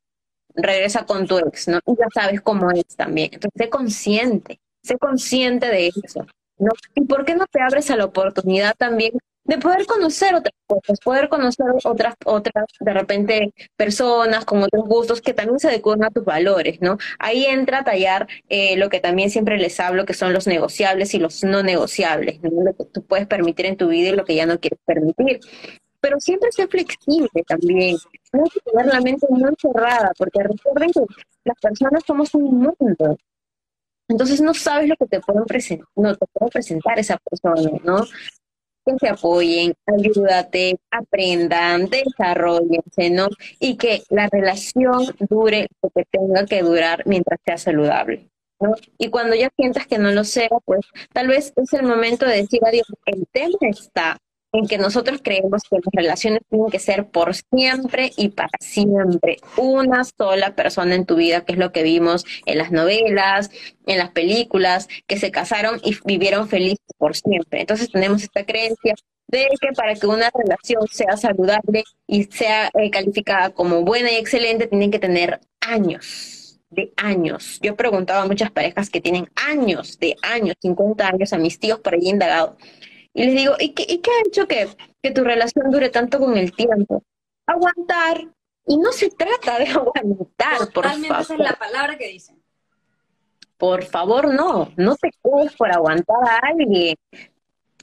regresa 0.54 1.06
con 1.06 1.26
tu 1.26 1.40
ex, 1.40 1.68
¿no? 1.70 1.80
Y 1.86 1.96
ya 1.98 2.08
sabes 2.14 2.42
cómo 2.42 2.70
es 2.72 2.96
también. 2.96 3.30
Entonces, 3.34 3.58
sé 3.58 3.70
consciente, 3.70 4.60
sé 4.84 4.98
consciente 4.98 5.68
de 5.68 5.88
eso, 5.88 6.28
¿no? 6.62 6.72
¿Y 6.96 7.02
por 7.02 7.26
qué 7.26 7.36
no 7.36 7.46
te 7.48 7.62
abres 7.62 7.92
a 7.92 7.98
la 7.98 8.06
oportunidad 8.06 8.76
también 8.78 9.14
de 9.44 9.58
poder 9.58 9.86
conocer 9.86 10.36
otras 10.36 10.54
cosas, 10.68 11.00
poder 11.04 11.28
conocer 11.28 11.66
otras, 11.84 12.14
otras, 12.26 12.66
de 12.80 12.94
repente, 12.94 13.54
personas 13.76 14.46
con 14.46 14.62
otros 14.64 14.86
gustos 14.86 15.20
que 15.20 15.34
también 15.34 15.60
se 15.60 15.68
adecuan 15.68 16.04
a 16.04 16.12
tus 16.12 16.24
valores, 16.24 16.80
¿no? 16.80 16.98
Ahí 17.18 17.46
entra 17.46 17.80
a 17.80 17.84
tallar 17.84 18.28
eh, 18.50 18.78
lo 18.78 18.90
que 18.90 19.00
también 19.00 19.32
siempre 19.32 19.58
les 19.58 19.80
hablo, 19.80 20.06
que 20.06 20.14
son 20.14 20.32
los 20.32 20.48
negociables 20.48 21.14
y 21.16 21.20
los 21.20 21.44
no 21.44 21.64
negociables, 21.64 22.40
¿no? 22.42 22.64
Lo 22.64 22.74
que 22.76 22.86
tú 22.86 23.04
puedes 23.04 23.28
permitir 23.28 23.66
en 23.66 23.78
tu 23.78 23.88
vida 23.90 24.10
y 24.10 24.16
lo 24.16 24.26
que 24.26 24.36
ya 24.36 24.46
no 24.46 24.60
quieres 24.60 24.80
permitir 24.86 25.40
pero 26.02 26.20
siempre 26.20 26.52
ser 26.52 26.68
flexible 26.68 27.30
también. 27.48 27.96
No 28.34 28.44
hay 28.44 28.50
que 28.50 28.60
tener 28.60 28.86
la 28.88 29.02
mente 29.02 29.28
muy 29.30 29.54
cerrada, 29.62 30.12
porque 30.18 30.42
recuerden 30.42 30.92
que 30.92 31.02
las 31.46 31.58
personas 31.62 32.04
somos 32.06 32.34
un 32.34 32.60
mundo. 32.60 33.18
Entonces 34.12 34.42
no 34.42 34.54
sabes 34.54 34.90
lo 34.90 34.98
que 34.98 35.06
te 35.06 35.22
pueden 35.22 35.46
presentar, 35.46 35.88
no 35.96 36.14
te 36.14 36.26
puede 36.34 36.52
presentar 36.52 37.00
esa 37.00 37.18
persona, 37.18 37.80
¿no? 37.86 38.04
Que 38.86 38.94
se 39.00 39.08
apoyen, 39.08 39.74
ayúdate, 39.86 40.78
aprendan, 40.92 41.88
desarrollense, 41.90 43.10
¿no? 43.10 43.30
Y 43.60 43.78
que 43.78 44.04
la 44.10 44.28
relación 44.28 45.06
dure 45.30 45.70
lo 45.82 45.90
que 45.92 46.04
tenga 46.12 46.46
que 46.46 46.62
durar 46.62 47.04
mientras 47.06 47.40
sea 47.46 47.58
saludable. 47.58 48.30
¿no? 48.60 48.76
Y 48.98 49.10
cuando 49.10 49.34
ya 49.34 49.50
sientas 49.56 49.88
que 49.88 49.98
no 49.98 50.12
lo 50.12 50.26
sea, 50.26 50.50
pues 50.66 50.82
tal 51.14 51.28
vez 51.28 51.54
es 51.56 51.72
el 51.74 51.84
momento 51.84 52.26
de 52.26 52.42
decir 52.42 52.60
adiós. 52.66 52.86
El 53.06 53.26
tema 53.32 53.58
está 53.62 54.18
en 54.54 54.68
que 54.68 54.78
nosotros 54.78 55.22
creemos 55.24 55.64
que 55.64 55.78
las 55.78 55.94
relaciones 55.94 56.42
tienen 56.50 56.70
que 56.70 56.80
ser 56.80 57.08
por 57.10 57.34
siempre 57.36 58.12
y 58.18 58.30
para 58.30 58.52
siempre. 58.60 59.38
Una 59.58 60.04
sola 60.04 60.56
persona 60.56 60.96
en 60.96 61.06
tu 61.06 61.16
vida, 61.16 61.46
que 61.46 61.54
es 61.54 61.58
lo 61.58 61.72
que 61.72 61.84
vimos 61.84 62.26
en 62.46 62.58
las 62.58 62.72
novelas, 62.72 63.50
en 63.86 63.98
las 63.98 64.12
películas, 64.12 64.88
que 65.08 65.18
se 65.18 65.32
casaron 65.32 65.80
y 65.84 65.98
vivieron 66.06 66.50
felices 66.50 66.86
por 66.98 67.16
siempre. 67.16 67.62
Entonces 67.62 67.90
tenemos 67.92 68.24
esta 68.24 68.46
creencia 68.46 68.96
de 69.28 69.48
que 69.62 69.72
para 69.74 69.96
que 69.96 70.08
una 70.08 70.30
relación 70.34 70.86
sea 70.92 71.16
saludable 71.16 71.84
y 72.06 72.26
sea 72.26 72.70
eh, 72.74 72.90
calificada 72.92 73.52
como 73.52 73.84
buena 73.84 74.12
y 74.12 74.16
excelente, 74.16 74.68
tienen 74.68 74.92
que 74.92 75.00
tener 75.00 75.40
años 75.62 76.42
de 76.72 76.94
años. 76.98 77.60
Yo 77.62 77.72
he 77.72 77.76
preguntado 77.76 78.22
a 78.22 78.28
muchas 78.28 78.50
parejas 78.50 78.90
que 78.90 79.02
tienen 79.02 79.30
años, 79.36 80.00
de 80.00 80.16
años, 80.24 80.56
50 80.62 81.06
años, 81.06 81.34
a 81.34 81.38
mis 81.38 81.60
tíos 81.60 81.80
por 81.80 81.94
ahí 81.94 82.08
indagado, 82.08 82.58
y 83.14 83.26
les 83.26 83.36
digo, 83.36 83.56
¿y 83.60 83.74
qué, 83.74 83.86
y 83.88 84.00
qué 84.00 84.12
ha 84.12 84.28
hecho 84.28 84.48
que, 84.48 84.70
que 85.02 85.12
tu 85.12 85.24
relación 85.24 85.70
dure 85.70 85.90
tanto 85.90 86.20
con 86.20 86.38
el 86.38 86.54
tiempo? 86.54 87.04
Aguantar. 87.46 88.28
Y 88.66 88.78
no 88.78 88.92
se 88.92 89.10
trata 89.10 89.60
de 89.60 89.66
aguantar, 89.70 90.72
por 90.74 90.86
favor. 90.86 91.22
esa 91.22 91.34
es 91.34 91.40
la 91.40 91.54
palabra 91.54 91.98
que 91.98 92.08
dicen. 92.08 92.42
Por 93.58 93.84
favor, 93.84 94.34
no. 94.34 94.72
No 94.78 94.96
te 94.96 95.12
quedes 95.12 95.56
por 95.56 95.72
aguantar 95.72 96.18
a 96.28 96.38
alguien. 96.48 96.96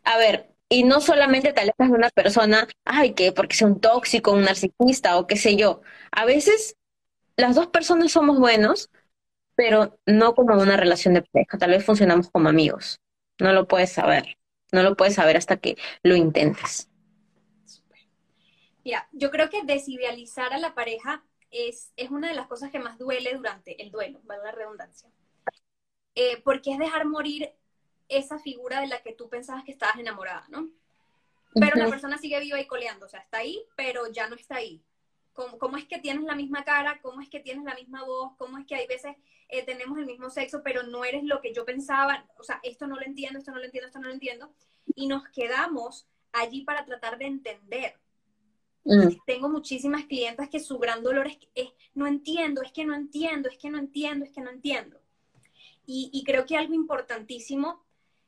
A 0.04 0.16
ver, 0.16 0.50
y 0.68 0.84
no 0.84 1.00
solamente 1.00 1.52
te 1.52 1.60
alejas 1.60 1.90
de 1.90 1.96
una 1.96 2.10
persona, 2.10 2.66
ay, 2.84 3.14
que 3.14 3.32
porque 3.32 3.56
sea 3.56 3.68
un 3.68 3.80
tóxico, 3.80 4.32
un 4.32 4.42
narcisista 4.42 5.18
o 5.18 5.26
qué 5.26 5.36
sé 5.36 5.56
yo. 5.56 5.82
A 6.10 6.24
veces 6.24 6.76
las 7.36 7.54
dos 7.54 7.68
personas 7.68 8.12
somos 8.12 8.38
buenos, 8.38 8.90
pero 9.54 9.98
no 10.06 10.34
como 10.34 10.60
una 10.60 10.76
relación 10.76 11.14
de 11.14 11.22
pareja. 11.22 11.58
Tal 11.58 11.70
vez 11.70 11.84
funcionamos 11.84 12.30
como 12.30 12.48
amigos. 12.48 13.00
No 13.38 13.52
lo 13.52 13.68
puedes 13.68 13.92
saber. 13.92 14.38
No 14.72 14.82
lo 14.82 14.96
puedes 14.96 15.14
saber 15.14 15.36
hasta 15.36 15.56
que 15.56 15.76
lo 16.02 16.14
intentes. 16.16 16.88
Mira, 18.84 19.08
yo 19.12 19.30
creo 19.30 19.50
que 19.50 19.62
desidealizar 19.64 20.52
a 20.52 20.58
la 20.58 20.74
pareja 20.74 21.22
es, 21.50 21.92
es 21.96 22.10
una 22.10 22.28
de 22.28 22.34
las 22.34 22.46
cosas 22.46 22.70
que 22.70 22.78
más 22.78 22.98
duele 22.98 23.34
durante 23.34 23.80
el 23.82 23.90
duelo, 23.90 24.20
vale 24.24 24.42
la 24.44 24.52
redundancia. 24.52 25.10
Eh, 26.14 26.40
porque 26.42 26.72
es 26.72 26.78
dejar 26.78 27.04
morir 27.06 27.52
esa 28.08 28.38
figura 28.38 28.80
de 28.80 28.88
la 28.88 29.02
que 29.02 29.12
tú 29.12 29.28
pensabas 29.28 29.64
que 29.64 29.72
estabas 29.72 29.98
enamorada, 29.98 30.46
¿no? 30.48 30.70
Pero 31.54 31.76
la 31.76 31.88
persona 31.88 32.18
sigue 32.18 32.40
viva 32.40 32.60
y 32.60 32.66
coleando, 32.66 33.06
o 33.06 33.08
sea, 33.08 33.20
está 33.20 33.38
ahí, 33.38 33.62
pero 33.76 34.06
ya 34.08 34.28
no 34.28 34.36
está 34.36 34.56
ahí. 34.56 34.82
¿Cómo, 35.58 35.76
es 35.76 35.86
que 35.86 35.98
tienes 35.98 36.24
la 36.24 36.34
misma 36.34 36.64
cara? 36.64 36.98
¿Cómo 37.00 37.20
es 37.20 37.28
que 37.28 37.38
tienes 37.38 37.64
la 37.64 37.74
misma 37.74 38.04
voz? 38.04 38.34
¿Cómo 38.36 38.58
es 38.58 38.66
que 38.66 38.74
hay 38.74 38.88
veces 38.88 39.14
eh, 39.48 39.62
tenemos 39.62 39.96
el 39.98 40.06
mismo 40.06 40.30
sexo, 40.30 40.62
pero 40.64 40.82
no 40.82 41.04
eres 41.04 41.22
lo 41.22 41.40
que 41.40 41.54
yo 41.54 41.64
pensaba? 41.64 42.26
O 42.38 42.42
sea, 42.42 42.58
esto 42.64 42.88
no 42.88 42.96
lo 42.96 43.02
entiendo, 43.02 43.38
esto 43.38 43.52
no 43.52 43.58
lo 43.58 43.64
entiendo, 43.64 43.86
esto 43.86 44.00
no 44.00 44.08
lo 44.08 44.14
entiendo. 44.14 44.52
Y 44.96 45.06
nos 45.06 45.28
quedamos 45.28 46.08
allí 46.32 46.62
para 46.62 46.84
tratar 46.84 47.18
de 47.18 47.26
entender. 47.26 47.94
Mm. 48.84 49.10
Tengo 49.26 49.48
muchísimas 49.48 50.06
clientas 50.06 50.48
que 50.48 50.58
su 50.58 50.78
gran 50.78 51.04
dolor 51.04 51.28
es, 51.28 51.38
es, 51.54 51.68
no 51.94 52.08
entiendo, 52.08 52.62
es 52.62 52.72
que 52.72 52.84
no 52.84 52.94
entiendo, 52.94 53.48
es 53.48 53.58
que 53.58 53.70
no 53.70 53.78
entiendo, 53.78 54.24
es 54.24 54.32
que 54.32 54.40
no 54.40 54.50
entiendo. 54.50 55.00
Y, 55.90 56.22
creo 56.26 56.44
que 56.44 56.54
algo 56.54 56.74
importantísimo 56.74 57.82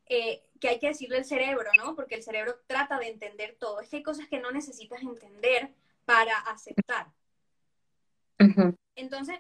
eh, 0.07 0.43
que 0.59 0.69
hay 0.71 0.79
que 0.79 0.89
decirle 0.89 1.19
al 1.19 1.27
cerebro, 1.27 1.71
¿no? 1.77 1.95
Porque 1.95 2.15
el 2.15 2.23
cerebro 2.23 2.59
trata 2.67 2.99
de 2.99 3.09
entender 3.09 3.57
todo. 3.61 3.81
Es 3.81 3.91
que 3.91 3.97
hay 3.99 4.03
cosas 4.03 4.29
que 4.29 4.41
no 4.41 4.51
necesitas 4.51 5.03
entender 5.03 5.75
para 6.05 6.37
aceptar. 6.39 7.13
Entonces, 8.97 9.39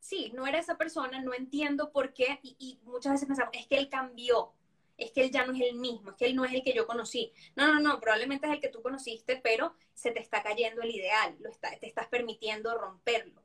sí, 0.00 0.32
no 0.34 0.46
era 0.46 0.58
esa 0.58 0.76
persona, 0.76 1.20
no 1.20 1.34
entiendo 1.34 1.92
por 1.92 2.12
qué, 2.12 2.40
y, 2.42 2.80
muchas 2.84 3.12
veces 3.12 3.26
pensamos, 3.26 3.54
es 3.54 3.66
que 3.66 3.76
él 3.76 3.88
cambió, 3.88 4.52
es 4.96 5.12
que 5.12 5.22
él 5.22 5.30
ya 5.30 5.46
no 5.46 5.52
es 5.54 5.60
el 5.60 5.76
mismo, 5.76 6.10
es 6.10 6.16
que 6.16 6.26
él 6.26 6.36
no 6.36 6.44
es 6.44 6.52
el 6.52 6.62
que 6.62 6.74
yo 6.74 6.86
conocí. 6.86 7.32
No, 7.56 7.66
no, 7.66 7.80
no, 7.80 8.00
probablemente 8.00 8.46
es 8.46 8.52
el 8.52 8.60
que 8.60 8.68
tú 8.68 8.82
conociste, 8.82 9.36
pero 9.36 9.74
se 9.94 10.10
te 10.10 10.20
está 10.20 10.42
cayendo 10.42 10.82
el 10.82 10.90
ideal, 10.90 11.36
lo 11.40 11.50
está, 11.50 11.70
te 11.78 11.86
estás 11.86 12.08
permitiendo 12.08 12.76
romperlo. 12.76 13.42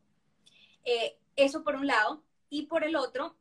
Eh, 0.83 1.17
eso 1.35 1.63
por 1.63 1.75
un 1.75 1.87
lado. 1.87 2.23
Y 2.49 2.67
por 2.67 2.85
el 2.85 2.95
otro, 2.95 3.35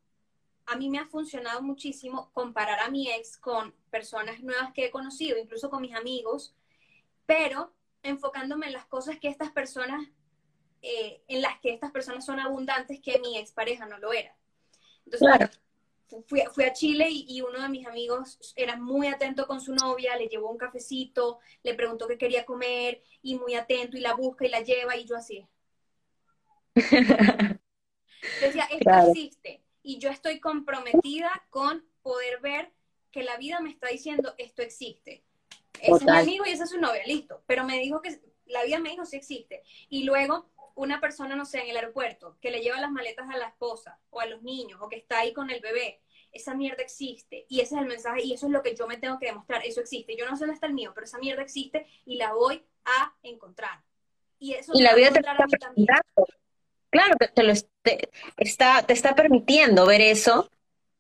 a 0.67 0.77
mí 0.77 0.89
me 0.89 0.99
ha 0.99 1.07
funcionado 1.07 1.63
muchísimo 1.63 2.31
comparar 2.33 2.81
a 2.81 2.91
mi 2.91 3.11
ex 3.11 3.39
con 3.39 3.73
personas 3.91 4.43
nuevas 4.43 4.73
que 4.73 4.87
he 4.87 4.91
conocido, 4.91 5.39
incluso 5.39 5.71
con 5.71 5.81
mis 5.81 5.95
amigos, 5.95 6.55
pero 7.25 7.73
enfocándome 8.07 8.67
en 8.67 8.73
las 8.73 8.87
cosas 8.87 9.19
que 9.19 9.29
estas 9.29 9.51
personas, 9.51 10.09
eh, 10.83 11.23
en 11.29 11.43
las 11.43 11.59
que 11.61 11.73
estas 11.73 11.91
personas 11.91 12.25
son 12.25 12.41
abundantes 12.41 13.01
que 13.01 13.19
mi 13.19 13.39
expareja 13.39 13.87
no 13.87 13.99
lo 13.99 14.13
era. 14.13 14.37
Entonces, 15.05 15.61
fui, 16.27 16.43
fui, 16.53 16.65
a 16.65 16.73
Chile 16.73 17.09
y, 17.11 17.41
uno 17.41 17.61
de 17.61 17.69
mis 17.69 17.87
amigos 17.87 18.39
era 18.57 18.77
muy 18.77 19.09
atento 19.09 19.47
con 19.47 19.61
su 19.61 19.75
novia, 19.75 20.17
le 20.17 20.29
llevó 20.29 20.51
un 20.51 20.59
cafecito, 20.59 21.39
le 21.63 21.75
preguntó 21.75 22.07
qué 22.09 22.19
quería 22.19 22.45
comer 22.45 23.03
y 23.23 23.37
muy 23.37 23.55
atento 23.55 23.97
y 23.97 24.01
la 24.01 24.15
busca 24.15 24.47
y 24.47 24.49
la 24.49 24.61
lleva 24.61 24.97
y 24.97 25.05
yo 25.05 25.17
así. 25.17 25.47
Decía, 28.41 28.69
esto 28.71 28.91
existe 29.09 29.63
y 29.83 29.99
yo 29.99 30.11
estoy 30.11 30.41
comprometida 30.41 31.47
con 31.51 31.85
poder 32.03 32.41
ver 32.41 32.73
que 33.13 33.23
la 33.23 33.37
vida 33.37 33.61
me 33.61 33.71
está 33.71 33.89
diciendo 33.89 34.35
esto 34.37 34.63
existe. 34.63 35.26
Ese 35.81 35.93
es 35.93 36.05
mi 36.05 36.11
amigo 36.11 36.45
y 36.47 36.51
esa 36.51 36.65
es 36.65 36.71
su 36.71 36.81
novia, 36.81 37.03
listo. 37.07 37.43
Pero 37.47 37.65
me 37.65 37.79
dijo 37.79 38.01
que 38.01 38.21
la 38.47 38.65
vida 38.65 38.79
me 38.79 38.91
dijo 38.91 39.05
sí 39.05 39.17
existe. 39.17 39.63
Y 39.89 40.05
luego 40.05 40.51
una 40.75 41.01
persona, 41.01 41.35
no 41.37 41.45
sé, 41.45 41.61
en 41.61 41.71
el 41.71 41.77
aeropuerto, 41.77 42.37
que 42.41 42.51
le 42.51 42.61
lleva 42.61 42.81
las 42.81 42.91
maletas 42.91 43.29
a 43.31 43.37
la 43.37 43.49
esposa 43.49 43.99
o 44.11 44.21
a 44.21 44.27
los 44.27 44.43
niños 44.43 44.79
o 44.83 44.89
que 44.89 44.97
está 44.97 45.21
ahí 45.21 45.33
con 45.33 45.51
el 45.51 45.61
bebé, 45.61 46.03
esa 46.33 46.55
mierda 46.55 46.83
existe. 46.83 47.47
Y 47.49 47.61
ese 47.61 47.77
es 47.77 47.81
el 47.81 47.89
mensaje 47.89 48.23
y 48.23 48.35
eso 48.35 48.47
es 48.47 48.53
lo 48.53 48.63
que 48.63 48.75
yo 48.75 48.87
me 48.87 48.99
tengo 48.99 49.19
que 49.19 49.27
demostrar. 49.27 49.65
Eso 49.65 49.81
existe. 49.81 50.17
Yo 50.17 50.27
no 50.29 50.37
sé 50.37 50.41
dónde 50.41 50.55
está 50.55 50.67
el 50.67 50.75
mío, 50.75 50.93
pero 50.95 51.07
esa 51.07 51.19
mierda 51.19 51.43
existe 51.43 51.87
y 52.05 52.17
la 52.17 52.35
voy 52.35 52.65
a 52.85 53.15
encontrar. 53.23 53.83
Y 54.39 54.53
eso 54.53 54.73
y 54.75 54.83
la 54.83 54.95
vida 54.95 55.13
te 55.13 55.21
está 55.21 56.03
Claro, 56.91 57.15
te, 57.35 57.43
lo 57.43 57.53
está, 57.53 58.83
te 58.87 58.93
está 58.93 59.15
permitiendo 59.15 59.87
ver 59.87 60.01
eso 60.01 60.51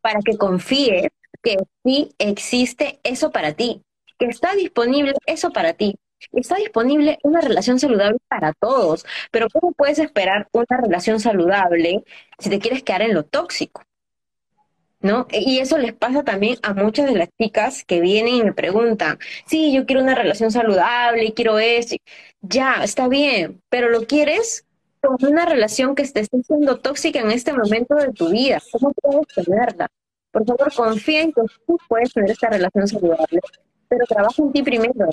para 0.01 0.20
que 0.20 0.37
confíes 0.37 1.09
que 1.43 1.57
sí 1.85 2.14
existe 2.18 3.01
eso 3.03 3.31
para 3.31 3.55
ti, 3.55 3.83
que 4.19 4.27
está 4.27 4.55
disponible 4.55 5.14
eso 5.27 5.51
para 5.53 5.75
ti. 5.75 5.97
Está 6.33 6.57
disponible 6.57 7.19
una 7.23 7.41
relación 7.41 7.79
saludable 7.79 8.19
para 8.29 8.53
todos, 8.55 9.05
pero 9.31 9.49
¿cómo 9.53 9.73
puedes 9.73 9.99
esperar 9.99 10.49
una 10.53 10.81
relación 10.83 11.21
saludable 11.21 12.05
si 12.39 12.51
te 12.51 12.59
quieres 12.59 12.83
quedar 12.83 13.03
en 13.03 13.14
lo 13.14 13.25
tóxico? 13.25 13.83
¿No? 15.01 15.27
Y 15.31 15.59
eso 15.59 15.79
les 15.79 15.93
pasa 15.93 16.25
también 16.25 16.57
a 16.62 16.73
muchas 16.75 17.07
de 17.07 17.17
las 17.17 17.29
chicas 17.39 17.85
que 17.85 18.01
vienen 18.01 18.35
y 18.35 18.43
me 18.43 18.53
preguntan, 18.55 19.19
sí, 19.47 19.73
yo 19.73 19.85
quiero 19.87 20.03
una 20.03 20.14
relación 20.14 20.51
saludable 20.51 21.33
quiero 21.35 21.59
eso. 21.59 21.97
Ya, 22.41 22.83
está 22.83 23.07
bien, 23.07 23.62
pero 23.69 23.91
lo 23.91 24.07
quieres 24.07 24.67
con 25.01 25.17
una 25.31 25.45
relación 25.45 25.95
que 25.95 26.03
esté 26.03 26.25
siendo 26.25 26.79
tóxica 26.79 27.21
en 27.21 27.31
este 27.31 27.53
momento 27.53 27.95
de 27.95 28.12
tu 28.12 28.31
vida. 28.31 28.61
¿Cómo 28.73 28.93
puedes 28.93 29.27
tenerla? 29.29 29.89
Por 30.33 30.45
favor, 30.45 30.73
confía 30.75 31.23
en 31.23 31.33
que 31.33 31.43
tú 31.67 31.79
puedes 31.89 32.12
tener 32.12 32.31
esta 32.31 32.51
relación 32.51 32.89
saludable, 32.89 33.41
pero 33.89 34.05
trabaja 34.07 34.43
en 34.43 34.53
ti 34.53 34.62
primero 34.62 35.09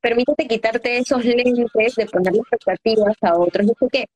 permítete 0.00 0.46
quitarte 0.46 0.98
esos 0.98 1.24
lentes 1.24 1.94
de 1.96 2.06
poner 2.06 2.34
expectativas 2.34 3.16
a 3.20 3.38
otros. 3.38 3.66
Yo 3.66 3.72
sé 3.78 3.88
que 3.90 4.06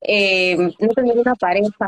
eh, 0.00 0.56
no 0.56 0.88
tener 0.88 1.18
una 1.18 1.34
pareja 1.34 1.86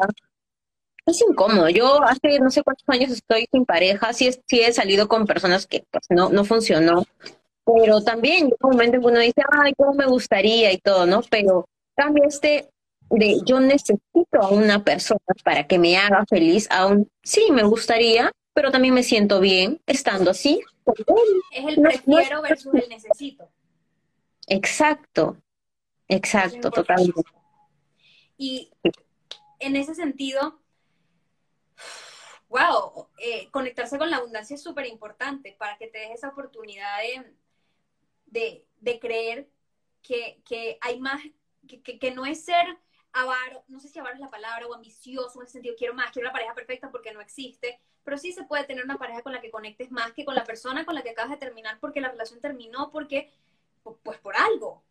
es 1.07 1.21
incómodo. 1.29 1.68
Yo 1.68 2.03
hace 2.03 2.39
no 2.39 2.51
sé 2.51 2.62
cuántos 2.62 2.89
años 2.89 3.11
estoy 3.11 3.47
sin 3.51 3.64
pareja, 3.64 4.12
sí, 4.12 4.31
sí 4.47 4.61
he 4.61 4.73
salido 4.73 5.09
con 5.09 5.27
personas 5.27 5.66
que 5.66 5.85
pues, 5.91 6.05
no, 6.11 6.29
no 6.31 6.45
funcionó, 6.45 7.05
pero 7.64 8.03
también 8.03 8.45
llega 8.45 8.57
un 8.62 8.71
momento 8.71 8.97
en 8.97 9.03
que 9.03 9.09
uno 9.09 9.18
dice, 9.21 9.43
ay, 9.51 9.73
cómo 9.77 9.95
me 9.95 10.07
gustaría 10.07 10.73
y 10.73 10.79
todo, 10.79 11.07
¿no? 11.07 11.23
Pero 11.31 11.66
cambia 11.97 12.25
este 12.27 12.68
de 13.11 13.41
yo 13.45 13.59
necesito 13.59 14.41
a 14.41 14.51
una 14.51 14.85
persona 14.85 15.21
para 15.43 15.66
que 15.66 15.79
me 15.79 15.97
haga 15.97 16.25
feliz, 16.29 16.68
aún 16.71 17.09
sí 17.25 17.51
me 17.51 17.64
gustaría, 17.64 18.31
pero 18.55 18.71
también 18.71 18.95
me 18.95 19.03
siento 19.03 19.41
bien 19.41 19.81
estando 19.87 20.31
así. 20.31 20.61
Es 21.53 21.66
el 21.66 21.83
prefiero 21.83 22.43
versus 22.43 22.74
el 22.74 22.89
necesito. 22.89 23.49
Exacto, 24.47 25.37
exacto, 26.09 26.70
totalmente. 26.70 27.22
Y 28.37 28.72
en 29.59 29.76
ese 29.76 29.95
sentido, 29.95 30.61
wow, 32.49 33.09
eh, 33.18 33.49
conectarse 33.51 33.99
con 33.99 34.11
la 34.11 34.16
abundancia 34.16 34.55
es 34.55 34.62
súper 34.62 34.87
importante 34.87 35.55
para 35.59 35.76
que 35.78 35.89
te 35.89 35.99
des 35.99 36.11
esa 36.12 36.28
oportunidad 36.28 36.99
de, 38.26 38.66
de, 38.81 38.99
creer 38.99 39.49
que, 40.03 40.43
que, 40.45 40.78
hay 40.81 40.99
más, 40.99 41.22
que, 41.68 41.99
que, 41.99 42.11
no 42.12 42.26
es 42.26 42.45
ser 42.45 42.78
avaro, 43.13 43.65
no 43.69 43.81
sé 43.81 43.89
si 43.89 43.99
avaro 43.99 44.15
es 44.15 44.21
la 44.21 44.31
palabra, 44.31 44.67
o 44.67 44.75
ambicioso 44.75 45.41
en 45.41 45.45
ese 45.45 45.55
sentido, 45.55 45.75
quiero 45.77 45.95
más, 45.95 46.11
quiero 46.13 46.27
la 46.27 46.33
pareja 46.33 46.55
perfecta 46.55 46.91
porque 46.91 47.13
no 47.13 47.21
existe, 47.21 47.81
pero 48.05 48.19
sí 48.19 48.33
se 48.33 48.45
puede 48.45 48.65
tener 48.65 48.85
una 48.85 48.99
pareja 48.99 49.23
con 49.23 49.33
la 49.33 49.41
que 49.41 49.51
conectes 49.51 49.91
más 49.91 50.13
que 50.13 50.25
con 50.25 50.35
la 50.35 50.45
persona 50.45 50.85
con 50.85 50.95
la 50.95 51.03
que 51.03 51.11
acabas 51.11 51.31
de 51.31 51.37
terminar 51.37 51.79
porque 51.81 52.01
la 52.01 52.11
relación 52.11 52.41
terminó 52.41 52.91
porque, 52.91 53.31
pues 53.83 54.19
por 54.19 54.37
algo. 54.37 54.83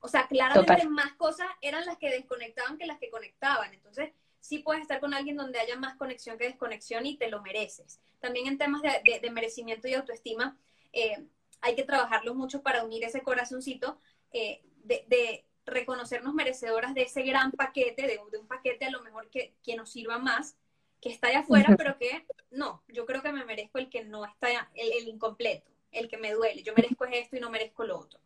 O 0.00 0.08
sea, 0.08 0.26
claramente 0.28 0.86
más 0.88 1.12
cosas 1.14 1.48
eran 1.60 1.84
las 1.86 1.98
que 1.98 2.10
desconectaban 2.10 2.78
que 2.78 2.86
las 2.86 2.98
que 2.98 3.10
conectaban. 3.10 3.72
Entonces, 3.74 4.12
sí 4.40 4.60
puedes 4.60 4.82
estar 4.82 5.00
con 5.00 5.14
alguien 5.14 5.36
donde 5.36 5.58
haya 5.58 5.76
más 5.76 5.96
conexión 5.96 6.38
que 6.38 6.44
desconexión 6.44 7.06
y 7.06 7.16
te 7.16 7.28
lo 7.28 7.42
mereces. 7.42 8.00
También 8.20 8.46
en 8.46 8.58
temas 8.58 8.82
de, 8.82 9.30
merecimiento 9.30 9.88
y 9.88 9.94
autoestima, 9.94 10.56
eh, 10.92 11.26
hay 11.60 11.74
que 11.74 11.84
trabajarlo 11.84 12.34
mucho 12.34 12.62
para 12.62 12.84
unir 12.84 13.04
ese 13.04 13.22
corazoncito 13.22 13.98
eh, 14.32 14.62
de, 14.84 15.44
reconocernos 15.66 16.34
merecedoras 16.34 16.94
de 16.94 17.02
ese 17.02 17.22
gran 17.22 17.50
paquete, 17.52 18.06
de, 18.06 18.38
un 18.38 18.46
paquete 18.46 18.86
a 18.86 18.90
lo 18.90 19.02
mejor 19.02 19.28
que, 19.28 19.54
que 19.62 19.76
nos 19.76 19.90
sirva 19.90 20.18
más 20.18 20.56
que 21.00 21.10
está 21.10 21.28
allá 21.28 21.40
afuera, 21.40 21.74
pero 21.76 21.98
que 21.98 22.24
no, 22.50 22.82
yo 22.88 23.04
creo 23.04 23.22
que 23.22 23.32
me 23.32 23.44
merezco 23.44 23.78
el 23.78 23.90
que 23.90 24.04
no 24.04 24.24
está, 24.24 24.48
el, 24.74 24.92
el 24.92 25.08
incompleto, 25.08 25.70
el 25.92 26.08
que 26.08 26.16
me 26.16 26.32
duele. 26.32 26.62
Yo 26.62 26.72
merezco 26.74 27.04
esto 27.04 27.36
y 27.36 27.40
no 27.40 27.50
merezco 27.50 27.84
lo 27.84 27.98
otro. 27.98 28.18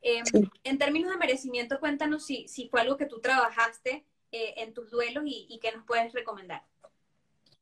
Em, 0.00 0.24
en 0.64 0.78
términos 0.78 1.10
de 1.10 1.18
merecimiento, 1.18 1.80
cuéntanos 1.80 2.24
si, 2.24 2.46
si 2.48 2.68
fue 2.68 2.80
algo 2.80 2.96
que 2.96 3.06
tú 3.06 3.20
trabajaste 3.20 4.04
eh, 4.32 4.54
en 4.58 4.72
tus 4.72 4.90
duelos 4.90 5.24
y, 5.26 5.46
y 5.50 5.58
qué 5.58 5.72
nos 5.72 5.84
puedes 5.84 6.12
recomendar. 6.12 6.62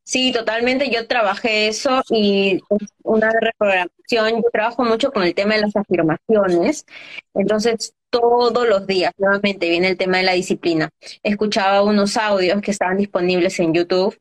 Sí, 0.07 0.31
totalmente. 0.33 0.89
Yo 0.89 1.09
trabajé 1.09 1.67
eso 1.67 2.01
y 2.11 2.61
una 3.03 3.33
reprogramación. 3.41 4.41
Yo 4.41 4.51
trabajo 4.53 4.85
mucho 4.85 5.11
con 5.11 5.25
el 5.25 5.35
tema 5.35 5.55
de 5.55 5.63
las 5.63 5.75
afirmaciones. 5.75 6.87
Entonces, 7.35 7.96
todos 8.11 8.69
los 8.69 8.87
días, 8.87 9.13
nuevamente, 9.19 9.69
viene 9.69 9.89
el 9.89 9.97
tema 9.97 10.19
de 10.19 10.25
la 10.25 10.33
disciplina. 10.33 10.91
Escuchaba 11.23 11.83
unos 11.83 12.17
audios 12.17 12.61
que 12.63 12.71
estaban 12.71 12.97
disponibles 12.97 13.59
en 13.61 13.75
YouTube 13.75 14.17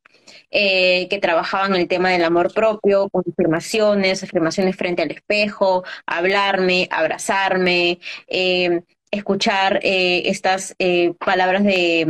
eh, 0.52 1.08
que 1.10 1.20
trabajaban 1.20 1.76
el 1.76 1.88
tema 1.88 2.10
del 2.10 2.24
amor 2.24 2.54
propio, 2.54 3.10
con 3.10 3.24
afirmaciones, 3.30 4.24
afirmaciones 4.24 4.76
frente 4.76 5.02
al 5.02 5.12
espejo, 5.12 5.84
hablarme, 6.06 6.88
abrazarme, 6.92 8.00
eh, 8.28 8.82
escuchar 9.12 9.80
eh, 9.84 10.24
estas 10.26 10.76
palabras 11.20 11.64
de, 11.64 12.06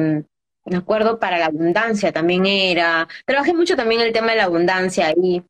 mm, 0.65 0.69
me 0.71 0.78
acuerdo, 0.78 1.19
para 1.19 1.38
la 1.38 1.47
abundancia 1.47 2.11
también 2.11 2.45
era. 2.45 3.07
Trabajé 3.26 3.53
mucho 3.53 3.76
también 3.76 4.01
el 4.01 4.13
tema 4.13 4.32
de 4.32 4.38
la 4.38 4.45
abundancia 4.45 5.13
y 5.15 5.43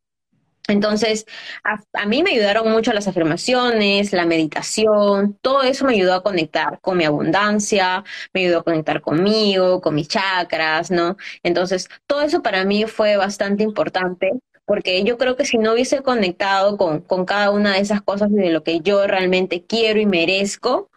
entonces, 0.68 1.26
a, 1.64 2.06
mí 2.08 2.24
me 2.24 2.32
ayudaron 2.32 2.72
mucho 2.72 2.92
las 2.94 3.08
afirmaciones, 3.08 4.14
la 4.14 4.26
meditación, 4.26 5.38
todo 5.42 5.64
eso 5.64 5.86
me 5.86 5.94
ayudó 5.94 6.16
a 6.16 6.24
conectar 6.24 6.80
con 6.82 6.98
mi 6.98 7.06
abundancia, 7.06 8.04
me 8.34 8.42
ayudó 8.42 8.60
a 8.60 8.64
conectar 8.64 9.02
conmigo, 9.02 9.82
con 9.82 9.96
mis 9.96 10.08
chakras, 10.08 10.90
¿no? 10.90 11.18
Entonces, 11.44 11.90
todo 12.08 12.22
eso 12.22 12.42
para 12.42 12.66
mí 12.66 12.86
fue 12.86 13.18
bastante 13.18 13.64
importante 13.64 14.32
porque 14.66 15.04
yo 15.04 15.18
creo 15.20 15.36
que 15.36 15.46
si 15.46 15.58
no 15.60 15.74
hubiese 15.74 16.02
conectado 16.02 16.78
con, 16.78 17.02
con 17.02 17.26
cada 17.26 17.52
una 17.52 17.74
de 17.74 17.82
esas 17.82 18.02
cosas 18.02 18.32
de 18.32 18.50
lo 18.50 18.64
que 18.64 18.80
yo 18.82 19.06
realmente 19.06 19.64
quiero 19.64 20.00
y 20.00 20.08
merezco, 20.08 20.90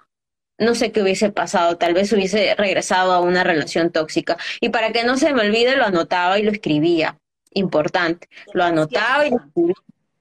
no 0.58 0.74
sé 0.74 0.92
qué 0.92 1.02
hubiese 1.02 1.30
pasado, 1.30 1.76
tal 1.76 1.94
vez 1.94 2.12
hubiese 2.12 2.54
regresado 2.56 3.12
a 3.12 3.20
una 3.20 3.44
relación 3.44 3.92
tóxica. 3.92 4.38
Y 4.60 4.70
para 4.70 4.92
que 4.92 5.04
no 5.04 5.18
se 5.18 5.32
me 5.34 5.42
olvide, 5.42 5.76
lo 5.76 5.84
anotaba 5.84 6.38
y 6.38 6.42
lo 6.42 6.50
escribía 6.50 7.18
importante. 7.52 8.28
Lo 8.52 8.64
anotaba 8.64 9.26
y, 9.26 9.32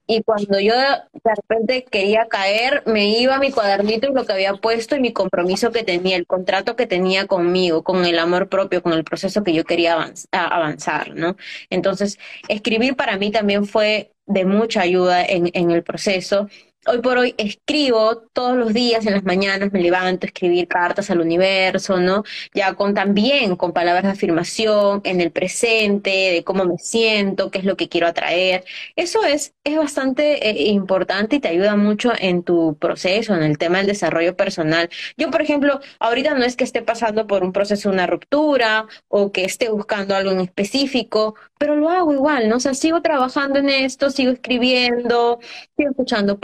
y 0.06 0.22
cuando 0.22 0.58
yo 0.58 0.74
de 0.74 1.34
repente 1.36 1.84
quería 1.84 2.26
caer, 2.28 2.82
me 2.86 3.08
iba 3.20 3.36
a 3.36 3.38
mi 3.38 3.52
cuadernito 3.52 4.08
y 4.08 4.14
lo 4.14 4.24
que 4.24 4.32
había 4.32 4.54
puesto 4.54 4.96
y 4.96 5.00
mi 5.00 5.12
compromiso 5.12 5.70
que 5.70 5.84
tenía, 5.84 6.16
el 6.16 6.26
contrato 6.26 6.76
que 6.76 6.86
tenía 6.86 7.26
conmigo, 7.26 7.84
con 7.84 8.06
el 8.06 8.18
amor 8.18 8.48
propio, 8.48 8.82
con 8.82 8.94
el 8.94 9.04
proceso 9.04 9.44
que 9.44 9.52
yo 9.52 9.64
quería 9.64 9.96
avanzar, 10.32 11.14
¿no? 11.14 11.36
Entonces, 11.68 12.18
escribir 12.48 12.96
para 12.96 13.18
mí 13.18 13.30
también 13.30 13.66
fue 13.66 14.12
de 14.24 14.46
mucha 14.46 14.80
ayuda 14.80 15.24
en, 15.24 15.50
en 15.52 15.70
el 15.70 15.82
proceso. 15.82 16.48
Hoy 16.88 17.00
por 17.00 17.18
hoy 17.18 17.34
escribo 17.38 18.18
todos 18.32 18.56
los 18.56 18.72
días 18.72 19.06
en 19.06 19.12
las 19.12 19.24
mañanas, 19.24 19.72
me 19.72 19.80
levanto 19.80 20.26
a 20.26 20.28
escribir 20.28 20.68
cartas 20.68 21.10
al 21.10 21.20
universo, 21.20 21.98
¿no? 21.98 22.24
Ya 22.54 22.74
con 22.74 22.94
también 22.94 23.56
con 23.56 23.72
palabras 23.72 24.04
de 24.04 24.10
afirmación 24.10 25.00
en 25.04 25.20
el 25.20 25.30
presente, 25.30 26.10
de 26.10 26.44
cómo 26.44 26.64
me 26.64 26.78
siento, 26.78 27.50
qué 27.50 27.58
es 27.58 27.64
lo 27.64 27.76
que 27.76 27.88
quiero 27.88 28.06
atraer. 28.06 28.64
Eso 28.96 29.24
es, 29.24 29.54
es 29.64 29.76
bastante 29.76 30.48
eh, 30.48 30.68
importante 30.70 31.36
y 31.36 31.40
te 31.40 31.48
ayuda 31.48 31.76
mucho 31.76 32.12
en 32.18 32.42
tu 32.42 32.76
proceso, 32.78 33.34
en 33.34 33.42
el 33.42 33.58
tema 33.58 33.78
del 33.78 33.86
desarrollo 33.88 34.36
personal. 34.36 34.88
Yo, 35.16 35.30
por 35.30 35.42
ejemplo, 35.42 35.80
ahorita 35.98 36.34
no 36.34 36.44
es 36.44 36.56
que 36.56 36.64
esté 36.64 36.82
pasando 36.82 37.26
por 37.26 37.42
un 37.44 37.52
proceso, 37.52 37.90
una 37.90 38.06
ruptura 38.06 38.86
o 39.08 39.32
que 39.32 39.44
esté 39.44 39.68
buscando 39.70 40.14
algo 40.14 40.30
en 40.30 40.40
específico, 40.40 41.34
pero 41.58 41.76
lo 41.76 41.90
hago 41.90 42.12
igual, 42.12 42.48
¿no? 42.48 42.56
O 42.56 42.60
sea, 42.60 42.74
sigo 42.74 43.02
trabajando 43.02 43.58
en 43.58 43.68
esto, 43.68 44.10
sigo 44.10 44.32
escribiendo, 44.32 45.40
sigo 45.76 45.90
escuchando 45.90 46.38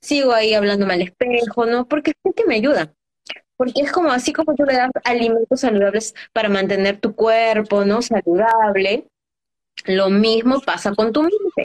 sigo 0.00 0.32
ahí 0.32 0.54
hablándome 0.54 0.94
al 0.94 1.02
espejo, 1.02 1.66
¿no? 1.66 1.86
Porque 1.88 2.12
es 2.22 2.34
que 2.34 2.44
me 2.46 2.56
ayuda. 2.56 2.92
Porque 3.56 3.80
es 3.82 3.92
como 3.92 4.10
así 4.10 4.32
como 4.32 4.54
tú 4.54 4.64
le 4.64 4.74
das 4.74 4.90
alimentos 5.04 5.60
saludables 5.60 6.14
para 6.32 6.48
mantener 6.48 7.00
tu 7.00 7.14
cuerpo, 7.14 7.84
¿no? 7.84 8.02
Saludable. 8.02 9.06
Lo 9.86 10.10
mismo 10.10 10.60
pasa 10.60 10.94
con 10.94 11.12
tu 11.12 11.22
mente. 11.22 11.64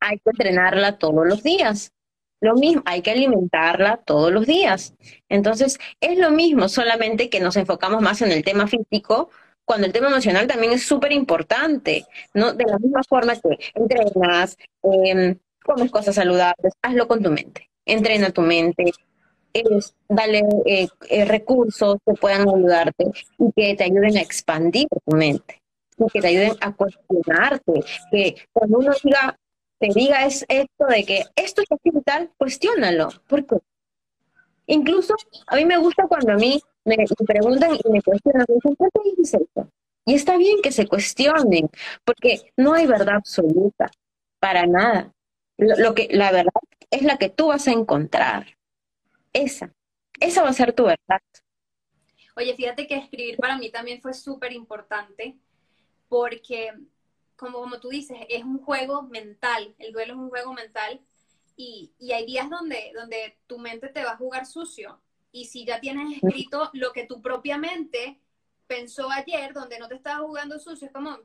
Hay 0.00 0.18
que 0.18 0.30
entrenarla 0.30 0.98
todos 0.98 1.26
los 1.26 1.42
días. 1.42 1.92
Lo 2.40 2.54
mismo, 2.54 2.82
hay 2.86 3.02
que 3.02 3.10
alimentarla 3.10 3.98
todos 3.98 4.32
los 4.32 4.46
días. 4.46 4.94
Entonces, 5.28 5.78
es 6.00 6.18
lo 6.18 6.30
mismo, 6.30 6.68
solamente 6.68 7.28
que 7.28 7.40
nos 7.40 7.56
enfocamos 7.56 8.00
más 8.00 8.22
en 8.22 8.32
el 8.32 8.42
tema 8.42 8.66
físico, 8.66 9.30
cuando 9.66 9.86
el 9.86 9.92
tema 9.92 10.08
emocional 10.08 10.46
también 10.46 10.72
es 10.72 10.82
súper 10.84 11.12
importante, 11.12 12.06
¿no? 12.34 12.54
De 12.54 12.64
la 12.64 12.78
misma 12.78 13.02
forma 13.08 13.36
que 13.36 13.58
entrenas, 13.74 14.56
eh, 14.82 15.36
comes 15.70 15.90
cosas 15.90 16.14
saludables, 16.14 16.72
hazlo 16.82 17.06
con 17.06 17.22
tu 17.22 17.30
mente, 17.30 17.70
entrena 17.84 18.30
tu 18.30 18.42
mente, 18.42 18.92
dale 20.08 20.42
eh, 20.66 20.88
eh, 21.08 21.24
recursos 21.24 21.98
que 22.04 22.14
puedan 22.14 22.48
ayudarte 22.48 23.04
y 23.38 23.52
que 23.54 23.76
te 23.76 23.84
ayuden 23.84 24.16
a 24.16 24.20
expandir 24.20 24.88
tu 24.88 25.16
mente, 25.16 25.62
y 25.96 26.06
que 26.10 26.20
te 26.20 26.26
ayuden 26.26 26.52
a 26.60 26.72
cuestionarte, 26.72 27.84
que 28.10 28.34
cuando 28.52 28.78
uno 28.78 28.92
diga, 29.02 29.38
te 29.78 29.88
diga 29.94 30.26
es 30.26 30.44
esto 30.48 30.86
de 30.88 31.04
que 31.04 31.24
esto 31.36 31.62
es 31.62 31.68
así 31.70 31.90
y 31.96 32.00
tal, 32.02 32.30
cuestiónalo, 32.36 33.08
porque 33.28 33.56
incluso 34.66 35.14
a 35.46 35.56
mí 35.56 35.64
me 35.64 35.78
gusta 35.78 36.06
cuando 36.08 36.32
a 36.32 36.36
mí 36.36 36.60
me, 36.84 36.96
preguntan 37.26 37.74
y 37.74 37.90
me 37.90 38.02
cuestionan, 38.02 38.44
me 38.48 38.54
dicen, 38.56 38.76
¿por 38.76 38.90
qué 38.90 39.10
dices 39.16 39.40
esto? 39.40 39.68
Y 40.04 40.14
está 40.14 40.36
bien 40.36 40.62
que 40.62 40.72
se 40.72 40.88
cuestionen, 40.88 41.68
porque 42.04 42.40
no 42.56 42.72
hay 42.72 42.86
verdad 42.86 43.16
absoluta, 43.16 43.90
para 44.40 44.66
nada. 44.66 45.12
Lo, 45.60 45.94
que, 45.94 46.08
la 46.10 46.32
verdad 46.32 46.52
es 46.90 47.02
la 47.02 47.18
que 47.18 47.28
tú 47.28 47.48
vas 47.48 47.68
a 47.68 47.72
encontrar. 47.72 48.56
Esa. 49.32 49.72
Esa 50.18 50.42
va 50.42 50.48
a 50.48 50.54
ser 50.54 50.72
tu 50.72 50.84
verdad. 50.84 51.20
Oye, 52.36 52.54
fíjate 52.54 52.86
que 52.86 52.96
escribir 52.96 53.36
para 53.36 53.58
mí 53.58 53.70
también 53.70 54.00
fue 54.00 54.14
súper 54.14 54.52
importante 54.52 55.36
porque, 56.08 56.72
como, 57.36 57.60
como 57.60 57.78
tú 57.78 57.90
dices, 57.90 58.18
es 58.28 58.42
un 58.42 58.58
juego 58.58 59.02
mental. 59.02 59.74
El 59.78 59.92
duelo 59.92 60.14
es 60.14 60.18
un 60.18 60.30
juego 60.30 60.54
mental 60.54 61.00
y, 61.56 61.92
y 61.98 62.12
hay 62.12 62.24
días 62.24 62.48
donde, 62.48 62.92
donde 62.94 63.38
tu 63.46 63.58
mente 63.58 63.88
te 63.88 64.02
va 64.02 64.12
a 64.12 64.16
jugar 64.16 64.46
sucio. 64.46 65.00
Y 65.32 65.44
si 65.44 65.64
ya 65.64 65.80
tienes 65.80 66.16
escrito 66.16 66.70
lo 66.72 66.92
que 66.92 67.04
tu 67.04 67.20
propia 67.20 67.58
mente 67.58 68.18
pensó 68.66 69.10
ayer, 69.10 69.52
donde 69.52 69.78
no 69.78 69.88
te 69.88 69.94
estaba 69.94 70.24
jugando 70.24 70.58
sucio, 70.58 70.86
es 70.86 70.92
como, 70.92 71.18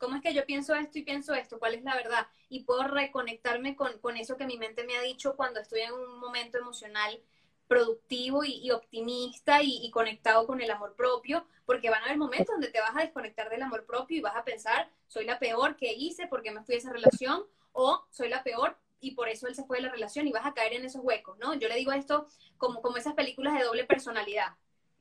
¿cómo 0.00 0.16
es 0.16 0.22
que 0.22 0.34
yo 0.34 0.44
pienso 0.46 0.74
esto 0.74 0.98
y 0.98 1.02
pienso 1.02 1.34
esto? 1.34 1.58
¿Cuál 1.58 1.74
es 1.74 1.84
la 1.84 1.94
verdad? 1.94 2.26
Y 2.48 2.64
puedo 2.64 2.82
reconectarme 2.84 3.76
con, 3.76 4.16
eso 4.16 4.36
que 4.36 4.46
mi 4.46 4.58
mente 4.58 4.84
me 4.84 4.96
ha 4.96 5.02
dicho 5.02 5.36
cuando 5.36 5.60
estoy 5.60 5.82
en 5.82 5.92
un 5.92 6.18
momento 6.18 6.58
emocional 6.58 7.20
productivo 7.68 8.42
y, 8.42 8.68
optimista 8.72 9.62
y, 9.62 9.88
conectado 9.92 10.44
con 10.46 10.60
el 10.60 10.70
amor 10.72 10.96
propio, 10.96 11.46
porque 11.66 11.88
van 11.88 12.02
a 12.02 12.06
haber 12.06 12.18
momentos 12.18 12.52
donde 12.52 12.68
te 12.68 12.80
vas 12.80 12.96
a 12.96 13.02
desconectar 13.02 13.48
del 13.48 13.62
amor 13.62 13.86
propio 13.86 14.16
y 14.16 14.20
vas 14.20 14.34
a 14.34 14.44
pensar, 14.44 14.90
soy 15.06 15.24
la 15.24 15.38
peor 15.38 15.76
que 15.76 15.92
hice 15.92 16.26
porque 16.26 16.50
me 16.50 16.64
fui 16.64 16.74
a 16.74 16.78
esa 16.78 16.92
relación, 16.92 17.44
o 17.72 18.04
soy 18.10 18.28
la 18.28 18.42
peor 18.42 18.76
y 18.98 19.12
por 19.12 19.28
eso 19.28 19.46
él 19.46 19.54
se 19.54 19.64
fue 19.64 19.76
de 19.76 19.84
la 19.84 19.92
relación 19.92 20.26
y 20.26 20.32
vas 20.32 20.46
a 20.46 20.54
caer 20.54 20.72
en 20.72 20.84
esos 20.84 21.02
huecos, 21.04 21.38
¿no? 21.38 21.54
Yo 21.54 21.68
le 21.68 21.76
digo 21.76 21.92
esto 21.92 22.26
como 22.58 22.96
esas 22.96 23.14
películas 23.14 23.54
de 23.54 23.64
doble 23.64 23.84
personalidad 23.84 24.56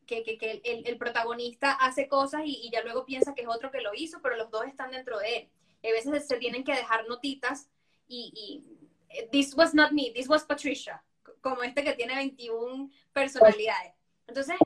que, 0.10 0.38
que, 0.38 0.62
el, 0.64 0.97
protagonista 0.97 1.74
hace 1.74 2.07
cosas 2.07 2.41
y, 2.45 2.70
ya 2.72 2.82
luego 2.82 3.05
piensa 3.05 3.36
que 3.36 3.43
es 3.43 3.47
otro 3.47 3.72
que 3.72 3.82
lo 3.82 3.93
hizo, 3.93 4.22
pero 4.22 4.36
los 4.36 4.49
dos 4.49 4.66
están 4.66 4.91
dentro 4.91 5.20
de 5.20 5.38
él. 5.38 5.49
A 5.84 5.93
veces 5.93 6.28
se 6.28 6.38
tienen 6.38 6.64
que 6.64 6.74
dejar 6.74 7.07
notitas 7.07 7.70
y, 8.07 8.32
y 8.36 9.28
this 9.32 9.55
was 9.55 9.74
not 9.74 9.91
me, 9.91 10.12
this 10.14 10.28
was 10.28 10.43
Patricia, 10.43 11.03
como 11.41 11.64
este 11.64 11.84
que 11.84 11.93
tiene 11.93 12.16
21 12.16 12.89
personalidades. 13.14 13.93
Entonces, 14.28 14.57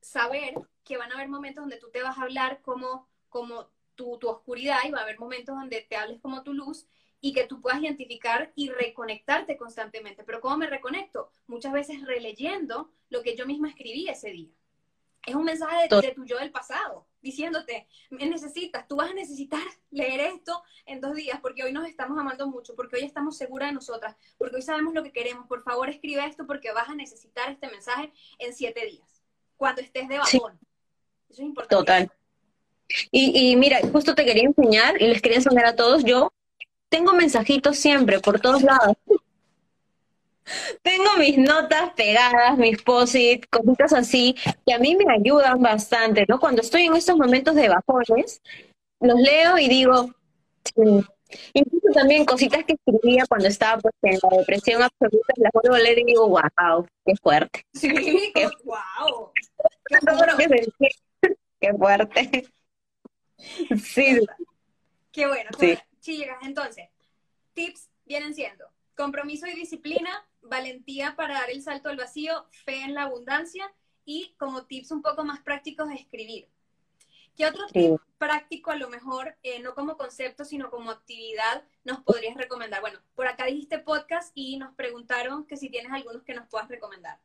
saber 0.00 0.54
que 0.84 0.96
van 0.96 1.12
a 1.12 1.14
haber 1.14 1.28
momentos 1.28 1.62
donde 1.62 1.78
tú 1.78 1.90
te 1.90 2.02
vas 2.02 2.18
a 2.18 2.22
hablar 2.22 2.60
como, 2.60 3.08
como 3.28 3.70
tu, 3.94 4.18
tu 4.18 4.28
oscuridad 4.28 4.78
y 4.84 4.90
va 4.90 5.00
a 5.00 5.02
haber 5.02 5.18
momentos 5.18 5.54
donde 5.54 5.82
te 5.82 5.96
hables 5.96 6.20
como 6.20 6.42
tu 6.42 6.52
luz 6.52 6.86
y 7.20 7.32
que 7.32 7.46
tú 7.46 7.60
puedas 7.60 7.80
identificar 7.80 8.52
y 8.54 8.70
reconectarte 8.70 9.56
constantemente. 9.56 10.24
Pero 10.24 10.40
¿cómo 10.40 10.56
me 10.56 10.66
reconecto? 10.66 11.30
Muchas 11.46 11.72
veces 11.72 12.04
releyendo 12.06 12.90
lo 13.10 13.22
que 13.22 13.36
yo 13.36 13.46
misma 13.46 13.68
escribí 13.68 14.08
ese 14.08 14.30
día. 14.30 14.50
Es 15.26 15.34
un 15.34 15.44
mensaje 15.44 15.88
de, 15.88 16.12
tu 16.12 16.24
yo 16.24 16.38
del 16.38 16.50
pasado, 16.50 17.06
diciéndote, 17.20 17.86
me 18.08 18.26
necesitas, 18.26 18.88
tú 18.88 18.96
vas 18.96 19.10
a 19.10 19.14
necesitar 19.14 19.60
leer 19.90 20.20
esto 20.20 20.62
en 20.86 21.00
dos 21.00 21.14
días, 21.14 21.38
porque 21.42 21.62
hoy 21.62 21.72
nos 21.72 21.86
estamos 21.86 22.18
amando 22.18 22.48
mucho, 22.48 22.74
porque 22.74 22.96
hoy 22.96 23.04
estamos 23.04 23.36
seguras 23.36 23.68
de 23.68 23.74
nosotras, 23.74 24.16
porque 24.38 24.56
hoy 24.56 24.62
sabemos 24.62 24.94
lo 24.94 25.02
que 25.02 25.12
queremos. 25.12 25.46
Por 25.46 25.62
favor, 25.62 25.90
escribe 25.90 26.24
esto 26.24 26.46
porque 26.46 26.72
vas 26.72 26.88
a 26.88 26.94
necesitar 26.94 27.50
este 27.50 27.68
mensaje 27.68 28.12
en 28.38 28.54
siete 28.54 28.86
días, 28.86 29.22
cuando 29.56 29.82
estés 29.82 30.08
de 30.08 30.18
bajón. 30.18 30.58
Eso 31.28 31.42
es 31.42 31.46
importante. 31.48 31.76
Total. 31.76 32.12
Y, 33.12 33.52
y 33.52 33.56
mira, 33.56 33.78
justo 33.92 34.14
te 34.14 34.24
quería 34.24 34.44
enseñar 34.44 35.00
y 35.00 35.06
les 35.06 35.22
quería 35.22 35.38
enseñar 35.38 35.66
a 35.66 35.76
todos, 35.76 36.02
yo 36.02 36.32
tengo 36.88 37.12
mensajitos 37.12 37.78
siempre 37.78 38.20
por 38.20 38.40
todos 38.40 38.62
lados. 38.62 38.96
Tengo 40.82 41.16
mis 41.18 41.38
notas 41.38 41.92
pegadas, 41.94 42.58
mis 42.58 42.80
posits, 42.82 43.46
cositas 43.48 43.92
así, 43.92 44.34
que 44.66 44.72
a 44.72 44.78
mí 44.78 44.96
me 44.96 45.12
ayudan 45.12 45.60
bastante, 45.60 46.24
¿no? 46.28 46.38
Cuando 46.38 46.62
estoy 46.62 46.86
en 46.86 46.96
estos 46.96 47.16
momentos 47.16 47.54
de 47.54 47.68
bajones, 47.68 48.42
los 49.00 49.20
leo 49.20 49.58
y 49.58 49.68
digo, 49.68 50.10
sí. 50.64 51.04
Incluso 51.54 51.86
también 51.94 52.24
cositas 52.24 52.64
que 52.64 52.74
escribía 52.74 53.24
cuando 53.28 53.46
estaba 53.46 53.80
pues, 53.80 53.94
en 54.02 54.18
la 54.20 54.38
depresión 54.38 54.82
absoluta, 54.82 55.32
las 55.36 55.52
vuelvo 55.52 55.76
a 55.76 55.78
leer 55.78 56.00
y 56.00 56.04
digo, 56.04 56.28
wow, 56.28 56.86
qué 57.06 57.14
fuerte. 57.22 57.62
Sí, 57.72 57.88
qué, 58.34 58.48
wow. 58.64 59.30
Qué, 59.86 61.36
qué 61.60 61.74
fuerte. 61.74 62.46
Sí. 63.82 64.20
Qué 65.12 65.26
bueno. 65.26 65.50
Sí. 65.58 65.78
Chicas, 66.00 66.38
entonces, 66.42 66.88
tips 67.54 67.90
vienen 68.06 68.34
siendo 68.34 68.66
compromiso 68.96 69.46
y 69.46 69.54
disciplina, 69.54 70.26
valentía 70.50 71.16
para 71.16 71.34
dar 71.34 71.50
el 71.50 71.62
salto 71.62 71.88
al 71.88 71.96
vacío, 71.96 72.44
fe 72.50 72.82
en 72.82 72.92
la 72.92 73.04
abundancia 73.04 73.72
y 74.04 74.34
como 74.38 74.66
tips 74.66 74.90
un 74.90 75.00
poco 75.00 75.24
más 75.24 75.40
prácticos, 75.40 75.90
escribir. 75.90 76.48
¿Qué 77.36 77.46
otro 77.46 77.66
tip 77.68 77.98
práctico, 78.18 78.70
a 78.70 78.76
lo 78.76 78.90
mejor, 78.90 79.36
eh, 79.42 79.60
no 79.60 79.74
como 79.74 79.96
concepto, 79.96 80.44
sino 80.44 80.68
como 80.68 80.90
actividad, 80.90 81.62
nos 81.84 82.00
podrías 82.00 82.36
recomendar? 82.36 82.82
Bueno, 82.82 82.98
por 83.14 83.26
acá 83.26 83.46
dijiste 83.46 83.78
podcast 83.78 84.32
y 84.34 84.58
nos 84.58 84.74
preguntaron 84.74 85.46
que 85.46 85.56
si 85.56 85.70
tienes 85.70 85.92
algunos 85.92 86.22
que 86.24 86.34
nos 86.34 86.46
puedas 86.48 86.68
recomendar. 86.68 87.18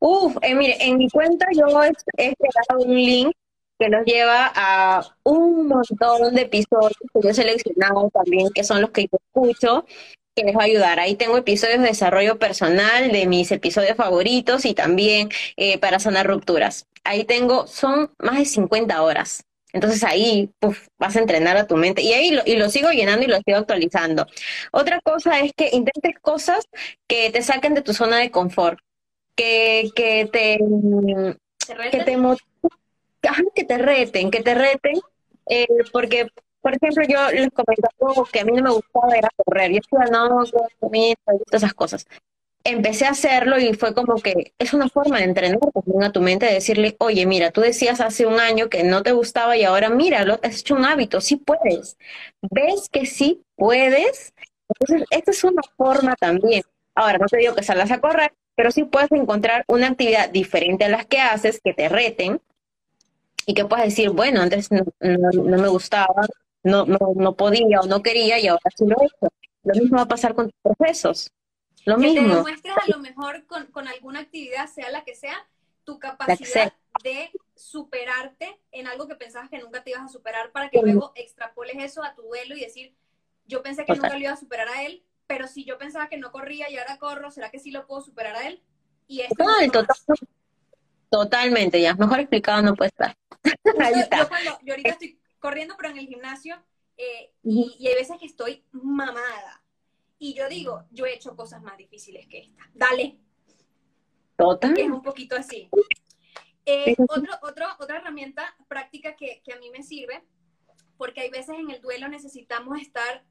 Uf, 0.00 0.36
eh, 0.42 0.54
mire, 0.54 0.76
en 0.80 0.96
mi 0.96 1.08
cuenta 1.08 1.46
yo 1.52 1.66
he, 1.84 1.92
he 2.16 2.34
creado 2.34 2.84
un 2.84 2.94
link 2.94 3.32
que 3.78 3.88
nos 3.88 4.04
lleva 4.04 4.52
a 4.54 5.02
un 5.24 5.68
montón 5.68 6.34
de 6.34 6.42
episodios 6.42 6.96
que 7.12 7.20
yo 7.22 7.28
he 7.28 7.34
seleccionado 7.34 8.10
también, 8.10 8.48
que 8.54 8.64
son 8.64 8.80
los 8.80 8.90
que 8.90 9.02
yo 9.02 9.18
escucho, 9.26 9.84
que 10.34 10.44
les 10.44 10.56
va 10.56 10.62
a 10.62 10.64
ayudar. 10.64 11.00
Ahí 11.00 11.16
tengo 11.16 11.36
episodios 11.36 11.80
de 11.80 11.88
desarrollo 11.88 12.38
personal 12.38 13.12
de 13.12 13.26
mis 13.26 13.50
episodios 13.52 13.96
favoritos 13.96 14.64
y 14.64 14.74
también 14.74 15.28
eh, 15.56 15.78
para 15.78 15.98
sanar 15.98 16.26
rupturas. 16.26 16.86
Ahí 17.04 17.24
tengo, 17.24 17.66
son 17.66 18.10
más 18.18 18.38
de 18.38 18.44
50 18.44 19.02
horas. 19.02 19.44
Entonces 19.72 20.04
ahí 20.04 20.50
vas 20.98 21.16
a 21.16 21.18
entrenar 21.18 21.56
a 21.56 21.66
tu 21.66 21.76
mente 21.76 22.00
y 22.00 22.12
ahí 22.12 22.30
lo, 22.30 22.42
y 22.46 22.54
lo 22.56 22.70
sigo 22.70 22.90
llenando 22.90 23.24
y 23.24 23.28
lo 23.28 23.38
sigo 23.44 23.58
actualizando. 23.58 24.26
Otra 24.70 25.00
cosa 25.00 25.40
es 25.40 25.52
que 25.56 25.70
intentes 25.72 26.14
cosas 26.20 26.64
que 27.08 27.30
te 27.30 27.42
saquen 27.42 27.74
de 27.74 27.82
tu 27.82 27.92
zona 27.92 28.18
de 28.18 28.30
confort, 28.30 28.78
que, 29.34 29.90
que 29.96 30.28
te, 30.32 30.58
que 31.90 32.04
te 32.04 32.16
que 33.54 33.64
te 33.64 33.78
reten, 33.78 34.30
que 34.30 34.42
te 34.42 34.54
reten, 34.54 35.00
eh, 35.48 35.66
porque, 35.92 36.28
por 36.64 36.74
ejemplo, 36.74 37.04
yo 37.06 37.30
les 37.30 37.50
comentaba 37.50 38.24
que 38.32 38.40
a 38.40 38.44
mí 38.46 38.52
no 38.52 38.62
me 38.62 38.70
gustaba 38.70 39.14
era 39.14 39.28
correr, 39.36 39.70
yo 39.70 39.78
estuve 39.80 40.10
no, 40.10 40.44
todas 40.46 41.14
esas 41.52 41.74
cosas. 41.74 42.06
Empecé 42.64 43.04
a 43.04 43.10
hacerlo 43.10 43.58
y 43.60 43.74
fue 43.74 43.94
como 43.94 44.14
que 44.14 44.54
es 44.58 44.72
una 44.72 44.88
forma 44.88 45.18
de 45.18 45.24
entrenar 45.24 45.58
a 46.00 46.10
tu 46.10 46.22
mente, 46.22 46.46
de 46.46 46.54
decirle, 46.54 46.96
oye, 47.00 47.26
mira, 47.26 47.50
tú 47.50 47.60
decías 47.60 48.00
hace 48.00 48.24
un 48.24 48.40
año 48.40 48.70
que 48.70 48.82
no 48.82 49.02
te 49.02 49.12
gustaba 49.12 49.58
y 49.58 49.64
ahora 49.64 49.90
mira, 49.90 50.24
lo 50.24 50.40
has 50.42 50.60
hecho 50.60 50.74
un 50.74 50.86
hábito, 50.86 51.20
sí 51.20 51.36
puedes. 51.36 51.98
¿Ves 52.40 52.88
que 52.88 53.04
sí 53.04 53.42
puedes? 53.56 54.32
Entonces, 54.70 55.06
esta 55.10 55.32
es 55.32 55.44
una 55.44 55.62
forma 55.76 56.16
también 56.16 56.62
Ahora, 56.94 57.18
no 57.18 57.26
te 57.26 57.38
digo 57.38 57.54
que 57.54 57.62
salgas 57.64 57.90
a 57.90 58.00
correr, 58.00 58.32
pero 58.54 58.70
sí 58.70 58.84
puedes 58.84 59.10
encontrar 59.10 59.64
una 59.66 59.88
actividad 59.88 60.30
diferente 60.30 60.84
a 60.84 60.88
las 60.88 61.06
que 61.06 61.18
haces, 61.18 61.60
que 61.62 61.74
te 61.74 61.88
reten, 61.88 62.40
y 63.46 63.54
que 63.54 63.64
puedas 63.64 63.86
decir, 63.86 64.10
bueno, 64.10 64.40
antes 64.40 64.70
no, 64.70 64.84
me 65.00 65.68
gustaba, 65.68 66.26
no, 66.64 66.86
no, 66.86 67.36
podía 67.36 67.80
o 67.80 67.86
no 67.86 68.02
quería, 68.02 68.38
y 68.38 68.48
ahora 68.48 68.62
sí 68.74 68.84
lo 68.86 68.96
he 69.00 69.06
hecho. 69.06 69.34
Lo 69.62 69.74
mismo 69.74 69.96
va 69.96 70.02
a 70.02 70.08
pasar 70.08 70.34
con 70.34 70.50
tus 70.50 70.60
procesos. 70.62 71.30
Lo 71.84 71.96
que 71.96 72.08
mismo. 72.08 72.28
te 72.28 72.34
demuestres 72.36 72.74
a 72.76 72.90
lo 72.90 72.98
mejor 72.98 73.46
con, 73.46 73.66
con 73.66 73.86
alguna 73.86 74.20
actividad, 74.20 74.66
sea 74.66 74.90
la 74.90 75.04
que 75.04 75.14
sea, 75.14 75.46
tu 75.84 75.98
capacidad 75.98 76.72
de 77.02 77.30
superarte 77.54 78.58
en 78.72 78.86
algo 78.86 79.06
que 79.06 79.14
pensabas 79.16 79.50
que 79.50 79.58
nunca 79.58 79.84
te 79.84 79.90
ibas 79.90 80.02
a 80.02 80.08
superar 80.08 80.50
para 80.50 80.70
que 80.70 80.80
luego 80.80 81.12
extrapoles 81.14 81.76
eso 81.78 82.02
a 82.02 82.14
tu 82.14 82.22
duelo 82.22 82.56
y 82.56 82.60
decir, 82.60 82.94
yo 83.46 83.62
pensé 83.62 83.84
que 83.84 83.94
nunca 83.94 84.14
lo 84.14 84.18
iba 84.18 84.32
a 84.32 84.36
superar 84.36 84.68
a 84.68 84.82
él, 84.84 85.04
pero 85.26 85.46
si 85.46 85.64
yo 85.64 85.78
pensaba 85.78 86.08
que 86.08 86.16
no 86.16 86.32
corría 86.32 86.70
y 86.70 86.78
ahora 86.78 86.98
corro, 86.98 87.30
¿será 87.30 87.50
que 87.50 87.58
sí 87.58 87.70
lo 87.70 87.86
puedo 87.86 88.00
superar 88.00 88.36
a 88.36 88.48
él? 88.48 88.62
Y 89.06 89.20
esto 89.20 89.44
totalmente, 91.10 91.80
ya. 91.80 91.94
Mejor 91.94 92.20
explicado 92.20 92.62
no 92.62 92.74
puede 92.74 92.88
estar. 92.88 93.14
Yo, 93.44 94.28
cuando, 94.28 94.58
yo 94.62 94.72
ahorita 94.72 94.88
estoy 94.88 95.18
corriendo, 95.44 95.74
pero 95.76 95.90
en 95.90 95.98
el 95.98 96.06
gimnasio, 96.06 96.56
eh, 96.96 97.34
y, 97.42 97.76
y 97.78 97.88
hay 97.88 97.94
veces 97.96 98.16
que 98.18 98.24
estoy 98.24 98.64
mamada. 98.72 99.62
Y 100.18 100.32
yo 100.32 100.48
digo, 100.48 100.86
yo 100.90 101.04
he 101.04 101.12
hecho 101.12 101.36
cosas 101.36 101.62
más 101.62 101.76
difíciles 101.76 102.26
que 102.28 102.38
esta. 102.38 102.62
Dale. 102.72 103.18
Total. 104.36 104.78
Es 104.78 104.90
un 104.90 105.02
poquito 105.02 105.36
así. 105.36 105.68
Eh, 106.64 106.96
otro, 107.08 107.30
otro, 107.42 107.66
otra 107.78 107.98
herramienta 107.98 108.56
práctica 108.68 109.16
que, 109.16 109.42
que, 109.44 109.52
a 109.52 109.58
mí 109.58 109.68
me 109.68 109.82
sirve, 109.82 110.24
porque 110.96 111.20
hay 111.20 111.28
veces 111.28 111.58
en 111.58 111.70
el 111.70 111.82
duelo 111.82 112.08
necesitamos 112.08 112.80
estar 112.80 113.22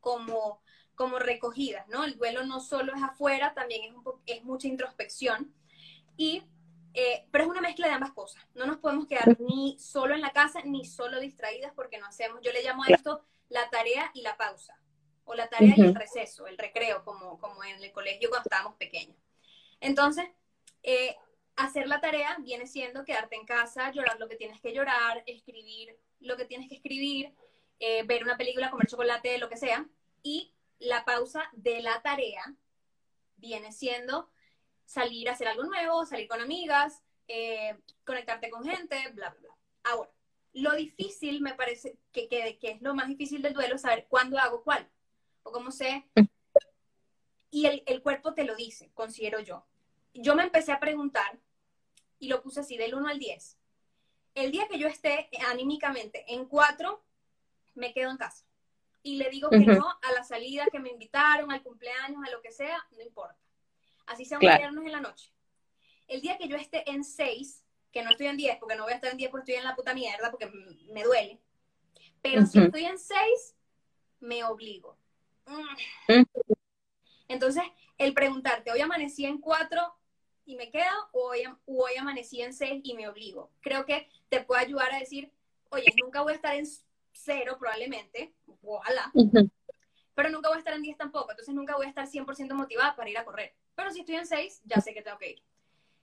como, 0.00 0.60
como 0.94 1.18
recogidas, 1.18 1.88
¿no? 1.88 2.04
El 2.04 2.18
duelo 2.18 2.44
no 2.44 2.60
solo 2.60 2.94
es 2.94 3.02
afuera, 3.02 3.54
también 3.54 3.84
es, 3.84 3.92
un 3.94 4.04
es 4.26 4.44
mucha 4.44 4.68
introspección. 4.68 5.54
Y, 6.18 6.42
eh, 6.94 7.26
pero 7.30 7.44
es 7.44 7.50
una 7.50 7.60
mezcla 7.60 7.86
de 7.86 7.94
ambas 7.94 8.12
cosas. 8.12 8.44
No 8.54 8.66
nos 8.66 8.78
podemos 8.78 9.06
quedar 9.06 9.38
ni 9.40 9.78
solo 9.78 10.14
en 10.14 10.20
la 10.20 10.32
casa 10.32 10.62
ni 10.64 10.84
solo 10.84 11.20
distraídas 11.20 11.72
porque 11.74 11.98
no 11.98 12.06
hacemos, 12.06 12.40
yo 12.42 12.52
le 12.52 12.62
llamo 12.62 12.84
a 12.84 12.88
esto 12.88 13.24
la 13.48 13.68
tarea 13.70 14.10
y 14.14 14.22
la 14.22 14.36
pausa, 14.36 14.78
o 15.24 15.34
la 15.34 15.48
tarea 15.48 15.74
y 15.76 15.80
el 15.80 15.94
receso, 15.94 16.46
el 16.46 16.58
recreo, 16.58 17.04
como, 17.04 17.38
como 17.38 17.64
en 17.64 17.82
el 17.82 17.92
colegio 17.92 18.28
cuando 18.28 18.48
estábamos 18.48 18.76
pequeños. 18.76 19.16
Entonces, 19.80 20.26
eh, 20.82 21.16
hacer 21.56 21.88
la 21.88 22.00
tarea 22.00 22.36
viene 22.40 22.66
siendo 22.66 23.04
quedarte 23.04 23.36
en 23.36 23.46
casa, 23.46 23.90
llorar 23.90 24.18
lo 24.18 24.28
que 24.28 24.36
tienes 24.36 24.60
que 24.60 24.72
llorar, 24.72 25.22
escribir 25.26 25.98
lo 26.20 26.36
que 26.36 26.44
tienes 26.44 26.68
que 26.68 26.76
escribir, 26.76 27.34
eh, 27.78 28.02
ver 28.04 28.24
una 28.24 28.36
película, 28.36 28.70
comer 28.70 28.88
chocolate, 28.88 29.38
lo 29.38 29.48
que 29.48 29.56
sea. 29.56 29.86
Y 30.22 30.52
la 30.78 31.04
pausa 31.04 31.48
de 31.52 31.80
la 31.80 32.02
tarea 32.02 32.54
viene 33.36 33.72
siendo 33.72 34.30
salir 34.88 35.28
a 35.28 35.32
hacer 35.32 35.46
algo 35.46 35.64
nuevo, 35.64 36.06
salir 36.06 36.26
con 36.26 36.40
amigas, 36.40 37.02
eh, 37.28 37.76
conectarte 38.06 38.48
con 38.48 38.64
gente, 38.64 38.96
bla, 39.12 39.28
bla, 39.28 39.40
bla. 39.40 39.54
Ahora, 39.84 40.10
lo 40.54 40.72
difícil 40.72 41.42
me 41.42 41.54
parece 41.54 41.98
que, 42.10 42.26
que, 42.26 42.58
que, 42.58 42.70
es 42.70 42.80
lo 42.82 42.94
más 42.94 43.06
difícil 43.06 43.42
del 43.42 43.52
duelo, 43.52 43.76
saber 43.76 44.06
cuándo 44.08 44.38
hago 44.38 44.64
cuál 44.64 44.88
o 45.42 45.52
cómo 45.52 45.70
sé. 45.70 46.08
Y 47.50 47.66
el, 47.66 47.82
el 47.86 48.02
cuerpo 48.02 48.32
te 48.32 48.44
lo 48.44 48.56
dice, 48.56 48.90
considero 48.94 49.40
yo. 49.40 49.66
Yo 50.14 50.34
me 50.34 50.44
empecé 50.44 50.72
a 50.72 50.80
preguntar 50.80 51.38
y 52.18 52.28
lo 52.28 52.42
puse 52.42 52.60
así, 52.60 52.78
del 52.78 52.94
1 52.94 53.08
al 53.08 53.18
10. 53.18 53.58
El 54.36 54.52
día 54.52 54.68
que 54.68 54.78
yo 54.78 54.88
esté 54.88 55.28
anímicamente 55.48 56.24
en 56.32 56.46
4, 56.46 57.04
me 57.74 57.92
quedo 57.92 58.10
en 58.10 58.16
casa. 58.16 58.46
Y 59.02 59.16
le 59.16 59.28
digo 59.28 59.50
que 59.50 59.58
no 59.58 59.86
a 60.00 60.12
la 60.12 60.24
salida 60.24 60.66
que 60.72 60.80
me 60.80 60.90
invitaron, 60.90 61.52
al 61.52 61.62
cumpleaños, 61.62 62.24
a 62.26 62.30
lo 62.30 62.40
que 62.40 62.52
sea, 62.52 62.86
no 62.92 63.02
importa. 63.02 63.47
Así 64.08 64.24
sea 64.24 64.38
un 64.38 64.40
viernes 64.40 64.84
en 64.84 64.92
la 64.92 65.00
noche. 65.00 65.32
El 66.06 66.20
día 66.20 66.38
que 66.38 66.48
yo 66.48 66.56
esté 66.56 66.90
en 66.90 67.04
6, 67.04 67.64
que 67.92 68.02
no 68.02 68.10
estoy 68.10 68.26
en 68.26 68.36
10, 68.36 68.56
porque 68.58 68.76
no 68.76 68.84
voy 68.84 68.92
a 68.92 68.96
estar 68.96 69.10
en 69.10 69.18
10 69.18 69.30
porque 69.30 69.52
estoy 69.52 69.60
en 69.60 69.68
la 69.68 69.76
puta 69.76 69.94
mierda, 69.94 70.30
porque 70.30 70.50
me 70.92 71.04
duele. 71.04 71.40
Pero 72.22 72.46
si 72.46 72.58
estoy 72.58 72.84
en 72.84 72.98
6, 72.98 73.56
me 74.20 74.44
obligo. 74.44 74.96
Entonces, 77.28 77.62
el 77.98 78.14
preguntarte, 78.14 78.72
hoy 78.72 78.80
amanecí 78.80 79.24
en 79.26 79.38
4, 79.38 79.94
y 80.46 80.56
me 80.56 80.70
quedo, 80.70 80.94
o 81.12 81.28
hoy, 81.28 81.42
hoy 81.66 81.96
amanecí 81.98 82.40
en 82.40 82.54
6 82.54 82.80
y 82.82 82.94
me 82.94 83.06
obligo. 83.06 83.50
Creo 83.60 83.84
que 83.84 84.08
te 84.30 84.40
puede 84.40 84.62
ayudar 84.62 84.92
a 84.94 84.98
decir, 84.98 85.30
oye, 85.68 85.92
nunca 86.02 86.22
voy 86.22 86.32
a 86.32 86.36
estar 86.36 86.56
en 86.56 86.66
cero 87.12 87.56
probablemente, 87.58 88.32
ojalá, 88.62 89.12
pero 90.18 90.30
nunca 90.30 90.48
voy 90.48 90.56
a 90.56 90.58
estar 90.58 90.74
en 90.74 90.82
10 90.82 90.96
tampoco, 90.96 91.30
entonces 91.30 91.54
nunca 91.54 91.76
voy 91.76 91.86
a 91.86 91.90
estar 91.90 92.04
100% 92.04 92.52
motivada 92.52 92.96
para 92.96 93.08
ir 93.08 93.16
a 93.18 93.24
correr. 93.24 93.54
Pero 93.76 93.92
si 93.92 94.00
estoy 94.00 94.16
en 94.16 94.26
6, 94.26 94.62
ya 94.64 94.80
sé 94.80 94.92
que 94.92 95.00
tengo 95.00 95.16
que 95.16 95.30
ir. 95.30 95.42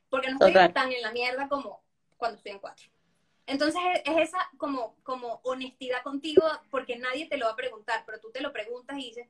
Porque 0.09 0.30
no 0.32 0.36
estoy 0.36 0.53
tan 0.72 0.89
en 0.89 1.01
la 1.01 1.11
mierda 1.11 1.49
como 1.49 1.84
cuando 2.16 2.38
estoy 2.38 2.53
en 2.53 2.59
4. 2.59 2.88
Entonces 3.45 3.82
es 4.05 4.30
esa 4.30 4.38
como, 4.55 4.95
como 5.03 5.41
honestidad 5.43 6.01
contigo, 6.01 6.43
porque 6.72 6.95
nadie 6.95 7.28
te 7.28 7.36
lo 7.36 7.47
va 7.47 7.51
a 7.51 7.57
preguntar, 7.57 8.03
pero 8.05 8.22
tú 8.22 8.32
te 8.32 8.39
lo 8.39 8.53
preguntas 8.53 8.97
y 8.97 9.07
dices, 9.07 9.28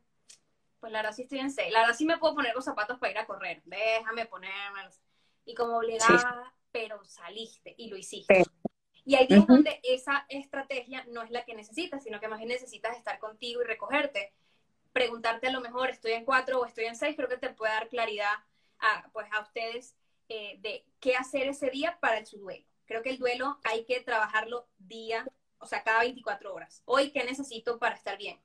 pues 0.79 0.91
la 0.91 0.99
verdad 0.99 1.15
sí 1.15 1.23
estoy 1.23 1.39
en 1.39 1.49
6, 1.49 1.73
la 1.73 1.79
verdad 1.79 1.95
sí 1.95 2.05
me 2.05 2.19
puedo 2.19 2.35
poner 2.35 2.53
los 2.53 2.65
zapatos 2.65 2.99
para 2.99 3.11
ir 3.11 3.17
a 3.17 3.25
correr, 3.25 3.63
déjame 3.65 4.27
ponérmelos 4.27 5.01
y 5.45 5.55
como 5.55 5.77
obligada, 5.77 6.53
pero 6.71 7.03
saliste 7.05 7.73
y 7.75 7.89
lo 7.89 7.97
hiciste. 7.97 8.43
Y 9.03 9.15
ahí 9.15 9.25
es 9.31 9.47
donde 9.47 9.79
esa 9.81 10.27
estrategia 10.29 11.03
no 11.07 11.23
es 11.23 11.31
la 11.31 11.43
que 11.43 11.55
necesitas, 11.55 12.03
sino 12.03 12.19
que 12.19 12.27
más 12.27 12.37
bien 12.37 12.49
necesitas 12.49 12.95
estar 12.95 13.17
contigo 13.17 13.63
y 13.63 13.65
recogerte. 13.65 14.31
Preguntarte 14.95 15.47
a 15.47 15.51
lo 15.51 15.59
mejor, 15.59 15.89
estoy 15.89 16.13
en 16.13 16.23
cuatro 16.23 16.61
o 16.61 16.65
estoy 16.65 16.85
en 16.85 16.95
seis, 16.95 17.17
creo 17.17 17.27
que 17.27 17.35
te 17.35 17.49
puede 17.49 17.73
dar 17.73 17.89
claridad 17.89 18.31
a, 18.79 19.09
pues, 19.11 19.27
a 19.33 19.41
ustedes 19.41 19.97
eh, 20.29 20.57
de 20.61 20.85
qué 21.01 21.17
hacer 21.17 21.49
ese 21.49 21.69
día 21.69 21.97
para 21.99 22.25
su 22.25 22.37
duelo. 22.37 22.65
Creo 22.85 23.03
que 23.03 23.09
el 23.09 23.19
duelo 23.19 23.59
hay 23.65 23.83
que 23.83 23.99
trabajarlo 23.99 24.69
día, 24.77 25.27
o 25.57 25.65
sea, 25.65 25.83
cada 25.83 25.99
24 25.99 26.53
horas. 26.53 26.81
Hoy, 26.85 27.11
¿qué 27.11 27.25
necesito 27.25 27.77
para 27.77 27.95
estar 27.95 28.17
bien? 28.17 28.39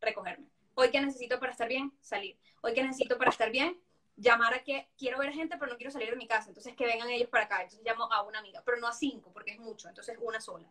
Recogerme. 0.00 0.46
Hoy, 0.76 0.92
¿qué 0.92 1.00
necesito 1.00 1.40
para 1.40 1.50
estar 1.50 1.66
bien? 1.66 1.92
Salir. 2.00 2.38
Hoy, 2.62 2.72
¿qué 2.72 2.84
necesito 2.84 3.18
para 3.18 3.30
estar 3.30 3.50
bien? 3.50 3.76
llamar 4.20 4.52
a 4.52 4.62
que 4.62 4.90
quiero 4.98 5.18
ver 5.18 5.32
gente, 5.32 5.56
pero 5.58 5.72
no 5.72 5.78
quiero 5.78 5.90
salir 5.90 6.10
de 6.10 6.16
mi 6.16 6.28
casa, 6.28 6.50
entonces 6.50 6.76
que 6.76 6.84
vengan 6.84 7.08
ellos 7.08 7.30
para 7.30 7.44
acá. 7.44 7.62
Entonces 7.62 7.80
llamo 7.84 8.12
a 8.12 8.22
una 8.22 8.38
amiga, 8.38 8.62
pero 8.64 8.78
no 8.78 8.86
a 8.86 8.92
cinco, 8.92 9.32
porque 9.32 9.52
es 9.52 9.58
mucho, 9.58 9.88
entonces 9.88 10.16
una 10.20 10.40
sola. 10.40 10.70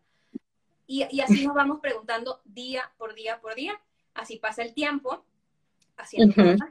Y, 0.85 1.05
y 1.09 1.21
así 1.21 1.45
nos 1.45 1.55
vamos 1.55 1.79
preguntando 1.81 2.41
día 2.45 2.91
por 2.97 3.13
día 3.15 3.41
por 3.41 3.55
día, 3.55 3.81
así 4.13 4.37
pasa 4.37 4.61
el 4.61 4.73
tiempo, 4.73 5.23
haciendo 5.97 6.33
cosas, 6.35 6.69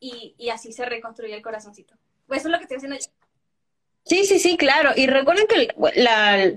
y, 0.00 0.34
y, 0.38 0.50
así 0.50 0.72
se 0.72 0.84
reconstruye 0.84 1.34
el 1.34 1.42
corazoncito. 1.42 1.94
Pues 2.26 2.40
eso 2.40 2.48
es 2.48 2.52
lo 2.52 2.58
que 2.58 2.64
estoy 2.64 2.76
haciendo 2.76 2.98
yo. 2.98 3.10
Sí, 4.04 4.24
sí, 4.26 4.38
sí, 4.38 4.56
claro. 4.56 4.90
Y 4.96 5.06
recuerden 5.06 5.46
que 5.46 5.68
la, 5.96 6.52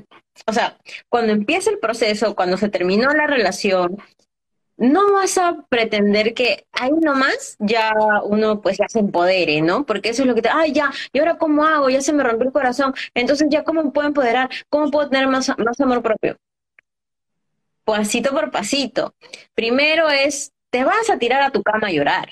o 0.45 0.53
sea, 0.53 0.77
cuando 1.09 1.31
empieza 1.31 1.69
el 1.69 1.79
proceso, 1.79 2.35
cuando 2.35 2.57
se 2.57 2.69
terminó 2.69 3.09
la 3.11 3.25
relación, 3.25 3.97
no 4.77 5.13
vas 5.13 5.37
a 5.37 5.65
pretender 5.69 6.33
que 6.33 6.67
ahí 6.71 6.91
nomás 6.91 7.55
ya 7.59 7.93
uno 8.23 8.61
pues 8.61 8.77
ya 8.77 8.87
se 8.87 8.99
empodere, 8.99 9.61
¿no? 9.61 9.85
Porque 9.85 10.09
eso 10.09 10.23
es 10.23 10.27
lo 10.27 10.35
que 10.35 10.43
te, 10.43 10.49
ay, 10.49 10.71
ya, 10.73 10.91
¿y 11.11 11.19
ahora 11.19 11.37
cómo 11.37 11.63
hago? 11.63 11.89
Ya 11.89 12.01
se 12.01 12.13
me 12.13 12.23
rompió 12.23 12.47
el 12.47 12.53
corazón. 12.53 12.93
Entonces 13.13 13.47
ya 13.49 13.63
cómo 13.63 13.91
puedo 13.91 14.07
empoderar, 14.07 14.49
cómo 14.69 14.91
puedo 14.91 15.09
tener 15.09 15.27
más, 15.27 15.51
más 15.57 15.79
amor 15.81 16.03
propio. 16.03 16.37
Pasito 17.87 18.31
por 18.31 18.51
pasito. 18.51 19.15
Primero 19.55 20.09
es, 20.09 20.51
te 20.69 20.83
vas 20.83 21.09
a 21.09 21.17
tirar 21.17 21.41
a 21.41 21.51
tu 21.51 21.63
cama 21.63 21.87
a 21.87 21.91
llorar. 21.91 22.29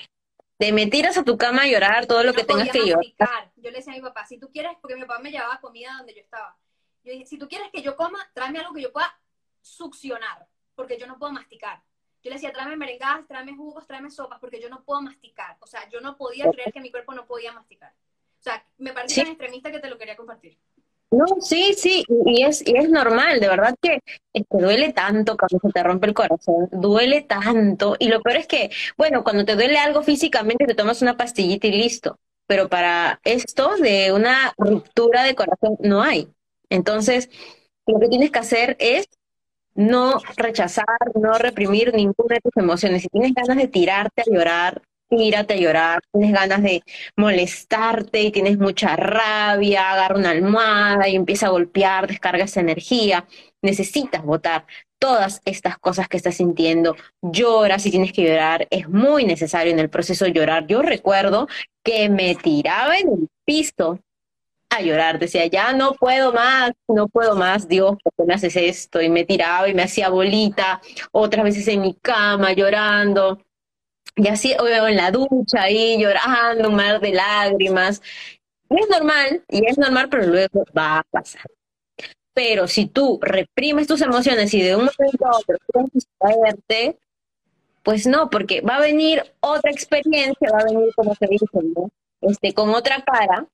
Te 0.58 0.70
me 0.70 0.86
tiras 0.86 1.16
a 1.16 1.24
tu 1.24 1.38
cama 1.38 1.62
a 1.62 1.66
llorar 1.66 2.04
todo 2.04 2.22
lo 2.22 2.34
que 2.34 2.44
tengas 2.44 2.68
que 2.68 2.86
llorar. 2.86 3.50
Yo 3.56 3.70
le 3.70 3.78
decía 3.78 3.94
a 3.94 3.96
mi 3.96 4.02
papá, 4.02 4.26
si 4.26 4.38
tú 4.38 4.50
quieres, 4.52 4.72
porque 4.82 4.96
mi 4.96 5.06
papá 5.06 5.18
me 5.18 5.30
llevaba 5.30 5.58
comida 5.62 5.94
donde 5.96 6.14
yo 6.14 6.20
estaba. 6.20 6.58
Yo 7.04 7.12
dije, 7.12 7.24
si 7.24 7.38
tú 7.38 7.48
quieres 7.48 7.70
que 7.72 7.80
yo 7.80 7.96
coma, 7.96 8.18
tráeme 8.34 8.58
algo 8.58 8.74
que 8.74 8.82
yo 8.82 8.92
pueda 8.92 9.18
succionar, 9.62 10.46
porque 10.74 10.98
yo 10.98 11.06
no 11.06 11.18
puedo 11.18 11.32
masticar. 11.32 11.82
Yo 12.22 12.28
le 12.28 12.34
decía, 12.34 12.52
tráeme 12.52 12.76
merengadas, 12.76 13.26
tráeme 13.26 13.56
jugos, 13.56 13.86
tráeme 13.86 14.10
sopas, 14.10 14.38
porque 14.38 14.60
yo 14.60 14.68
no 14.68 14.84
puedo 14.84 15.00
masticar. 15.00 15.56
O 15.60 15.66
sea, 15.66 15.88
yo 15.88 16.02
no 16.02 16.18
podía 16.18 16.50
creer 16.50 16.70
que 16.70 16.80
mi 16.80 16.90
cuerpo 16.90 17.14
no 17.14 17.24
podía 17.24 17.52
masticar. 17.52 17.94
O 18.38 18.42
sea, 18.42 18.62
me 18.76 18.92
parece 18.92 19.22
tan 19.22 19.30
extremista 19.30 19.72
que 19.72 19.80
te 19.80 19.88
lo 19.88 19.96
quería 19.96 20.16
compartir. 20.16 20.58
No, 21.10 21.24
sí, 21.40 21.72
sí, 21.74 22.02
y 22.26 22.42
es, 22.42 22.66
y 22.66 22.76
es 22.76 22.90
normal, 22.90 23.38
de 23.38 23.48
verdad 23.48 23.74
que 23.80 24.00
te 24.32 24.44
duele 24.58 24.92
tanto 24.92 25.36
cuando 25.36 25.60
se 25.62 25.72
te 25.72 25.82
rompe 25.84 26.08
el 26.08 26.14
corazón, 26.14 26.68
duele 26.72 27.22
tanto, 27.22 27.94
y 28.00 28.08
lo 28.08 28.20
peor 28.22 28.38
es 28.38 28.46
que, 28.48 28.70
bueno, 28.98 29.22
cuando 29.22 29.44
te 29.44 29.54
duele 29.54 29.78
algo 29.78 30.02
físicamente 30.02 30.66
te 30.66 30.74
tomas 30.74 31.02
una 31.02 31.16
pastillita 31.16 31.68
y 31.68 31.72
listo, 31.72 32.18
pero 32.48 32.68
para 32.68 33.20
esto 33.24 33.76
de 33.76 34.12
una 34.12 34.52
ruptura 34.58 35.22
de 35.22 35.36
corazón 35.36 35.76
no 35.80 36.02
hay. 36.02 36.28
Entonces, 36.70 37.30
lo 37.86 38.00
que 38.00 38.08
tienes 38.08 38.32
que 38.32 38.38
hacer 38.40 38.76
es 38.80 39.06
no 39.74 40.18
rechazar, 40.36 40.86
no 41.14 41.34
reprimir 41.38 41.94
ninguna 41.94 42.36
de 42.36 42.40
tus 42.40 42.56
emociones. 42.56 43.02
Si 43.02 43.08
tienes 43.08 43.34
ganas 43.34 43.56
de 43.56 43.68
tirarte 43.68 44.22
a 44.22 44.24
llorar, 44.32 44.82
tírate 45.08 45.54
a 45.54 45.56
llorar. 45.56 46.00
Tienes 46.12 46.32
ganas 46.32 46.62
de 46.62 46.82
molestarte 47.16 48.22
y 48.22 48.30
tienes 48.32 48.58
mucha 48.58 48.96
rabia, 48.96 49.92
agarra 49.92 50.16
una 50.16 50.30
almohada 50.30 51.08
y 51.08 51.16
empieza 51.16 51.46
a 51.46 51.50
golpear, 51.50 52.06
descarga 52.06 52.44
esa 52.44 52.60
energía. 52.60 53.26
Necesitas 53.62 54.22
votar 54.24 54.66
todas 54.98 55.42
estas 55.44 55.78
cosas 55.78 56.08
que 56.08 56.16
estás 56.16 56.36
sintiendo. 56.36 56.96
Llora 57.22 57.78
si 57.78 57.90
tienes 57.90 58.12
que 58.12 58.24
llorar, 58.24 58.66
es 58.70 58.88
muy 58.88 59.24
necesario 59.24 59.72
en 59.72 59.78
el 59.78 59.90
proceso 59.90 60.26
llorar. 60.26 60.66
Yo 60.66 60.82
recuerdo 60.82 61.48
que 61.82 62.08
me 62.08 62.34
tiraba 62.34 62.96
en 62.96 63.08
el 63.08 63.28
piso 63.44 64.00
a 64.70 64.80
llorar, 64.82 65.18
decía, 65.18 65.46
ya 65.46 65.72
no 65.72 65.94
puedo 65.94 66.32
más, 66.32 66.72
no 66.88 67.08
puedo 67.08 67.36
más, 67.36 67.68
Dios, 67.68 67.96
¿por 68.02 68.12
qué 68.16 68.24
me 68.24 68.34
haces 68.34 68.56
esto? 68.56 69.00
Y 69.00 69.08
me 69.08 69.24
tiraba 69.24 69.68
y 69.68 69.74
me 69.74 69.82
hacía 69.84 70.08
bolita, 70.08 70.80
otras 71.12 71.44
veces 71.44 71.68
en 71.68 71.82
mi 71.82 71.94
cama 71.94 72.52
llorando, 72.52 73.40
y 74.14 74.28
así, 74.28 74.54
o 74.58 74.66
en 74.66 74.96
la 74.96 75.10
ducha 75.10 75.62
ahí 75.62 75.98
llorando, 76.00 76.68
un 76.68 76.76
mar 76.76 77.00
de 77.00 77.12
lágrimas. 77.12 78.00
es 78.70 78.88
normal, 78.88 79.44
y 79.48 79.66
es 79.66 79.78
normal, 79.78 80.08
pero 80.08 80.26
luego 80.26 80.64
va 80.76 80.98
a 80.98 81.02
pasar. 81.10 81.50
Pero 82.34 82.68
si 82.68 82.86
tú 82.86 83.18
reprimes 83.22 83.86
tus 83.86 84.00
emociones 84.02 84.52
y 84.54 84.62
de 84.62 84.76
un 84.76 84.84
momento 84.86 85.26
a 85.26 85.38
otro 85.38 85.56
quieres 85.72 86.08
verte, 86.20 86.98
pues 87.82 88.06
no, 88.06 88.30
porque 88.30 88.60
va 88.60 88.76
a 88.76 88.80
venir 88.80 89.22
otra 89.40 89.70
experiencia, 89.70 90.50
va 90.52 90.58
a 90.58 90.64
venir, 90.64 90.92
como 90.94 91.14
se 91.14 91.26
dice, 91.28 91.46
este, 92.20 92.52
con 92.52 92.70
otra 92.70 93.02
cara, 93.02 93.46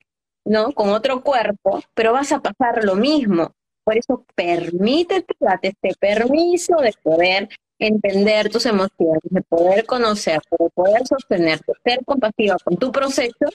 ¿no? 0.44 0.72
Con 0.72 0.88
otro 0.90 1.22
cuerpo, 1.22 1.82
pero 1.94 2.12
vas 2.12 2.32
a 2.32 2.40
pasar 2.40 2.84
lo 2.84 2.94
mismo. 2.94 3.52
Por 3.84 3.96
eso 3.96 4.24
permítete, 4.34 5.34
date 5.40 5.68
este 5.68 5.94
permiso 5.98 6.76
de 6.76 6.94
poder 7.02 7.48
entender 7.86 8.48
tus 8.50 8.66
emociones, 8.66 9.22
de 9.24 9.42
poder 9.42 9.84
conocer, 9.86 10.40
de 10.58 10.70
poder 10.70 11.06
sostenerte, 11.06 11.72
ser 11.84 12.04
compasiva 12.04 12.56
con 12.64 12.76
tu 12.76 12.92
proceso 12.92 13.46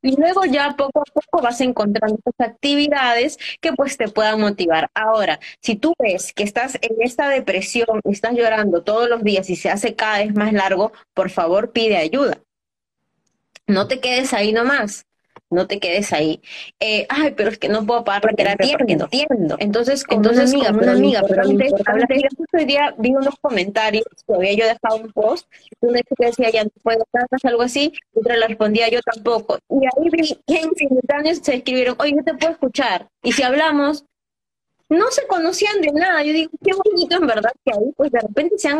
y 0.00 0.16
luego 0.16 0.44
ya 0.44 0.76
poco 0.76 1.00
a 1.00 1.04
poco 1.12 1.42
vas 1.42 1.60
encontrando 1.60 2.20
actividades 2.38 3.36
que 3.60 3.72
pues 3.72 3.96
te 3.96 4.08
puedan 4.08 4.40
motivar. 4.40 4.90
Ahora, 4.94 5.40
si 5.60 5.74
tú 5.74 5.94
ves 5.98 6.32
que 6.32 6.44
estás 6.44 6.78
en 6.80 7.02
esta 7.02 7.28
depresión, 7.28 8.00
estás 8.04 8.34
llorando 8.34 8.82
todos 8.82 9.08
los 9.08 9.24
días 9.24 9.50
y 9.50 9.56
se 9.56 9.70
hace 9.70 9.96
cada 9.96 10.18
vez 10.18 10.34
más 10.34 10.52
largo, 10.52 10.92
por 11.14 11.30
favor 11.30 11.72
pide 11.72 11.96
ayuda. 11.96 12.38
No 13.66 13.88
te 13.88 14.00
quedes 14.00 14.32
ahí 14.32 14.52
nomás 14.52 15.07
no 15.50 15.66
te 15.66 15.80
quedes 15.80 16.12
ahí. 16.12 16.40
Eh, 16.80 17.06
ay, 17.08 17.32
pero 17.36 17.50
es 17.50 17.58
que 17.58 17.68
no 17.68 17.86
puedo 17.86 18.04
pagar 18.04 18.22
porque 18.22 18.42
entiendo, 18.42 19.08
entiendo. 19.10 19.56
Entonces, 19.58 20.04
con 20.04 20.18
Entonces, 20.18 20.52
una 20.52 20.68
amiga, 20.68 20.78
pero 20.78 20.92
amiga, 20.92 21.22
pero 21.26 21.42
antes, 21.42 22.22
hoy 22.52 22.64
día 22.64 22.94
vi 22.98 23.10
unos 23.10 23.34
comentarios, 23.40 24.04
todavía 24.26 24.52
yo 24.54 24.66
dejado 24.66 25.04
un 25.04 25.12
post, 25.12 25.46
una 25.80 26.00
que 26.00 26.26
decía, 26.26 26.50
ya 26.50 26.64
no 26.64 26.70
puedo 26.82 27.04
hacer 27.12 27.50
algo 27.50 27.62
así, 27.62 27.92
y 28.14 28.18
otra 28.18 28.36
le 28.36 28.48
respondía, 28.48 28.88
yo 28.88 29.00
tampoco. 29.02 29.58
Y 29.68 29.84
ahí 29.84 30.10
vi 30.10 30.36
que 30.46 30.60
en 30.60 30.74
simultáneos 30.74 31.38
se 31.42 31.56
escribieron, 31.56 31.96
oye, 31.98 32.14
yo 32.16 32.24
te 32.24 32.34
puedo 32.34 32.52
escuchar. 32.52 33.08
Y 33.22 33.32
si 33.32 33.42
hablamos, 33.42 34.04
no 34.88 35.10
se 35.10 35.26
conocían 35.26 35.80
de 35.80 35.92
nada. 35.92 36.22
Yo 36.22 36.32
digo, 36.32 36.50
qué 36.64 36.72
bonito 36.72 37.16
en 37.16 37.26
verdad 37.26 37.52
que 37.64 37.72
ahí, 37.72 37.92
pues 37.96 38.10
de 38.10 38.20
repente 38.20 38.58
se 38.58 38.70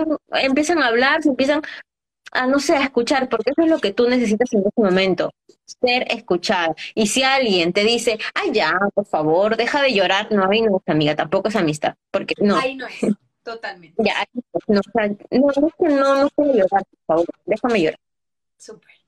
empiezan 0.43 0.83
a 0.83 0.87
hablar, 0.87 1.23
se 1.23 1.29
empiezan 1.29 1.63
a, 2.33 2.47
no 2.47 2.59
sé, 2.59 2.77
a 2.77 2.85
escuchar, 2.85 3.29
porque 3.29 3.51
eso 3.51 3.63
es 3.63 3.69
lo 3.69 3.79
que 3.79 3.93
tú 3.93 4.09
necesitas 4.09 4.53
en 4.53 4.61
este 4.67 4.81
momento, 4.81 5.33
ser 5.65 6.11
escuchado. 6.13 6.75
Y 6.95 7.07
si 7.07 7.23
alguien 7.23 7.73
te 7.73 7.85
dice, 7.85 8.19
ay, 8.35 8.51
ya, 8.53 8.73
por 8.95 9.07
favor, 9.07 9.57
deja 9.57 9.83
de 9.83 9.95
llorar, 9.95 10.31
no, 10.33 10.49
ahí 10.49 10.63
no 10.63 10.77
es 10.77 10.89
amiga, 10.93 11.17
tampoco 11.17 11.49
es 11.49 11.57
amistad, 11.57 11.95
porque 12.11 12.35
no. 12.41 12.57
Ahí 12.57 12.77
no 12.77 12.87
es, 12.87 13.01
totalmente. 13.43 14.03
ya, 14.03 14.25
no, 14.67 14.81
no, 14.81 14.81
no, 15.29 15.89
no, 15.89 16.23
no 16.23 16.31
quiero 16.31 16.53
llorar, 16.53 16.85
por 16.85 17.07
favor, 17.07 17.27
déjame 17.47 17.83
llorar. 17.83 18.01
Súper. 18.57 18.99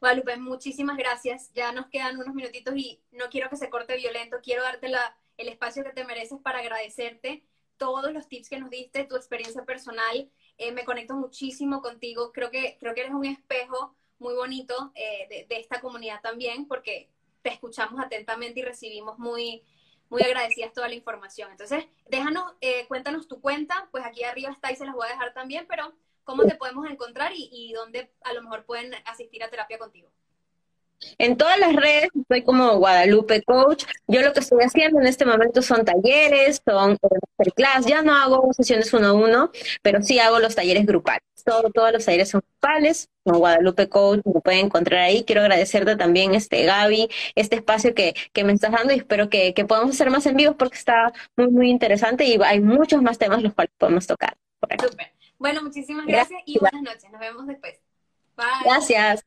Guadalupe, 0.00 0.36
muchísimas 0.38 0.96
gracias. 0.96 1.52
Ya 1.54 1.72
nos 1.72 1.86
quedan 1.88 2.16
unos 2.16 2.34
minutitos 2.34 2.74
y 2.74 3.00
no 3.12 3.26
quiero 3.30 3.50
que 3.50 3.56
se 3.56 3.68
corte 3.68 3.96
violento. 3.96 4.38
Quiero 4.42 4.62
darte 4.62 4.88
la, 4.88 5.14
el 5.36 5.48
espacio 5.48 5.84
que 5.84 5.90
te 5.90 6.04
mereces 6.04 6.38
para 6.40 6.60
agradecerte 6.60 7.44
todos 7.76 8.12
los 8.12 8.26
tips 8.26 8.48
que 8.48 8.58
nos 8.58 8.70
diste, 8.70 9.04
tu 9.04 9.16
experiencia 9.16 9.64
personal 9.64 10.30
eh, 10.60 10.72
me 10.72 10.84
conecto 10.84 11.14
muchísimo 11.14 11.80
contigo. 11.80 12.32
Creo 12.32 12.50
que, 12.50 12.76
creo 12.78 12.94
que 12.94 13.00
eres 13.00 13.14
un 13.14 13.24
espejo 13.24 13.96
muy 14.18 14.34
bonito 14.34 14.92
eh, 14.94 15.46
de, 15.48 15.56
esta 15.56 15.80
comunidad 15.80 16.20
también, 16.20 16.68
porque 16.68 17.10
te 17.42 17.50
escuchamos 17.50 17.98
atentamente 17.98 18.60
y 18.60 18.62
recibimos 18.62 19.18
muy, 19.18 19.64
muy 20.10 20.22
agradecidas 20.22 20.74
toda 20.74 20.88
la 20.88 20.94
información. 20.94 21.50
Entonces, 21.50 21.86
déjanos, 22.08 22.52
eh, 22.60 22.86
cuéntanos 22.88 23.26
tu 23.26 23.40
cuenta, 23.40 23.88
pues 23.90 24.04
aquí 24.04 24.22
arriba 24.22 24.50
está 24.50 24.70
y 24.70 24.76
se 24.76 24.84
las 24.84 24.94
voy 24.94 25.06
a 25.06 25.12
dejar 25.12 25.32
también, 25.32 25.66
pero 25.66 25.94
cómo 26.24 26.44
te 26.44 26.56
podemos 26.56 26.88
encontrar 26.90 27.32
y, 27.34 27.48
y 27.50 27.72
dónde 27.72 28.12
a 28.22 28.34
lo 28.34 28.42
mejor 28.42 28.66
pueden 28.66 28.92
asistir 29.06 29.42
a 29.42 29.48
terapia 29.48 29.78
contigo. 29.78 30.12
En 31.18 31.36
todas 31.36 31.58
las 31.58 31.74
redes 31.74 32.08
estoy 32.18 32.42
como 32.42 32.76
Guadalupe 32.78 33.42
Coach. 33.42 33.84
Yo 34.06 34.22
lo 34.22 34.32
que 34.32 34.40
estoy 34.40 34.62
haciendo 34.64 35.00
en 35.00 35.06
este 35.06 35.24
momento 35.24 35.62
son 35.62 35.84
talleres, 35.84 36.60
son 36.64 36.96
masterclass. 37.38 37.86
Ya 37.86 38.02
no 38.02 38.14
hago 38.14 38.52
sesiones 38.52 38.92
uno 38.92 39.08
a 39.08 39.12
uno, 39.12 39.50
pero 39.82 40.02
sí 40.02 40.18
hago 40.18 40.38
los 40.38 40.54
talleres 40.54 40.86
grupales. 40.86 41.22
Todo, 41.44 41.70
todos 41.70 41.92
los 41.92 42.04
talleres 42.04 42.28
son 42.28 42.42
grupales, 42.46 43.08
como 43.24 43.38
Guadalupe 43.38 43.88
Coach, 43.88 44.20
me 44.24 44.40
pueden 44.40 44.66
encontrar 44.66 45.00
ahí. 45.00 45.24
Quiero 45.24 45.40
agradecerte 45.40 45.96
también, 45.96 46.34
este 46.34 46.64
Gaby, 46.64 47.08
este 47.34 47.56
espacio 47.56 47.94
que, 47.94 48.14
que 48.32 48.44
me 48.44 48.52
estás 48.52 48.72
dando 48.72 48.92
y 48.92 48.96
espero 48.96 49.30
que, 49.30 49.54
que 49.54 49.64
podamos 49.64 49.90
hacer 49.92 50.10
más 50.10 50.26
en 50.26 50.36
vivo 50.36 50.56
porque 50.56 50.76
está 50.76 51.12
muy, 51.36 51.48
muy 51.48 51.70
interesante 51.70 52.24
y 52.24 52.38
hay 52.44 52.60
muchos 52.60 53.02
más 53.02 53.18
temas 53.18 53.42
los 53.42 53.54
cuales 53.54 53.72
podemos 53.78 54.06
tocar. 54.06 54.36
Bueno, 55.38 55.62
muchísimas 55.62 56.06
gracias, 56.06 56.42
y 56.44 56.58
buenas 56.58 56.82
noches. 56.82 57.10
Nos 57.10 57.20
vemos 57.20 57.46
después. 57.46 57.80
Bye. 58.36 58.46
Gracias. 58.64 59.24